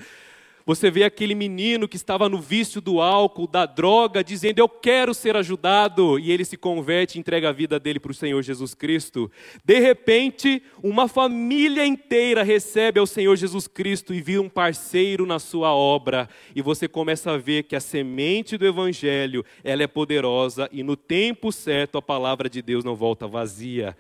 Você 0.66 0.90
vê 0.90 1.04
aquele 1.04 1.34
menino 1.34 1.88
que 1.88 1.96
estava 1.96 2.28
no 2.28 2.40
vício 2.40 2.80
do 2.80 3.00
álcool, 3.00 3.46
da 3.46 3.66
droga, 3.66 4.22
dizendo: 4.22 4.58
Eu 4.58 4.68
quero 4.68 5.14
ser 5.14 5.36
ajudado, 5.36 6.18
e 6.18 6.30
ele 6.30 6.44
se 6.44 6.56
converte 6.56 7.16
e 7.16 7.20
entrega 7.20 7.48
a 7.48 7.52
vida 7.52 7.80
dele 7.80 7.98
para 7.98 8.12
o 8.12 8.14
Senhor 8.14 8.42
Jesus 8.42 8.74
Cristo. 8.74 9.30
De 9.64 9.78
repente, 9.78 10.62
uma 10.82 11.08
família 11.08 11.84
inteira 11.84 12.42
recebe 12.42 13.00
ao 13.00 13.06
Senhor 13.06 13.36
Jesus 13.36 13.66
Cristo 13.66 14.14
e 14.14 14.20
vira 14.20 14.42
um 14.42 14.48
parceiro 14.48 15.26
na 15.26 15.38
sua 15.38 15.74
obra, 15.74 16.28
e 16.54 16.62
você 16.62 16.86
começa 16.86 17.32
a 17.32 17.38
ver 17.38 17.64
que 17.64 17.76
a 17.76 17.80
semente 17.80 18.56
do 18.56 18.66
Evangelho 18.66 19.44
ela 19.64 19.82
é 19.82 19.86
poderosa 19.86 20.68
e 20.72 20.82
no 20.82 20.96
tempo 20.96 21.52
certo 21.52 21.98
a 21.98 22.02
palavra 22.02 22.48
de 22.48 22.62
Deus 22.62 22.84
não 22.84 22.94
volta 22.94 23.26
vazia 23.26 23.96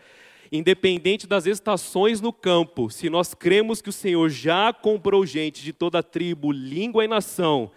independente 0.52 1.26
das 1.26 1.46
estações 1.46 2.20
no 2.20 2.32
campo, 2.32 2.90
se 2.90 3.08
nós 3.08 3.34
cremos 3.34 3.80
que 3.80 3.88
o 3.88 3.92
Senhor 3.92 4.28
já 4.28 4.72
comprou 4.72 5.24
gente 5.24 5.62
de 5.62 5.72
toda 5.72 6.02
tribo, 6.02 6.50
língua 6.50 7.04
e 7.04 7.08
nação, 7.08 7.70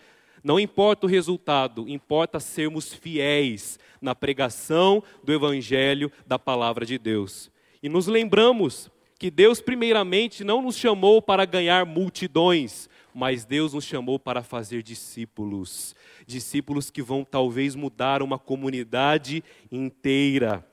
não 0.44 0.60
importa 0.60 1.06
o 1.06 1.10
resultado, 1.10 1.88
importa 1.88 2.40
sermos 2.40 2.94
fiéis 2.94 3.80
na 4.02 4.14
pregação 4.14 5.02
do 5.24 5.32
Evangelho 5.32 6.12
da 6.28 6.38
palavra 6.38 6.86
de 6.86 6.98
Deus. 6.98 7.50
E 7.82 7.88
nos 7.88 8.08
lembramos 8.08 8.92
que 9.18 9.32
Deus, 9.32 9.62
primeiramente, 9.62 10.44
não 10.44 10.62
nos 10.62 10.76
chamou 10.76 11.22
para 11.22 11.46
ganhar 11.46 11.86
multidões, 11.86 12.90
mas 13.14 13.46
Deus 13.46 13.74
nos 13.74 13.86
chamou 13.86 14.20
para 14.20 14.44
fazer 14.44 14.84
discípulos. 14.84 15.96
Discípulos 16.28 16.90
que 16.90 17.02
vão 17.02 17.24
talvez 17.24 17.74
mudar 17.74 18.22
uma 18.22 18.38
comunidade 18.38 19.42
inteira. 19.72 20.66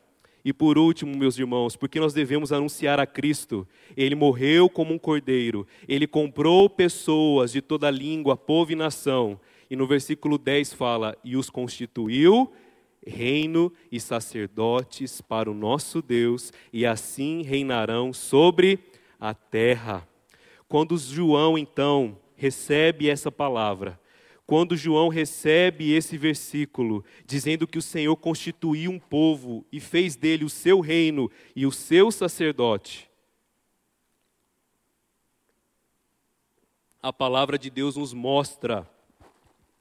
E 0.44 0.52
por 0.52 0.78
último, 0.78 1.16
meus 1.16 1.38
irmãos, 1.38 1.76
porque 1.76 2.00
nós 2.00 2.14
devemos 2.14 2.52
anunciar 2.52 2.98
a 2.98 3.06
Cristo. 3.06 3.66
Ele 3.96 4.14
morreu 4.14 4.68
como 4.68 4.94
um 4.94 4.98
cordeiro, 4.98 5.66
ele 5.86 6.06
comprou 6.06 6.68
pessoas 6.68 7.52
de 7.52 7.60
toda 7.60 7.90
língua, 7.90 8.36
povo 8.36 8.72
e 8.72 8.76
nação. 8.76 9.38
E 9.70 9.76
no 9.76 9.86
versículo 9.86 10.38
10 10.38 10.72
fala: 10.72 11.16
E 11.22 11.36
os 11.36 11.50
constituiu 11.50 12.50
reino 13.06 13.72
e 13.90 13.98
sacerdotes 13.98 15.20
para 15.20 15.50
o 15.50 15.54
nosso 15.54 16.02
Deus, 16.02 16.52
e 16.72 16.84
assim 16.84 17.42
reinarão 17.42 18.12
sobre 18.12 18.78
a 19.18 19.34
terra. 19.34 20.06
Quando 20.68 20.96
João, 20.96 21.58
então, 21.58 22.16
recebe 22.36 23.10
essa 23.10 23.30
palavra, 23.30 23.99
quando 24.50 24.76
João 24.76 25.06
recebe 25.06 25.92
esse 25.92 26.18
versículo, 26.18 27.04
dizendo 27.24 27.68
que 27.68 27.78
o 27.78 27.82
Senhor 27.82 28.16
constituiu 28.16 28.90
um 28.90 28.98
povo 28.98 29.64
e 29.70 29.78
fez 29.78 30.16
dele 30.16 30.44
o 30.44 30.50
seu 30.50 30.80
reino 30.80 31.30
e 31.54 31.64
o 31.64 31.70
seu 31.70 32.10
sacerdote, 32.10 33.08
a 37.00 37.12
palavra 37.12 37.56
de 37.56 37.70
Deus 37.70 37.94
nos 37.94 38.12
mostra 38.12 38.90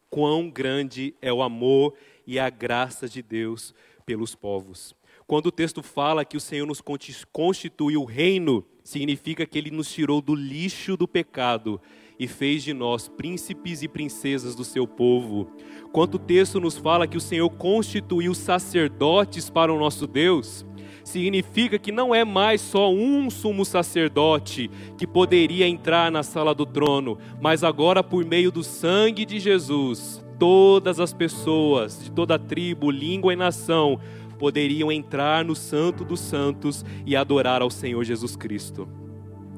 quão 0.08 0.48
grande 0.52 1.16
é 1.20 1.34
o 1.34 1.42
amor 1.42 1.96
e 2.28 2.38
a 2.38 2.52
graça 2.52 3.10
de 3.10 3.24
Deus 3.24 3.74
pelos 4.06 4.36
povos. 4.36 4.96
Quando 5.26 5.48
o 5.48 5.52
texto 5.52 5.82
fala 5.82 6.24
que 6.24 6.38
o 6.38 6.40
Senhor 6.40 6.68
nos 6.68 6.84
constituiu 7.32 8.06
reino, 8.06 8.64
significa 8.84 9.48
que 9.48 9.58
ele 9.58 9.72
nos 9.72 9.92
tirou 9.92 10.22
do 10.22 10.36
lixo 10.36 10.96
do 10.96 11.08
pecado 11.08 11.82
e 12.20 12.28
fez 12.28 12.64
de 12.64 12.74
nós 12.74 13.08
príncipes 13.08 13.82
e 13.82 13.88
princesas 13.88 14.54
do 14.54 14.66
seu 14.66 14.86
povo. 14.86 15.48
Quanto 15.94 16.16
o 16.16 16.20
texto 16.20 16.60
nos 16.60 16.78
fala 16.78 17.08
que 17.08 17.18
o 17.18 17.22
Senhor 17.22 17.50
constituiu 17.52 18.36
sacerdotes 18.36 19.50
para 19.50 19.74
o 19.74 19.80
nosso 19.80 20.06
Deus, 20.06 20.66
significa 21.04 21.80
que 21.80 21.92
não 21.92 22.14
é 22.14 22.26
mais 22.26 22.60
só 22.60 22.92
um 22.92 23.30
sumo 23.30 23.64
sacerdote 23.64 24.70
que 24.98 25.08
poderia 25.08 25.68
entrar 25.68 26.12
na 26.12 26.22
sala 26.22 26.54
do 26.54 26.66
trono, 26.66 27.18
mas 27.42 27.64
agora 27.64 28.04
por 28.04 28.26
meio 28.26 28.52
do 28.52 28.64
sangue 28.64 29.26
de 29.26 29.40
Jesus, 29.40 30.24
todas 30.38 31.00
as 31.00 31.14
pessoas 31.14 32.04
de 32.04 32.12
toda 32.12 32.38
tribo, 32.38 32.92
língua 32.92 33.34
e 33.34 33.36
nação 33.36 34.00
poderiam 34.38 34.92
entrar 34.92 35.44
no 35.44 35.56
Santo 35.56 36.06
dos 36.06 36.20
Santos 36.20 36.86
e 37.06 37.16
adorar 37.16 37.62
ao 37.62 37.70
Senhor 37.70 38.04
Jesus 38.04 38.36
Cristo. 38.36 38.88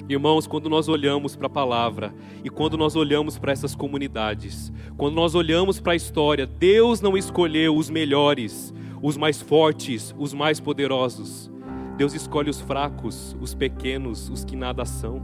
Irmãos, 0.09 0.47
quando 0.47 0.69
nós 0.69 0.87
olhamos 0.89 1.35
para 1.35 1.47
a 1.47 1.49
palavra 1.49 2.13
e 2.43 2.49
quando 2.49 2.77
nós 2.77 2.95
olhamos 2.95 3.37
para 3.37 3.51
essas 3.51 3.75
comunidades, 3.75 4.71
quando 4.97 5.15
nós 5.15 5.35
olhamos 5.35 5.79
para 5.79 5.93
a 5.93 5.95
história, 5.95 6.45
Deus 6.45 7.01
não 7.01 7.17
escolheu 7.17 7.75
os 7.75 7.89
melhores, 7.89 8.73
os 9.01 9.15
mais 9.15 9.41
fortes, 9.41 10.13
os 10.17 10.33
mais 10.33 10.59
poderosos. 10.59 11.51
Deus 11.97 12.13
escolhe 12.13 12.49
os 12.49 12.59
fracos, 12.59 13.35
os 13.39 13.53
pequenos, 13.53 14.29
os 14.29 14.43
que 14.43 14.55
nada 14.55 14.85
são. 14.85 15.21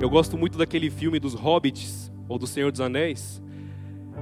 Eu 0.00 0.08
gosto 0.08 0.36
muito 0.36 0.56
daquele 0.56 0.90
filme 0.90 1.18
dos 1.18 1.34
Hobbits, 1.34 2.12
ou 2.28 2.38
do 2.38 2.46
Senhor 2.46 2.70
dos 2.70 2.80
Anéis, 2.80 3.42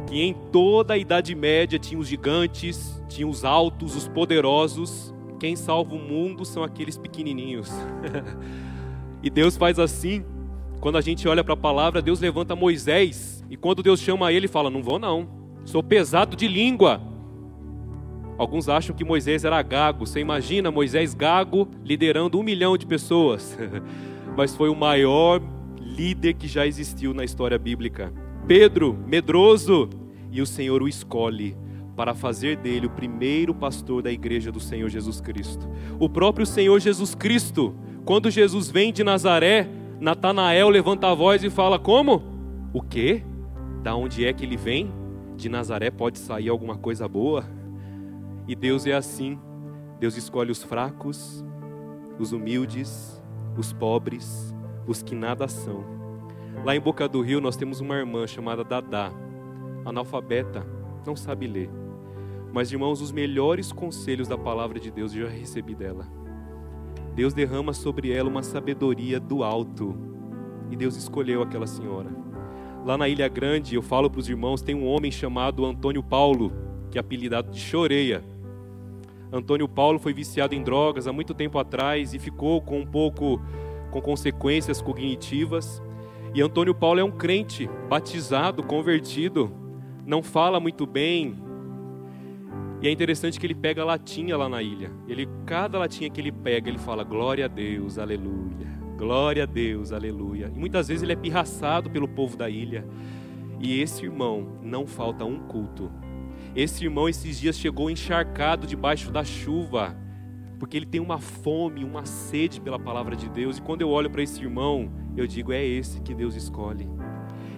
que 0.07 0.21
em 0.21 0.35
toda 0.53 0.95
a 0.95 0.99
Idade 0.99 1.35
Média 1.35 1.79
tinha 1.79 1.99
os 1.99 2.09
gigantes, 2.09 3.03
tinha 3.09 3.27
os 3.27 3.45
altos, 3.45 3.97
os 3.97 4.09
poderosos. 4.09 5.15
Quem 5.39 5.57
salva 5.57 5.95
o 5.95 5.99
mundo 5.99 6.45
são 6.45 6.63
aqueles 6.63 6.97
pequenininhos. 6.97 7.71
E 9.25 9.31
Deus 9.31 9.57
faz 9.57 9.79
assim. 9.79 10.23
Quando 10.81 10.99
a 10.99 11.01
gente 11.01 11.27
olha 11.27 11.43
para 11.43 11.55
a 11.55 11.57
palavra, 11.57 12.03
Deus 12.03 12.21
levanta 12.21 12.55
Moisés. 12.55 13.43
E 13.49 13.57
quando 13.57 13.83
Deus 13.83 13.99
chama 13.99 14.31
ele, 14.31 14.47
fala: 14.47 14.69
Não 14.69 14.83
vou 14.83 14.99
não. 14.99 15.27
Sou 15.65 15.83
pesado 15.83 16.37
de 16.37 16.47
língua. 16.47 17.01
Alguns 18.37 18.69
acham 18.69 18.95
que 18.95 19.03
Moisés 19.03 19.43
era 19.43 19.63
gago. 19.63 20.07
Você 20.07 20.21
imagina 20.21 20.71
Moisés 20.71 21.15
gago 21.15 21.67
liderando 21.83 22.39
um 22.39 22.43
milhão 22.43 22.77
de 22.77 22.85
pessoas. 22.85 23.59
Mas 24.37 24.55
foi 24.55 24.69
o 24.69 24.77
maior 24.77 25.41
líder 25.81 26.35
que 26.35 26.47
já 26.47 26.67
existiu 26.67 27.15
na 27.15 27.25
história 27.25 27.59
bíblica. 27.59 28.13
Pedro, 28.47 28.99
medroso, 29.07 29.89
e 30.31 30.43
o 30.43 30.47
Senhor 30.47 30.83
o 30.83 30.89
escolhe 30.89 31.57
para 31.97 32.15
fazer 32.15 32.57
dele 32.57 32.87
o 32.87 32.91
primeiro 32.91 33.55
pastor 33.55 34.03
da 34.03 34.11
igreja 34.11 34.51
do 34.51 34.61
Senhor 34.61 34.89
Jesus 34.89 35.21
Cristo. 35.21 35.69
O 35.99 36.09
próprio 36.09 36.45
Senhor 36.45 36.79
Jesus 36.81 37.15
Cristo, 37.15 37.75
quando 38.05 38.31
Jesus 38.31 38.71
vem 38.71 38.93
de 38.93 39.05
Nazaré, 39.05 39.69
Natanael 40.01 40.69
levanta 40.69 41.09
a 41.09 41.15
voz 41.15 41.43
e 41.45 41.51
fala: 41.51 41.79
Como? 41.79 42.23
O 42.73 42.83
quê? 42.83 43.23
Da 43.83 43.95
onde 43.95 44.25
é 44.25 44.33
que 44.33 44.45
ele 44.45 44.57
vem? 44.57 44.93
De 45.37 45.49
Nazaré 45.49 45.91
pode 45.91 46.19
sair 46.19 46.49
alguma 46.49 46.77
coisa 46.77 47.07
boa? 47.07 47.45
E 48.47 48.55
Deus 48.55 48.87
é 48.87 48.93
assim. 48.93 49.39
Deus 50.01 50.17
escolhe 50.17 50.51
os 50.51 50.63
fracos, 50.63 51.45
os 52.19 52.33
humildes, 52.33 53.23
os 53.57 53.73
pobres, 53.73 54.55
os 54.87 55.03
que 55.03 55.15
nada 55.15 55.49
são. 55.49 55.85
Lá 56.65 56.75
em 56.75 56.81
Boca 56.81 57.09
do 57.09 57.21
Rio 57.21 57.41
nós 57.41 57.57
temos 57.57 57.81
uma 57.81 57.95
irmã 57.95 58.27
chamada 58.27 58.65
Dadá, 58.65 59.11
analfabeta, 59.85 60.67
não 61.07 61.17
sabe 61.17 61.47
ler. 61.47 61.84
Mas, 62.55 62.71
irmãos, 62.71 63.01
os 63.01 63.11
melhores 63.11 63.73
conselhos 63.73 64.29
da 64.29 64.39
palavra 64.39 64.79
de 64.79 64.89
Deus 64.89 65.13
eu 65.13 65.27
já 65.27 65.29
recebi 65.29 65.75
dela. 65.75 66.07
Deus 67.13 67.35
derrama 67.35 67.73
sobre 67.73 68.13
ela 68.13 68.31
uma 68.31 68.45
sabedoria 68.45 69.19
do 69.19 69.43
alto. 69.43 69.93
E 70.71 70.77
Deus 70.77 70.95
escolheu 70.95 71.43
aquela 71.43 71.67
senhora. 71.67 72.11
Lá 72.87 72.97
na 72.97 73.09
Ilha 73.09 73.27
Grande, 73.27 73.75
eu 73.75 73.83
falo 73.83 74.09
para 74.09 74.21
os 74.21 74.29
irmãos, 74.29 74.63
tem 74.63 74.73
um 74.73 74.87
homem 74.87 75.11
chamado 75.11 75.67
Antônio 75.67 76.01
Paulo, 76.01 76.53
que 76.93 76.97
é 76.97 77.01
apelidado 77.01 77.51
de 77.51 77.59
Choreia. 77.59 78.23
Antônio 79.33 79.67
Paulo 79.67 79.99
foi 79.99 80.15
viciado 80.15 80.55
em 80.55 80.63
drogas 80.63 81.09
há 81.09 81.13
muito 81.13 81.35
tempo 81.35 81.59
atrás 81.59 82.15
e 82.15 82.21
ficou 82.21 82.63
com 82.63 82.79
um 82.79 82.87
pouco 82.87 83.43
com 83.91 84.01
consequências 84.01 84.81
cognitivas. 84.81 85.83
E 86.33 86.41
Antônio 86.41 86.73
Paulo 86.73 87.01
é 87.01 87.05
um 87.05 87.11
crente, 87.11 87.69
batizado, 87.89 88.63
convertido, 88.63 89.51
não 90.07 90.23
fala 90.23 90.61
muito 90.61 90.87
bem, 90.87 91.43
e 92.85 92.87
é 92.87 92.91
interessante 92.91 93.41
que 93.41 93.47
ele 93.47 93.55
pega 93.55 93.81
a 93.81 93.85
latinha 93.87 94.37
lá 94.37 94.47
na 94.47 94.63
ilha. 94.63 94.93
Ele, 95.09 95.27
cada 95.47 95.79
latinha 95.79 96.11
que 96.11 96.21
ele 96.21 96.31
pega, 96.31 96.69
ele 96.69 96.77
fala 96.77 97.03
glória 97.03 97.47
a 97.47 97.49
Deus, 97.49 97.99
aleluia. 97.99 98.69
Glória 98.99 99.45
a 99.45 99.47
Deus, 99.47 99.91
aleluia. 99.91 100.53
E 100.55 100.59
muitas 100.59 100.89
vezes 100.89 101.03
ele 101.03 101.15
é 101.15 101.17
pirraçado 101.17 101.89
pelo 101.89 102.07
povo 102.07 102.37
da 102.37 102.51
ilha. 102.51 102.87
E 103.59 103.81
esse 103.81 104.05
irmão 104.05 104.59
não 104.61 104.87
falta 104.87 105.25
um 105.25 105.39
culto. 105.49 105.91
Esse 106.55 106.85
irmão 106.85 107.09
esses 107.09 107.41
dias 107.41 107.59
chegou 107.59 107.89
encharcado 107.89 108.67
debaixo 108.67 109.11
da 109.11 109.25
chuva, 109.25 109.97
porque 110.59 110.77
ele 110.77 110.85
tem 110.85 111.01
uma 111.01 111.19
fome, 111.19 111.83
uma 111.85 112.05
sede 112.05 112.61
pela 112.61 112.79
palavra 112.79 113.17
de 113.17 113.31
Deus. 113.31 113.57
E 113.57 113.63
quando 113.63 113.81
eu 113.81 113.89
olho 113.89 114.11
para 114.11 114.23
esse 114.23 114.43
irmão, 114.43 114.93
eu 115.17 115.27
digo: 115.27 115.55
é 115.55 115.65
esse 115.65 116.03
que 116.03 116.13
Deus 116.13 116.35
escolhe. 116.35 116.87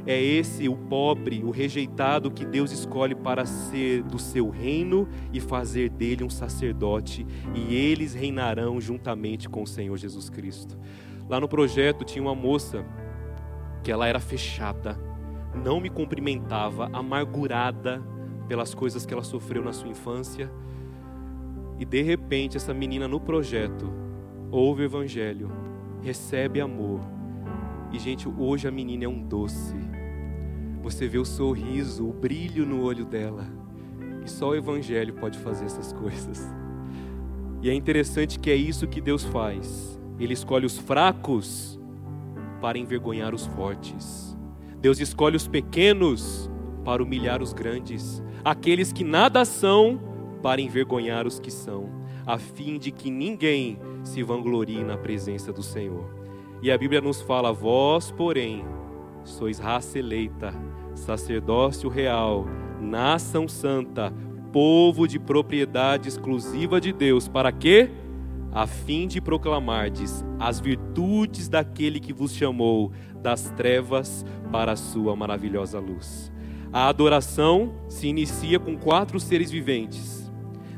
É 0.06 0.22
esse 0.22 0.68
o 0.68 0.76
pobre, 0.76 1.42
o 1.42 1.50
rejeitado 1.50 2.30
que 2.30 2.44
Deus 2.44 2.70
escolhe 2.70 3.14
para 3.14 3.44
ser 3.44 4.04
do 4.04 4.20
seu 4.20 4.48
reino 4.48 5.08
e 5.32 5.40
fazer 5.40 5.90
dele 5.90 6.22
um 6.22 6.30
sacerdote, 6.30 7.26
e 7.52 7.74
eles 7.74 8.14
reinarão 8.14 8.80
juntamente 8.80 9.48
com 9.48 9.64
o 9.64 9.66
Senhor 9.66 9.96
Jesus 9.96 10.30
Cristo. 10.30 10.78
Lá 11.28 11.40
no 11.40 11.48
projeto 11.48 12.04
tinha 12.04 12.22
uma 12.22 12.36
moça 12.36 12.86
que 13.82 13.90
ela 13.90 14.06
era 14.06 14.20
fechada, 14.20 14.96
não 15.64 15.80
me 15.80 15.90
cumprimentava, 15.90 16.88
amargurada 16.92 18.00
pelas 18.46 18.74
coisas 18.74 19.04
que 19.04 19.12
ela 19.12 19.24
sofreu 19.24 19.64
na 19.64 19.72
sua 19.72 19.88
infância. 19.88 20.48
E 21.80 21.84
de 21.84 22.00
repente 22.02 22.56
essa 22.56 22.72
menina 22.72 23.08
no 23.08 23.18
projeto 23.18 23.92
ouve 24.52 24.82
o 24.82 24.84
evangelho, 24.84 25.50
recebe 26.00 26.60
amor. 26.60 27.00
E 27.92 27.98
gente, 27.98 28.28
hoje 28.28 28.68
a 28.68 28.70
menina 28.70 29.04
é 29.04 29.08
um 29.08 29.22
doce 29.22 29.76
você 30.86 31.08
vê 31.08 31.18
o 31.18 31.24
sorriso, 31.24 32.08
o 32.08 32.12
brilho 32.12 32.64
no 32.64 32.80
olho 32.84 33.04
dela. 33.04 33.44
E 34.24 34.30
só 34.30 34.50
o 34.50 34.54
Evangelho 34.54 35.14
pode 35.14 35.36
fazer 35.36 35.64
essas 35.64 35.92
coisas. 35.92 36.40
E 37.60 37.68
é 37.68 37.74
interessante 37.74 38.38
que 38.38 38.48
é 38.48 38.54
isso 38.54 38.86
que 38.86 39.00
Deus 39.00 39.24
faz. 39.24 39.98
Ele 40.16 40.32
escolhe 40.32 40.64
os 40.64 40.78
fracos 40.78 41.76
para 42.60 42.78
envergonhar 42.78 43.34
os 43.34 43.46
fortes. 43.46 44.38
Deus 44.80 45.00
escolhe 45.00 45.34
os 45.34 45.48
pequenos 45.48 46.48
para 46.84 47.02
humilhar 47.02 47.42
os 47.42 47.52
grandes. 47.52 48.22
Aqueles 48.44 48.92
que 48.92 49.02
nada 49.02 49.44
são 49.44 50.00
para 50.40 50.60
envergonhar 50.60 51.26
os 51.26 51.40
que 51.40 51.50
são, 51.50 51.90
a 52.24 52.38
fim 52.38 52.78
de 52.78 52.92
que 52.92 53.10
ninguém 53.10 53.76
se 54.04 54.22
vanglorie 54.22 54.84
na 54.84 54.96
presença 54.96 55.52
do 55.52 55.64
Senhor. 55.64 56.08
E 56.62 56.70
a 56.70 56.78
Bíblia 56.78 57.00
nos 57.00 57.20
fala: 57.20 57.52
vós, 57.52 58.12
porém, 58.12 58.64
sois 59.24 59.58
raça 59.58 59.98
eleita, 59.98 60.54
sacerdócio 60.96 61.88
real, 61.88 62.46
nação 62.80 63.46
santa, 63.46 64.12
povo 64.52 65.06
de 65.06 65.18
propriedade 65.18 66.08
exclusiva 66.08 66.80
de 66.80 66.92
Deus, 66.92 67.28
para 67.28 67.52
quê? 67.52 67.90
A 68.52 68.66
fim 68.66 69.06
de 69.06 69.20
proclamardes 69.20 70.24
as 70.38 70.58
virtudes 70.58 71.48
daquele 71.48 72.00
que 72.00 72.12
vos 72.12 72.32
chamou 72.34 72.90
das 73.22 73.50
trevas 73.50 74.24
para 74.50 74.72
a 74.72 74.76
sua 74.76 75.14
maravilhosa 75.14 75.78
luz. 75.78 76.32
A 76.72 76.88
adoração 76.88 77.74
se 77.88 78.08
inicia 78.08 78.58
com 78.58 78.76
quatro 78.76 79.20
seres 79.20 79.50
viventes. 79.50 80.30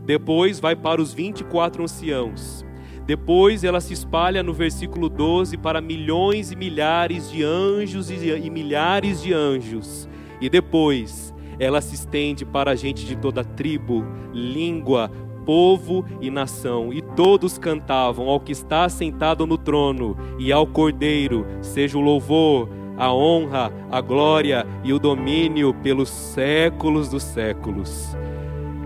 Depois 0.05 0.59
vai 0.59 0.75
para 0.75 1.01
os 1.01 1.13
24 1.13 1.83
anciãos. 1.83 2.65
Depois 3.09 3.65
ela 3.65 3.81
se 3.81 3.95
espalha 3.95 4.43
no 4.43 4.53
versículo 4.53 5.09
12 5.09 5.57
para 5.57 5.81
milhões 5.81 6.53
e 6.53 6.57
milhares 6.57 7.31
de 7.31 7.43
anjos 7.43 8.11
e, 8.11 8.51
milhares 8.51 9.23
de 9.23 9.33
anjos. 9.33 10.07
E 10.43 10.51
depois 10.51 11.35
ela 11.59 11.81
se 11.81 11.95
estende 11.95 12.45
para 12.45 12.73
a 12.73 12.75
gente 12.75 13.07
de 13.07 13.17
toda 13.17 13.43
tribo, 13.43 14.05
língua, 14.31 15.11
povo 15.47 16.05
e 16.21 16.31
nação, 16.31 16.93
e 16.93 17.01
todos 17.01 17.57
cantavam 17.57 18.29
ao 18.29 18.41
que 18.41 18.53
está 18.53 18.87
sentado 18.91 19.47
no 19.47 19.57
trono 19.57 20.15
e 20.39 20.53
ao 20.53 20.67
Cordeiro, 20.67 21.47
seja 21.63 21.97
o 21.97 22.03
louvor, 22.03 22.69
a 22.99 23.11
honra, 23.11 23.73
a 23.91 24.03
glória 24.03 24.67
e 24.85 24.93
o 24.93 24.99
domínio 24.99 25.73
pelos 25.83 26.11
séculos 26.11 27.09
dos 27.09 27.23
séculos. 27.23 28.15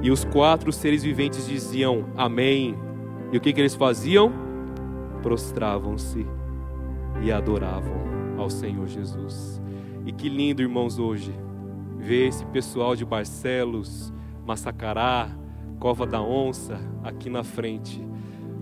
E 0.01 0.13
os 0.13 0.25
quatro 0.25 0.71
seres 0.71 1.03
viventes 1.03 1.49
diziam: 1.49 2.05
Amém. 2.17 2.92
E 3.33 3.37
o 3.39 3.41
que, 3.41 3.51
que 3.51 3.61
eles 3.61 3.75
faziam? 3.75 4.31
Prostravam-se 5.23 6.27
e 7.23 7.33
adoravam 7.33 7.95
ao 8.37 8.51
Senhor 8.51 8.87
Jesus. 8.87 9.61
E 10.05 10.13
que 10.13 10.29
lindo, 10.29 10.61
irmãos, 10.61 10.99
hoje, 10.99 11.33
ver 11.97 12.29
esse 12.29 12.45
pessoal 12.47 12.95
de 12.95 13.07
Barcelos, 13.07 14.13
Massacará, 14.45 15.31
Cova 15.79 16.07
da 16.07 16.21
Onça 16.21 16.79
aqui 17.03 17.31
na 17.31 17.43
frente. 17.43 18.07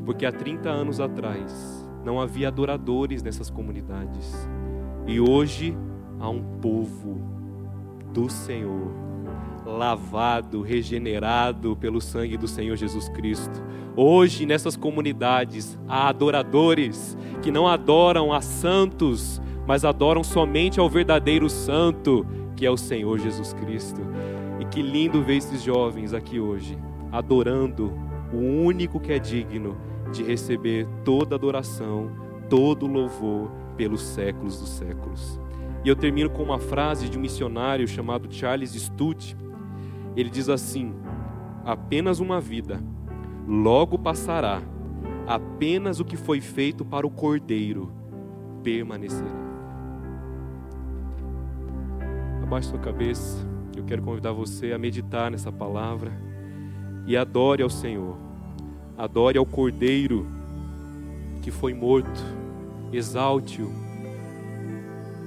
Porque 0.05 0.25
há 0.25 0.31
30 0.31 0.69
anos 0.69 1.01
atrás 1.01 1.85
não 2.05 2.21
havia 2.21 2.49
adoradores 2.49 3.25
nessas 3.25 3.51
comunidades. 3.51 4.33
E 5.07 5.19
hoje 5.19 5.77
há 6.21 6.29
um 6.29 6.43
povo 6.61 7.21
do 8.13 8.29
Senhor 8.29 9.00
lavado, 9.77 10.63
regenerado 10.63 11.77
pelo 11.77 12.01
sangue 12.01 12.37
do 12.37 12.49
Senhor 12.49 12.77
Jesus 12.77 13.09
Cristo. 13.09 13.63
Hoje, 13.97 14.47
nessas 14.47 14.77
comunidades, 14.77 15.79
há 15.89 16.09
adoradores 16.09 17.17
que 17.43 17.51
não 17.51 17.67
adoram 17.67 18.33
a 18.33 18.41
santos, 18.41 19.41
mas 19.67 19.85
adoram 19.85 20.23
somente 20.23 20.81
ao 20.81 20.89
verdadeiro 20.89 21.49
santo, 21.49 22.27
que 22.57 22.67
é 22.67 22.71
o 22.71 22.77
Senhor 22.77 23.19
Jesus 23.19 23.53
Cristo. 23.53 24.01
E 24.61 24.65
que 24.67 24.83
lindo 24.83 25.23
ver 25.23 25.37
esses 25.37 25.63
jovens 25.63 26.13
aqui 26.13 26.39
hoje, 26.39 26.79
adorando 27.11 27.93
o 28.33 28.39
único 28.39 29.01
que 29.01 29.13
é 29.13 29.19
digno 29.19 29.77
de 30.13 30.23
receber 30.23 30.87
toda 31.05 31.35
adoração, 31.37 32.11
todo 32.49 32.87
louvor 32.87 33.51
pelos 33.77 34.03
séculos 34.03 34.61
dos 34.61 34.69
séculos. 34.71 35.41
E 35.85 35.89
eu 35.89 35.97
termino 35.97 36.29
com 36.29 36.43
uma 36.43 36.59
frase 36.59 37.09
de 37.09 37.17
um 37.17 37.21
missionário 37.21 37.89
chamado 37.89 38.31
Charles 38.31 38.73
Studd, 38.73 39.37
ele 40.21 40.31
diz 40.31 40.49
assim: 40.49 40.95
apenas 41.65 42.21
uma 42.21 42.41
vida, 42.41 42.81
logo 43.47 43.99
passará, 43.99 44.61
apenas 45.27 46.01
o 46.01 46.05
que 46.05 46.17
foi 46.17 46.41
feito 46.41 46.85
para 46.85 47.07
o 47.07 47.11
cordeiro 47.11 47.93
permanecerá. 48.63 49.31
Abaixe 52.43 52.69
sua 52.69 52.79
cabeça, 52.79 53.47
eu 53.77 53.85
quero 53.85 54.03
convidar 54.03 54.33
você 54.33 54.73
a 54.73 54.79
meditar 54.79 55.31
nessa 55.31 55.53
palavra 55.53 56.13
e 57.07 57.17
adore 57.17 57.63
ao 57.63 57.71
Senhor, 57.71 58.17
adore 58.99 59.39
ao 59.39 59.47
cordeiro 59.47 60.27
que 61.43 61.51
foi 61.51 61.73
morto. 61.73 62.41
Exalte-o, 62.93 63.71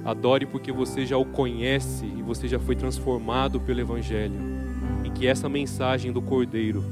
adore 0.04 0.44
porque 0.44 0.70
você 0.70 1.06
já 1.06 1.16
o 1.16 1.24
conhece 1.24 2.04
e 2.04 2.22
você 2.22 2.46
já 2.46 2.58
foi 2.60 2.76
transformado 2.76 3.58
pelo 3.58 3.80
Evangelho, 3.80 4.34
que 5.14 5.26
essa 5.26 5.48
mensagem 5.48 6.12
do 6.12 6.20
Cordeiro 6.20 6.84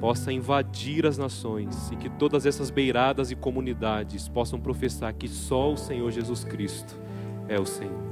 possa 0.00 0.32
invadir 0.32 1.06
as 1.06 1.16
nações 1.16 1.90
e 1.92 1.96
que 1.96 2.10
todas 2.10 2.44
essas 2.44 2.70
beiradas 2.70 3.30
e 3.30 3.36
comunidades 3.36 4.28
possam 4.28 4.58
professar 4.58 5.12
que 5.12 5.28
só 5.28 5.72
o 5.72 5.76
Senhor 5.76 6.10
Jesus 6.10 6.42
Cristo 6.42 7.00
é 7.48 7.58
o 7.58 7.64
Senhor. 7.64 8.11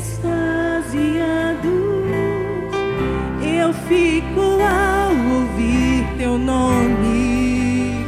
extasiados, 0.00 1.60
eu 3.42 3.72
fico 3.86 4.40
ao 4.62 5.10
ouvir 5.36 6.06
teu 6.16 6.38
nome. 6.38 8.06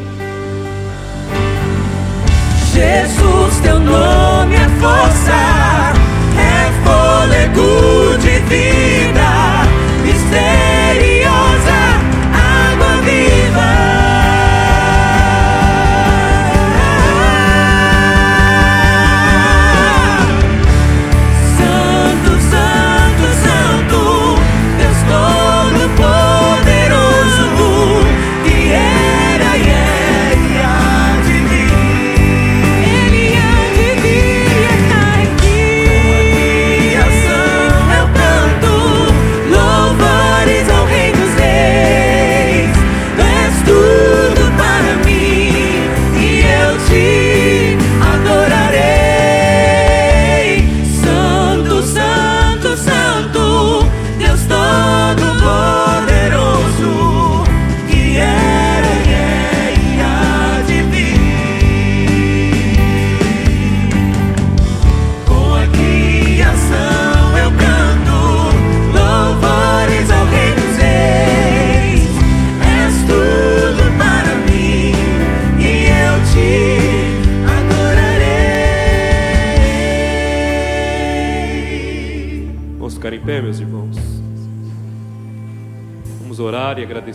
Jesus, 2.72 3.60
teu 3.62 3.78
nome 3.78 4.54
é 4.54 4.68
força, 4.80 5.92
é 6.38 6.72
fôlego 6.82 8.16
divino. 8.18 8.91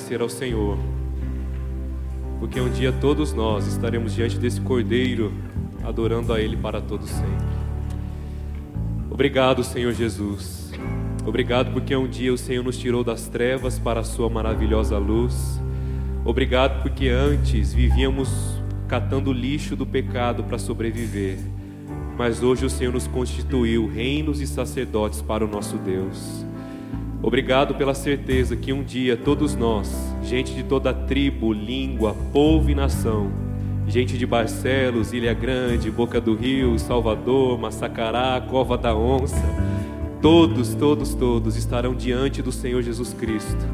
Agradecer 0.07 0.21
ao 0.21 0.29
Senhor, 0.29 0.77
porque 2.39 2.61
um 2.61 2.69
dia 2.69 2.93
todos 2.93 3.33
nós 3.33 3.67
estaremos 3.67 4.15
diante 4.15 4.37
desse 4.37 4.61
Cordeiro, 4.61 5.33
adorando 5.83 6.31
a 6.31 6.39
Ele 6.39 6.55
para 6.55 6.79
todos 6.79 7.09
sempre. 7.09 7.57
Obrigado, 9.11 9.63
Senhor 9.63 9.91
Jesus. 9.93 10.71
Obrigado 11.25 11.73
porque 11.73 11.93
um 11.95 12.07
dia 12.07 12.33
o 12.33 12.37
Senhor 12.37 12.63
nos 12.63 12.77
tirou 12.77 13.03
das 13.03 13.27
trevas 13.27 13.77
para 13.77 13.99
a 13.99 14.03
Sua 14.03 14.29
maravilhosa 14.29 14.97
luz. 14.97 15.59
Obrigado 16.23 16.81
porque 16.81 17.09
antes 17.09 17.73
vivíamos 17.73 18.29
catando 18.87 19.33
lixo 19.33 19.75
do 19.75 19.85
pecado 19.85 20.43
para 20.43 20.57
sobreviver 20.57 21.37
mas 22.17 22.41
hoje 22.41 22.65
o 22.65 22.69
Senhor 22.69 22.91
nos 22.91 23.05
constituiu 23.05 23.87
reinos 23.87 24.41
e 24.41 24.47
sacerdotes 24.47 25.21
para 25.21 25.45
o 25.45 25.47
nosso 25.47 25.77
Deus. 25.77 26.46
Obrigado 27.21 27.73
pela 27.73 27.93
certeza 27.93 28.55
que 28.55 28.71
um 28.71 28.83
dia 28.83 29.17
todos 29.17 29.55
nós, 29.55 30.13
gente 30.21 30.53
de 30.53 30.63
toda 30.63 30.93
tribo, 30.93 31.51
língua, 31.51 32.15
povo 32.31 32.69
e 32.69 32.75
nação, 32.75 33.31
gente 33.87 34.17
de 34.17 34.25
Barcelos, 34.25 35.13
Ilha 35.13 35.33
Grande, 35.33 35.89
Boca 35.89 36.21
do 36.21 36.35
Rio, 36.35 36.77
Salvador, 36.77 37.57
Massacará, 37.57 38.39
Cova 38.47 38.77
da 38.77 38.95
Onça, 38.95 39.43
todos, 40.21 40.75
todos, 40.75 41.15
todos 41.15 41.55
estarão 41.57 41.95
diante 41.95 42.41
do 42.41 42.51
Senhor 42.51 42.83
Jesus 42.83 43.13
Cristo. 43.13 43.65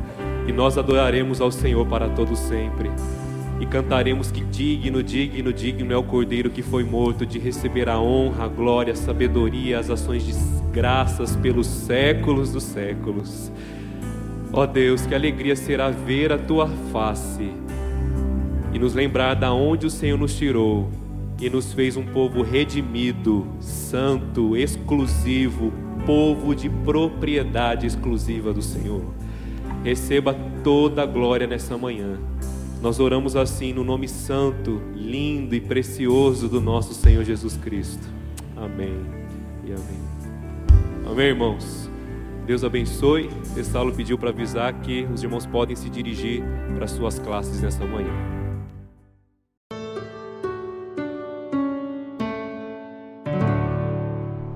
E 0.47 0.51
nós 0.51 0.77
adoraremos 0.77 1.41
ao 1.41 1.51
Senhor 1.51 1.85
para 1.85 2.09
todo 2.09 2.35
sempre 2.35 2.89
e 3.63 3.65
cantaremos 3.65 4.29
que 4.29 4.43
digno, 4.43 5.01
digno, 5.01 5.53
digno 5.53 5.93
é 5.93 5.95
o 5.95 6.03
Cordeiro 6.03 6.49
que 6.49 6.61
foi 6.61 6.83
morto 6.83 7.25
de 7.25 7.39
receber 7.39 7.87
a 7.87 7.97
honra, 7.97 8.43
a 8.43 8.47
glória, 8.49 8.91
a 8.91 8.95
sabedoria, 8.95 9.79
as 9.79 9.89
ações 9.89 10.25
de 10.25 10.33
graças 10.73 11.33
pelos 11.37 11.65
séculos 11.65 12.51
dos 12.51 12.63
séculos. 12.63 13.49
Ó 14.51 14.63
oh 14.63 14.67
Deus, 14.67 15.05
que 15.05 15.15
alegria 15.15 15.55
será 15.55 15.89
ver 15.89 16.33
a 16.33 16.37
tua 16.37 16.67
face 16.91 17.53
e 18.73 18.77
nos 18.77 18.93
lembrar 18.93 19.33
da 19.33 19.53
onde 19.53 19.85
o 19.85 19.89
Senhor 19.89 20.19
nos 20.19 20.35
tirou 20.37 20.89
e 21.39 21.49
nos 21.49 21.71
fez 21.71 21.95
um 21.95 22.05
povo 22.05 22.41
redimido, 22.41 23.47
santo, 23.61 24.57
exclusivo, 24.57 25.71
povo 26.05 26.53
de 26.53 26.69
propriedade 26.69 27.87
exclusiva 27.87 28.51
do 28.51 28.61
Senhor. 28.61 29.05
Receba 29.85 30.35
toda 30.65 31.03
a 31.03 31.05
glória 31.05 31.47
nessa 31.47 31.77
manhã. 31.77 32.32
Nós 32.83 32.99
oramos 32.99 33.37
assim 33.37 33.71
no 33.71 33.81
nome 33.81 34.09
santo, 34.09 34.81
lindo 34.93 35.55
e 35.55 35.61
precioso 35.61 36.49
do 36.49 36.59
nosso 36.59 36.93
Senhor 36.93 37.23
Jesus 37.23 37.55
Cristo. 37.55 38.05
Amém 38.57 38.99
e 39.63 39.71
amém. 39.71 41.09
Amém, 41.09 41.27
irmãos. 41.27 41.89
Deus 42.45 42.61
abençoe. 42.61 43.29
Esse 43.55 43.71
Saulo 43.71 43.93
pediu 43.93 44.17
para 44.17 44.31
avisar 44.31 44.73
que 44.81 45.05
os 45.05 45.23
irmãos 45.23 45.45
podem 45.45 45.77
se 45.77 45.89
dirigir 45.89 46.43
para 46.75 46.85
suas 46.85 47.17
classes 47.17 47.61
nessa 47.61 47.85
manhã. 47.85 48.42